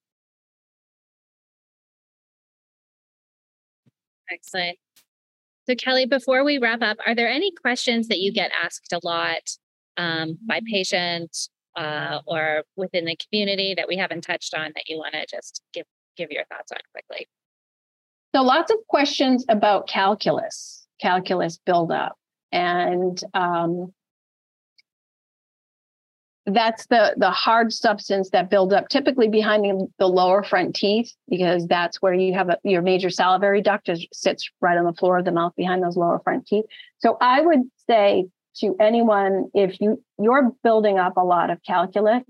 Excellent. 4.31 4.77
So, 5.67 5.75
Kelly, 5.75 6.05
before 6.05 6.43
we 6.43 6.57
wrap 6.57 6.81
up, 6.81 6.97
are 7.05 7.15
there 7.15 7.29
any 7.29 7.51
questions 7.51 8.07
that 8.07 8.19
you 8.19 8.33
get 8.33 8.51
asked 8.51 8.93
a 8.93 8.99
lot 9.03 9.41
um, 9.97 10.37
by 10.47 10.61
patients 10.69 11.49
uh, 11.77 12.19
or 12.25 12.63
within 12.75 13.05
the 13.05 13.15
community 13.15 13.73
that 13.75 13.87
we 13.87 13.95
haven't 13.95 14.21
touched 14.21 14.53
on 14.53 14.71
that 14.75 14.87
you 14.87 14.97
want 14.97 15.13
to 15.13 15.25
just 15.25 15.61
give 15.73 15.85
give 16.17 16.31
your 16.31 16.45
thoughts 16.45 16.71
on 16.71 16.79
quickly? 16.93 17.27
So 18.35 18.41
lots 18.41 18.71
of 18.71 18.77
questions 18.87 19.45
about 19.49 19.87
calculus, 19.87 20.87
calculus 20.99 21.59
buildup, 21.65 22.17
and 22.51 23.21
um, 23.33 23.93
that's 26.45 26.87
the 26.87 27.13
the 27.17 27.29
hard 27.29 27.71
substance 27.71 28.31
that 28.31 28.49
builds 28.49 28.73
up 28.73 28.89
typically 28.89 29.27
behind 29.27 29.89
the, 29.99 30.07
lower 30.07 30.43
front 30.43 30.75
teeth 30.75 31.13
because 31.29 31.67
that's 31.67 32.01
where 32.01 32.13
you 32.13 32.33
have 32.33 32.49
a, 32.49 32.57
your 32.63 32.81
major 32.81 33.09
salivary 33.09 33.61
duct 33.61 33.89
is, 33.89 34.07
sits 34.11 34.49
right 34.59 34.77
on 34.77 34.85
the 34.85 34.93
floor 34.93 35.19
of 35.19 35.25
the 35.25 35.31
mouth 35.31 35.53
behind 35.55 35.83
those 35.83 35.95
lower 35.95 36.19
front 36.19 36.47
teeth. 36.47 36.65
So 36.99 37.17
i 37.21 37.41
would 37.41 37.61
say 37.87 38.25
to 38.57 38.75
anyone 38.79 39.49
if 39.53 39.79
you 39.79 40.03
you're 40.19 40.51
building 40.63 40.97
up 40.97 41.17
a 41.17 41.23
lot 41.23 41.51
of 41.51 41.59
calculus 41.63 42.23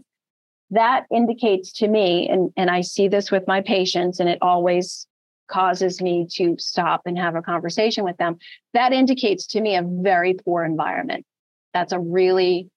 that 0.72 1.06
indicates 1.12 1.72
to 1.74 1.88
me 1.88 2.28
and 2.30 2.52
and 2.58 2.70
i 2.70 2.82
see 2.82 3.08
this 3.08 3.32
with 3.32 3.48
my 3.48 3.62
patients 3.62 4.20
and 4.20 4.30
it 4.30 4.40
always 4.42 5.08
causes 5.52 6.02
me 6.02 6.28
to 6.32 6.56
stop 6.58 7.02
and 7.06 7.18
have 7.18 7.36
a 7.36 7.42
conversation 7.42 8.04
with 8.04 8.18
them 8.18 8.38
that 8.74 8.94
indicates 8.94 9.48
to 9.48 9.62
me 9.62 9.76
a 9.76 9.84
very 9.84 10.34
poor 10.34 10.64
environment. 10.64 11.26
That's 11.74 11.94
a 11.94 12.00
really 12.00 12.70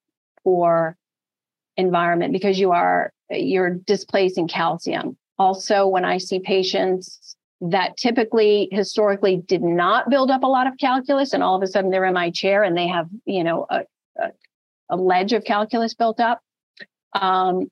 poor 0.43 0.97
environment 1.77 2.33
because 2.33 2.59
you 2.59 2.71
are 2.71 3.11
you're 3.29 3.71
displacing 3.71 4.47
calcium. 4.47 5.17
Also 5.37 5.87
when 5.87 6.05
i 6.05 6.17
see 6.17 6.39
patients 6.39 7.35
that 7.59 7.97
typically 7.97 8.69
historically 8.71 9.37
did 9.47 9.61
not 9.61 10.09
build 10.09 10.31
up 10.31 10.43
a 10.43 10.47
lot 10.47 10.67
of 10.67 10.73
calculus 10.79 11.33
and 11.33 11.43
all 11.43 11.55
of 11.55 11.61
a 11.61 11.67
sudden 11.67 11.91
they're 11.91 12.05
in 12.05 12.13
my 12.13 12.29
chair 12.29 12.63
and 12.63 12.77
they 12.77 12.87
have 12.87 13.07
you 13.25 13.43
know 13.43 13.65
a, 13.69 13.81
a, 14.17 14.31
a 14.91 14.95
ledge 14.95 15.33
of 15.33 15.43
calculus 15.43 15.93
built 15.93 16.19
up 16.19 16.41
um, 17.13 17.69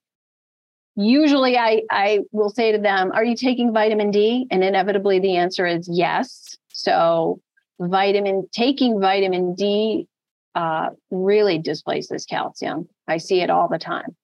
usually 0.96 1.58
I, 1.58 1.84
I 1.90 2.20
will 2.32 2.50
say 2.50 2.72
to 2.72 2.78
them 2.78 3.12
are 3.14 3.24
you 3.24 3.36
taking 3.36 3.74
vitamin 3.74 4.12
d? 4.12 4.48
And 4.52 4.64
inevitably 4.64 5.20
the 5.20 5.36
answer 5.38 5.66
is 5.66 5.88
yes. 5.92 6.58
So 6.70 7.42
vitamin 7.80 8.48
taking 8.52 9.00
vitamin 9.00 9.56
d 9.56 10.08
uh, 10.56 10.90
really 11.12 11.58
displaces 11.58 12.26
calcium. 12.26 12.88
I 13.08 13.18
see 13.18 13.42
it 13.42 13.50
all 13.50 13.68
the 13.68 13.80
time. 13.80 14.16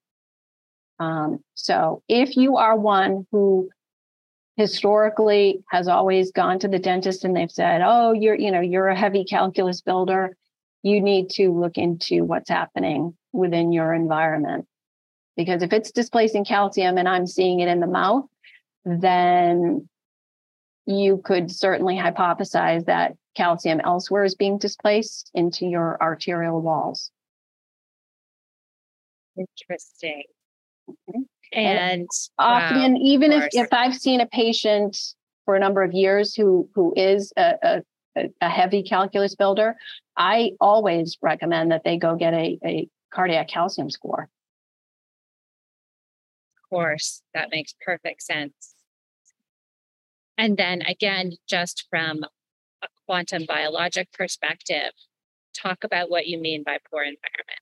Um, 1.00 1.40
so 1.56 2.04
if 2.08 2.36
you 2.38 2.58
are 2.58 2.78
one 2.78 3.26
who 3.32 3.70
historically 4.58 5.64
has 5.70 5.88
always 5.88 6.32
gone 6.32 6.60
to 6.60 6.68
the 6.68 6.80
dentist 6.80 7.24
and 7.24 7.36
they've 7.36 7.52
said, 7.52 7.82
"Oh, 7.84 8.12
you're 8.14 8.36
you 8.36 8.52
know 8.52 8.62
you're 8.62 8.90
a 8.90 8.98
heavy 8.98 9.24
calculus 9.24 9.82
builder," 9.82 10.36
you 10.84 11.02
need 11.02 11.30
to 11.32 11.52
look 11.52 11.78
into 11.78 12.24
what's 12.26 12.50
happening 12.50 13.18
within 13.32 13.72
your 13.72 13.94
environment 13.94 14.66
because 15.40 15.64
if 15.64 15.72
it's 15.72 15.92
displacing 15.92 16.44
calcium 16.44 16.98
and 16.98 17.08
I'm 17.08 17.26
seeing 17.26 17.62
it 17.62 17.70
in 17.70 17.80
the 17.80 17.88
mouth, 17.88 18.26
then 18.84 19.89
you 20.90 21.22
could 21.24 21.52
certainly 21.52 21.96
hypothesize 21.96 22.86
that 22.86 23.16
calcium 23.38 23.80
elsewhere 23.82 24.24
is 24.24 24.34
being 24.34 24.58
displaced 24.58 25.30
into 25.36 25.68
your 25.68 26.02
arterial 26.02 26.60
walls. 26.62 27.12
Interesting. 29.38 30.24
Okay. 31.08 31.20
And, 31.54 32.08
often, 32.40 32.94
wow, 32.94 33.00
even 33.04 33.32
if, 33.32 33.50
if 33.52 33.72
I've 33.72 33.96
seen 33.96 34.20
a 34.20 34.26
patient 34.26 34.98
for 35.46 35.56
a 35.56 35.60
number 35.60 35.84
of 35.84 35.94
years 35.94 36.34
who 36.34 36.68
who 36.74 36.92
is 36.96 37.32
a, 37.38 37.84
a, 38.18 38.30
a 38.42 38.50
heavy 38.50 38.82
calculus 38.82 39.36
builder, 39.36 39.76
I 40.18 40.54
always 40.60 41.20
recommend 41.22 41.72
that 41.72 41.84
they 41.84 41.98
go 41.98 42.16
get 42.16 42.34
a, 42.34 42.58
a 42.66 42.88
cardiac 43.14 43.48
calcium 43.48 43.92
score. 43.92 44.28
Of 46.58 46.70
course, 46.70 47.22
that 47.36 47.50
makes 47.52 47.76
perfect 47.86 48.24
sense. 48.24 48.74
And 50.40 50.56
then 50.56 50.82
again, 50.84 51.34
just 51.50 51.86
from 51.90 52.24
a 52.82 52.88
quantum 53.06 53.44
biologic 53.46 54.10
perspective, 54.14 54.94
talk 55.54 55.84
about 55.84 56.10
what 56.10 56.28
you 56.28 56.40
mean 56.40 56.64
by 56.64 56.78
poor 56.90 57.04
environment. 57.04 57.60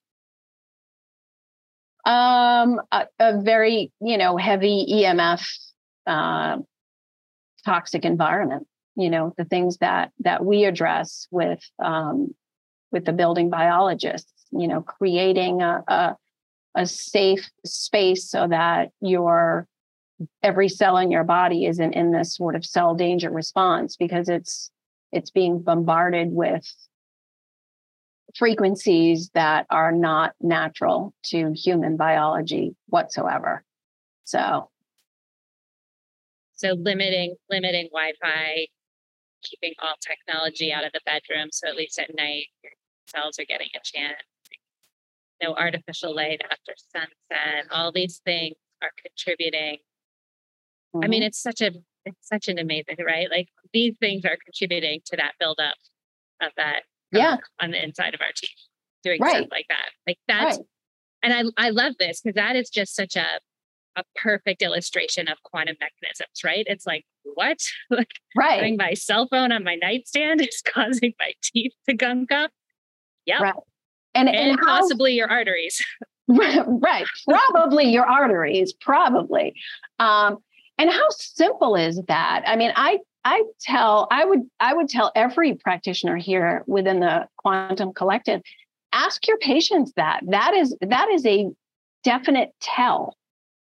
Um, 2.05 2.79
a, 2.91 3.07
a 3.19 3.41
very, 3.41 3.91
you 3.99 4.19
know, 4.19 4.37
heavy 4.37 4.85
EMF, 4.91 5.49
uh, 6.05 6.57
toxic 7.65 8.05
environment. 8.05 8.67
You 8.95 9.09
know, 9.09 9.33
the 9.37 9.45
things 9.45 9.77
that 9.77 10.11
that 10.19 10.45
we 10.45 10.65
address 10.65 11.27
with 11.31 11.63
um, 11.83 12.35
with 12.91 13.05
the 13.05 13.13
building 13.13 13.49
biologists. 13.49 14.31
You 14.51 14.67
know, 14.67 14.81
creating 14.81 15.63
a, 15.63 15.83
a 15.87 16.15
a 16.75 16.85
safe 16.85 17.49
space 17.65 18.29
so 18.29 18.47
that 18.47 18.91
your 19.01 19.67
every 20.41 20.69
cell 20.69 20.97
in 20.97 21.11
your 21.11 21.23
body 21.23 21.65
isn't 21.65 21.93
in 21.93 22.11
this 22.11 22.35
sort 22.35 22.55
of 22.55 22.65
cell 22.65 22.95
danger 22.95 23.29
response 23.29 23.95
because 23.95 24.29
it's 24.29 24.71
it's 25.11 25.31
being 25.31 25.59
bombarded 25.59 26.29
with 26.31 26.65
frequencies 28.35 29.29
that 29.33 29.65
are 29.69 29.91
not 29.91 30.33
natural 30.41 31.13
to 31.23 31.53
human 31.53 31.97
biology 31.97 32.75
whatsoever. 32.87 33.63
So. 34.25 34.69
So 36.55 36.73
limiting 36.73 37.35
limiting 37.49 37.89
wi-fi 37.91 38.67
keeping 39.43 39.73
all 39.81 39.93
technology 40.01 40.73
out 40.73 40.83
of 40.83 40.91
the 40.91 41.01
bedroom 41.05 41.49
so 41.51 41.67
at 41.67 41.75
least 41.75 41.99
at 41.99 42.13
night 42.15 42.47
your 42.63 42.71
cells 43.05 43.37
are 43.39 43.45
getting 43.45 43.69
a 43.75 43.79
chance. 43.83 44.17
No 45.41 45.53
artificial 45.53 46.15
light 46.15 46.41
after 46.43 46.73
sunset 46.91 47.65
all 47.71 47.91
these 47.91 48.19
things 48.25 48.55
are 48.81 48.91
contributing 49.03 49.77
Mm-hmm. 50.97 51.03
I 51.03 51.07
mean, 51.07 51.21
mm-hmm. 51.21 51.27
it's 51.27 51.41
such 51.41 51.61
a 51.61 51.71
it's 52.05 52.27
such 52.27 52.47
an 52.47 52.57
amazing, 52.57 52.97
right? 53.05 53.29
Like 53.29 53.49
these 53.73 53.95
things 53.99 54.23
are 54.25 54.37
contributing 54.43 55.01
to 55.05 55.17
that 55.17 55.33
buildup 55.39 55.75
of 56.41 56.51
that 56.57 56.83
yeah 57.11 57.37
on 57.59 57.71
the 57.71 57.83
inside 57.83 58.13
of 58.13 58.21
our 58.21 58.31
teeth, 58.35 58.51
doing 59.03 59.21
right. 59.21 59.37
stuff 59.37 59.47
like 59.51 59.65
that. 59.69 59.89
Like 60.05 60.19
that's 60.27 60.57
right. 60.57 60.65
and 61.23 61.51
I 61.57 61.67
I 61.67 61.69
love 61.69 61.93
this 61.99 62.21
because 62.21 62.35
that 62.35 62.55
is 62.55 62.69
just 62.69 62.95
such 62.95 63.15
a 63.15 63.39
a 63.97 64.03
perfect 64.15 64.61
illustration 64.61 65.27
of 65.27 65.41
quantum 65.43 65.75
mechanisms, 65.81 66.43
right? 66.45 66.65
It's 66.67 66.85
like, 66.85 67.03
what? 67.23 67.57
like 67.89 68.11
right. 68.35 68.55
having 68.55 68.77
my 68.77 68.93
cell 68.93 69.27
phone 69.29 69.51
on 69.51 69.63
my 69.63 69.75
nightstand 69.75 70.41
is 70.47 70.61
causing 70.65 71.13
my 71.19 71.33
teeth 71.43 71.73
to 71.89 71.95
gunk 71.95 72.31
up. 72.31 72.51
Yeah. 73.25 73.41
Right. 73.41 73.53
And, 74.13 74.29
and, 74.29 74.51
and 74.51 74.59
how, 74.59 74.79
possibly 74.79 75.13
your 75.13 75.29
arteries. 75.29 75.83
right. 76.27 77.05
Probably 77.27 77.85
your 77.85 78.05
arteries, 78.05 78.73
probably. 78.73 79.53
Um, 79.99 80.37
and 80.77 80.89
how 80.89 81.09
simple 81.09 81.75
is 81.75 82.01
that? 82.07 82.43
I 82.45 82.55
mean, 82.55 82.71
I 82.75 82.99
I 83.25 83.43
tell 83.61 84.07
I 84.11 84.25
would 84.25 84.41
I 84.59 84.73
would 84.73 84.89
tell 84.89 85.11
every 85.15 85.55
practitioner 85.55 86.17
here 86.17 86.63
within 86.67 86.99
the 86.99 87.27
quantum 87.37 87.93
collective, 87.93 88.41
ask 88.93 89.27
your 89.27 89.37
patients 89.37 89.93
that. 89.95 90.21
That 90.27 90.53
is 90.53 90.75
that 90.81 91.09
is 91.09 91.25
a 91.25 91.49
definite 92.03 92.51
tell 92.61 93.15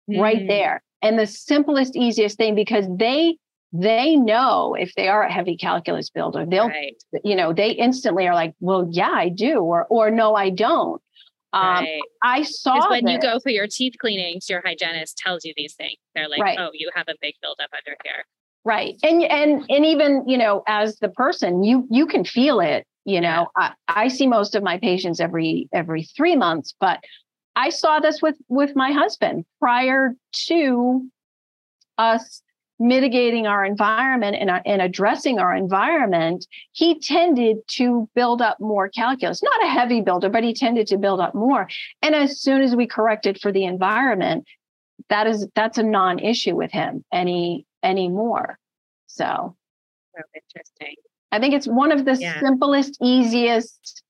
mm. 0.09 0.19
right 0.19 0.47
there. 0.47 0.81
And 1.01 1.17
the 1.17 1.27
simplest, 1.27 1.95
easiest 1.95 2.37
thing 2.37 2.55
because 2.55 2.85
they 2.97 3.37
they 3.71 4.15
know 4.15 4.75
if 4.79 4.93
they 4.95 5.07
are 5.07 5.23
a 5.23 5.31
heavy 5.31 5.55
calculus 5.55 6.09
builder, 6.09 6.45
they'll 6.45 6.69
right. 6.69 6.95
you 7.23 7.35
know, 7.35 7.53
they 7.53 7.71
instantly 7.71 8.27
are 8.27 8.33
like, 8.33 8.53
well, 8.59 8.87
yeah, 8.89 9.11
I 9.11 9.29
do, 9.29 9.59
or 9.59 9.85
or 9.89 10.09
no, 10.09 10.35
I 10.35 10.49
don't. 10.49 11.01
Um, 11.51 11.61
right. 11.63 12.01
I 12.23 12.43
saw 12.43 12.89
when 12.89 13.07
you 13.07 13.19
go 13.19 13.39
for 13.39 13.49
your 13.49 13.67
teeth 13.67 13.95
cleanings, 13.99 14.49
your 14.49 14.61
hygienist 14.63 15.17
tells 15.17 15.43
you 15.43 15.53
these 15.57 15.73
things. 15.73 15.97
They're 16.13 16.29
like, 16.29 16.41
right. 16.41 16.57
"Oh, 16.59 16.69
you 16.73 16.89
have 16.93 17.07
a 17.07 17.15
big 17.21 17.35
buildup 17.41 17.69
under 17.75 17.97
here." 18.03 18.25
Right, 18.65 18.95
and 19.01 19.23
and 19.23 19.65
and 19.69 19.85
even 19.85 20.23
you 20.27 20.37
know, 20.37 20.63
as 20.67 20.97
the 20.99 21.09
person, 21.09 21.63
you 21.63 21.87
you 21.89 22.05
can 22.05 22.23
feel 22.23 22.59
it. 22.59 22.85
You 23.05 23.21
know, 23.21 23.47
yeah. 23.57 23.73
I, 23.87 24.03
I 24.03 24.07
see 24.09 24.27
most 24.27 24.53
of 24.53 24.61
my 24.61 24.77
patients 24.77 25.19
every 25.19 25.67
every 25.73 26.03
three 26.03 26.35
months, 26.35 26.75
but 26.79 26.99
I 27.55 27.69
saw 27.69 27.99
this 27.99 28.21
with 28.21 28.35
with 28.47 28.75
my 28.75 28.91
husband 28.91 29.45
prior 29.59 30.13
to 30.47 31.09
us 31.97 32.43
mitigating 32.79 33.45
our 33.45 33.65
environment 33.65 34.37
and, 34.39 34.49
uh, 34.49 34.61
and 34.65 34.81
addressing 34.81 35.37
our 35.37 35.53
environment, 35.53 36.47
he 36.71 36.99
tended 36.99 37.57
to 37.67 38.09
build 38.15 38.41
up 38.41 38.59
more 38.59 38.87
calculus. 38.87 39.43
Not 39.43 39.63
a 39.63 39.67
heavy 39.67 40.01
builder, 40.01 40.29
but 40.29 40.43
he 40.43 40.53
tended 40.53 40.87
to 40.87 40.97
build 40.97 41.19
up 41.19 41.35
more. 41.35 41.67
And 42.01 42.15
as 42.15 42.39
soon 42.39 42.61
as 42.61 42.75
we 42.75 42.87
corrected 42.87 43.39
for 43.41 43.51
the 43.51 43.65
environment, 43.65 44.45
that 45.09 45.27
is 45.27 45.47
that's 45.55 45.77
a 45.77 45.83
non-issue 45.83 46.55
with 46.55 46.71
him 46.71 47.03
any 47.11 47.65
anymore. 47.83 48.57
So 49.07 49.25
oh, 50.17 50.21
interesting. 50.33 50.95
I 51.31 51.39
think 51.39 51.53
it's 51.53 51.67
one 51.67 51.91
of 51.91 52.05
the 52.05 52.15
yeah. 52.15 52.39
simplest, 52.39 52.97
easiest 53.01 54.03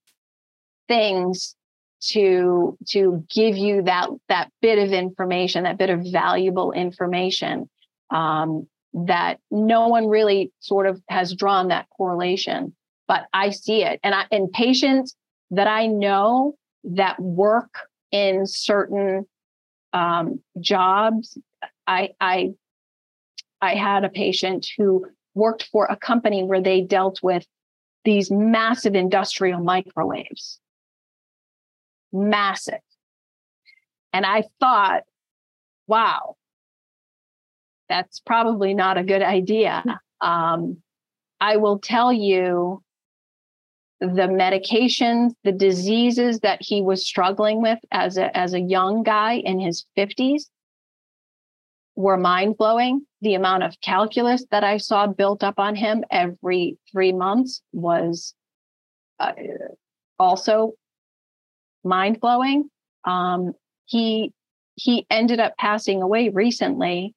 things 0.88 1.56
to 2.02 2.78
to 2.90 3.26
give 3.34 3.58
you 3.58 3.82
that 3.84 4.10
that 4.30 4.52
bit 4.62 4.80
of 4.80 4.94
information, 4.94 5.64
that 5.64 5.78
bit 5.78 5.90
of 5.90 6.02
valuable 6.12 6.72
information 6.72 7.70
um, 8.12 8.68
that 8.94 9.40
no 9.52 9.88
one 9.88 10.08
really 10.08 10.52
sort 10.60 10.88
of 10.88 11.02
has 11.10 11.34
drawn 11.36 11.68
that 11.68 11.88
correlation, 11.96 12.76
but 13.08 13.28
I 13.34 13.52
see 13.52 13.84
it. 13.84 14.00
And 14.04 14.16
I 14.16 14.26
and 14.32 14.52
patients 14.52 15.16
that 15.52 15.68
I 15.68 15.88
know 15.88 16.56
that 16.84 17.20
work 17.20 17.74
in 18.12 18.46
certain 18.46 19.26
um, 19.94 20.42
jobs, 20.60 21.38
I 21.88 22.10
I 22.20 22.54
I 23.62 23.76
had 23.76 24.04
a 24.04 24.10
patient 24.10 24.68
who 24.78 25.06
worked 25.36 25.64
for 25.72 25.86
a 25.86 25.96
company 25.96 26.44
where 26.44 26.62
they 26.62 26.82
dealt 26.82 27.20
with 27.22 27.46
these 28.06 28.32
massive 28.32 28.96
industrial 28.96 29.62
microwaves. 29.62 30.60
Massive. 32.12 32.80
And 34.14 34.26
I 34.26 34.46
thought, 34.60 35.04
wow, 35.88 36.36
that's 37.90 38.20
probably 38.20 38.74
not 38.74 38.98
a 38.98 39.04
good 39.04 39.24
idea. 39.24 39.84
Um, 40.22 40.78
I 41.42 41.58
will 41.58 41.80
tell 41.80 42.14
you 42.14 42.84
the 44.00 44.28
medications, 44.28 45.32
the 45.44 45.52
diseases 45.52 46.40
that 46.42 46.60
he 46.62 46.82
was 46.82 47.06
struggling 47.06 47.62
with 47.62 47.80
as 47.92 48.18
a, 48.18 48.36
as 48.38 48.54
a 48.54 48.60
young 48.60 49.04
guy 49.04 49.34
in 49.34 49.60
his 49.60 49.86
50s 49.98 50.44
were 51.96 52.18
mind 52.18 52.58
blowing. 52.58 53.06
The 53.22 53.34
amount 53.34 53.64
of 53.64 53.80
calculus 53.82 54.46
that 54.52 54.64
I 54.64 54.78
saw 54.78 55.08
built 55.08 55.44
up 55.44 55.60
on 55.60 55.76
him 55.76 56.06
every 56.10 56.78
three 56.92 57.12
months 57.12 57.62
was 57.74 58.34
uh, 59.20 59.34
also 60.18 60.74
mind 61.84 62.22
blowing. 62.22 62.70
Um, 63.04 63.54
he 63.86 64.32
he 64.76 65.06
ended 65.10 65.42
up 65.42 65.58
passing 65.58 66.02
away 66.02 66.30
recently 66.30 67.14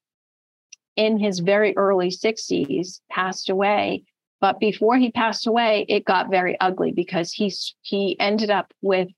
in 0.96 1.18
his 1.18 1.38
very 1.40 1.76
early 1.76 2.08
60s 2.08 3.00
passed 3.10 3.48
away. 3.48 4.04
But 4.40 4.58
before 4.58 4.96
he 4.96 5.10
passed 5.10 5.46
away 5.46 5.86
it 5.88 6.04
got 6.04 6.30
very 6.30 6.58
ugly 6.60 6.92
because 6.92 7.32
he's 7.32 7.74
he 7.82 8.18
ended 8.18 8.50
up 8.50 8.72
with 8.82 9.08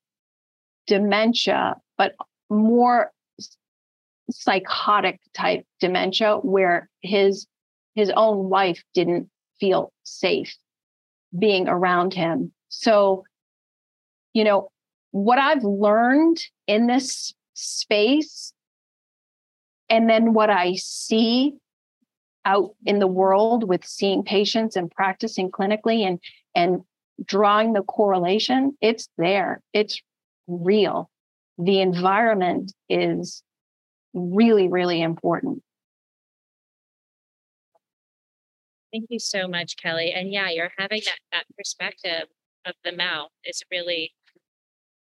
dementia 0.86 1.76
but 1.96 2.14
more 2.50 3.10
psychotic 4.30 5.20
type 5.32 5.64
dementia 5.80 6.36
where 6.38 6.88
his 7.00 7.46
his 7.94 8.10
own 8.16 8.48
wife 8.48 8.82
didn't 8.92 9.30
feel 9.58 9.92
safe 10.02 10.54
being 11.38 11.68
around 11.68 12.12
him. 12.12 12.52
So 12.68 13.24
you 14.34 14.44
know 14.44 14.68
what 15.12 15.38
i've 15.38 15.64
learned 15.64 16.38
in 16.66 16.86
this 16.86 17.32
space 17.54 18.52
and 19.88 20.10
then 20.10 20.34
what 20.34 20.50
i 20.50 20.74
see 20.74 21.54
out 22.44 22.74
in 22.84 22.98
the 22.98 23.06
world 23.06 23.68
with 23.68 23.84
seeing 23.84 24.22
patients 24.22 24.76
and 24.76 24.90
practicing 24.90 25.50
clinically 25.50 26.06
and 26.06 26.20
and 26.54 26.82
drawing 27.24 27.72
the 27.72 27.82
correlation 27.82 28.76
it's 28.80 29.08
there. 29.18 29.62
It's 29.72 30.00
real. 30.46 31.10
The 31.58 31.80
environment 31.80 32.72
is 32.88 33.42
really 34.12 34.68
really 34.68 35.00
important. 35.02 35.62
Thank 38.92 39.06
you 39.08 39.18
so 39.18 39.48
much 39.48 39.76
kelly. 39.76 40.12
And 40.12 40.32
yeah 40.32 40.50
you're 40.50 40.72
having 40.78 41.02
that 41.06 41.18
that 41.32 41.44
perspective 41.56 42.28
of 42.66 42.74
the 42.84 42.92
mouth 42.92 43.30
is 43.44 43.62
really 43.70 44.12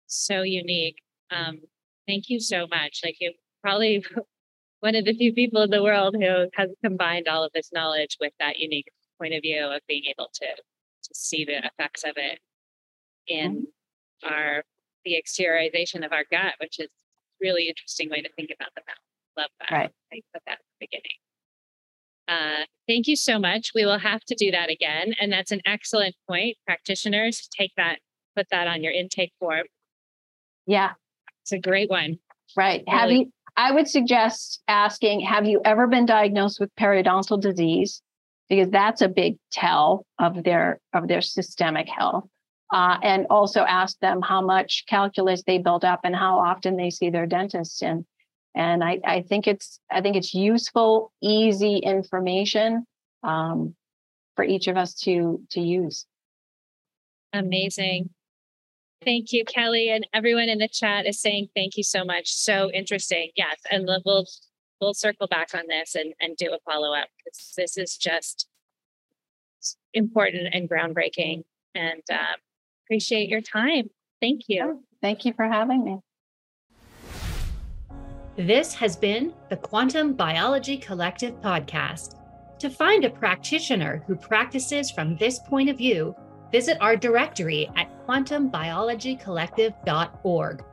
so 0.06 0.43
unique. 0.43 0.98
Um 1.31 1.60
thank 2.06 2.28
you 2.28 2.40
so 2.40 2.66
much. 2.66 3.01
Like 3.05 3.16
you 3.20 3.32
probably 3.62 4.05
one 4.80 4.94
of 4.94 5.05
the 5.05 5.14
few 5.14 5.32
people 5.32 5.62
in 5.62 5.70
the 5.70 5.82
world 5.82 6.14
who 6.18 6.46
has 6.55 6.70
combined 6.84 7.28
all 7.28 7.44
of 7.44 7.52
this 7.52 7.70
knowledge 7.72 8.16
with 8.20 8.32
that 8.38 8.59
unique 8.59 8.88
point 9.18 9.34
of 9.34 9.42
view 9.42 9.64
of 9.64 9.80
being 9.88 10.05
able 10.09 10.30
to 10.34 10.46
to 10.46 11.14
see 11.14 11.44
the 11.44 11.59
effects 11.64 12.05
of 12.05 12.12
it 12.16 12.38
in 13.26 13.66
mm-hmm. 14.22 14.32
our 14.32 14.62
the 15.05 15.14
exteriorization 15.14 16.05
of 16.05 16.12
our 16.12 16.24
gut, 16.30 16.55
which 16.60 16.78
is 16.78 16.88
really 17.40 17.68
interesting 17.68 18.10
way 18.10 18.20
to 18.20 18.28
think 18.36 18.50
about 18.55 18.70
the 18.74 18.82
mouth. 18.86 18.96
Love 19.36 19.50
that. 19.60 19.74
Right. 19.74 19.90
I 20.12 20.20
put 20.32 20.42
that 20.46 20.52
at 20.52 20.59
the 20.59 20.86
beginning. 20.86 21.18
Uh, 22.28 22.66
thank 22.86 23.06
you 23.06 23.16
so 23.16 23.38
much. 23.38 23.70
We 23.74 23.86
will 23.86 23.98
have 23.98 24.22
to 24.24 24.34
do 24.34 24.50
that 24.50 24.70
again. 24.70 25.14
And 25.20 25.32
that's 25.32 25.50
an 25.50 25.62
excellent 25.64 26.14
point. 26.28 26.56
Practitioners, 26.66 27.48
take 27.56 27.72
that, 27.76 28.00
put 28.36 28.46
that 28.50 28.66
on 28.66 28.82
your 28.82 28.92
intake 28.92 29.32
form. 29.38 29.64
Yeah. 30.66 30.92
It's 31.42 31.52
a 31.52 31.59
great 31.59 31.88
one. 31.88 32.18
Right. 32.56 32.82
Really. 32.86 32.98
Have 32.98 33.10
you 33.10 33.32
I 33.59 33.72
would 33.72 33.89
suggest 33.89 34.62
asking, 34.68 35.20
have 35.22 35.44
you 35.44 35.60
ever 35.64 35.89
been 35.89 36.06
diagnosed 36.06 36.60
with 36.60 36.74
periodontal 36.76 37.40
disease? 37.40 38.01
Because 38.48 38.70
that's 38.70 39.02
a 39.02 39.09
big 39.09 39.36
tell 39.51 40.06
of 40.18 40.44
their 40.44 40.80
of 40.94 41.09
their 41.09 41.20
systemic 41.20 41.89
health. 41.89 42.24
Uh, 42.72 42.98
and 43.02 43.26
also 43.30 43.62
ask 43.62 43.98
them 43.98 44.20
how 44.22 44.43
much 44.43 44.85
calculus 44.89 45.43
they 45.43 45.59
build 45.59 45.85
up 45.85 46.01
and 46.05 46.14
how 46.14 46.39
often 46.39 46.76
they 46.76 46.90
see 46.90 47.10
their 47.10 47.26
dentist. 47.26 47.82
And 47.82 48.06
and 48.55 48.85
I, 48.85 49.01
I 49.05 49.22
think 49.22 49.48
it's 49.48 49.80
I 49.90 50.02
think 50.02 50.16
it's 50.16 50.35
useful, 50.35 51.12
easy 51.20 51.78
information 51.78 52.86
um, 53.24 53.74
for 54.36 54.44
each 54.44 54.68
of 54.68 54.76
us 54.76 54.94
to 55.01 55.43
to 55.51 55.60
use. 55.60 56.06
Amazing. 57.32 58.10
Thank 59.04 59.32
you, 59.32 59.44
Kelly, 59.44 59.90
and 59.90 60.06
everyone 60.12 60.48
in 60.48 60.58
the 60.58 60.68
chat 60.68 61.06
is 61.06 61.20
saying 61.20 61.48
thank 61.54 61.76
you 61.76 61.84
so 61.84 62.04
much. 62.04 62.32
So 62.32 62.70
interesting. 62.72 63.30
Yes, 63.36 63.56
and 63.70 63.88
we'll 64.04 64.26
we'll 64.80 64.94
circle 64.94 65.28
back 65.28 65.54
on 65.54 65.62
this 65.68 65.94
and 65.94 66.14
and 66.20 66.36
do 66.36 66.52
a 66.52 66.58
follow 66.70 66.94
up 66.94 67.08
because 67.16 67.52
this 67.56 67.76
is 67.76 67.96
just 67.96 68.48
important 69.94 70.48
and 70.52 70.68
groundbreaking. 70.68 71.44
And 71.74 72.02
uh, 72.12 72.36
appreciate 72.86 73.28
your 73.28 73.40
time. 73.40 73.90
Thank 74.20 74.42
you. 74.48 74.64
Oh, 74.64 74.82
thank 75.00 75.24
you 75.24 75.32
for 75.32 75.46
having 75.46 75.84
me. 75.84 75.98
This 78.36 78.74
has 78.74 78.96
been 78.96 79.34
the 79.48 79.56
Quantum 79.56 80.12
Biology 80.12 80.76
Collective 80.76 81.34
podcast. 81.40 82.14
To 82.60 82.70
find 82.70 83.04
a 83.04 83.10
practitioner 83.10 84.02
who 84.06 84.16
practices 84.16 84.90
from 84.90 85.16
this 85.16 85.38
point 85.38 85.68
of 85.68 85.78
view 85.78 86.16
visit 86.50 86.78
our 86.80 86.96
directory 86.96 87.70
at 87.76 87.90
quantumbiologycollective.org. 88.09 90.64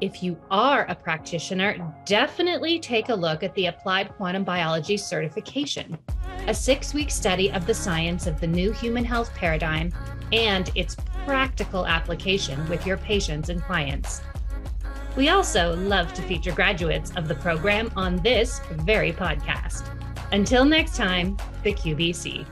If 0.00 0.22
you 0.22 0.38
are 0.50 0.86
a 0.88 0.94
practitioner, 0.94 1.76
definitely 2.04 2.78
take 2.78 3.08
a 3.08 3.14
look 3.14 3.42
at 3.42 3.52
the 3.54 3.66
Applied 3.66 4.10
Quantum 4.10 4.44
Biology 4.44 4.96
Certification, 4.96 5.98
a 6.46 6.54
six 6.54 6.94
week 6.94 7.10
study 7.10 7.50
of 7.50 7.66
the 7.66 7.74
science 7.74 8.28
of 8.28 8.40
the 8.40 8.46
new 8.46 8.70
human 8.70 9.04
health 9.04 9.34
paradigm 9.34 9.92
and 10.32 10.70
its 10.76 10.96
practical 11.24 11.84
application 11.86 12.68
with 12.68 12.86
your 12.86 12.98
patients 12.98 13.48
and 13.48 13.60
clients. 13.62 14.20
We 15.16 15.30
also 15.30 15.74
love 15.74 16.14
to 16.14 16.22
feature 16.22 16.52
graduates 16.52 17.10
of 17.16 17.26
the 17.26 17.34
program 17.34 17.90
on 17.96 18.22
this 18.22 18.60
very 18.84 19.12
podcast. 19.12 19.90
Until 20.30 20.64
next 20.64 20.96
time, 20.96 21.36
the 21.64 21.72
QBC. 21.72 22.46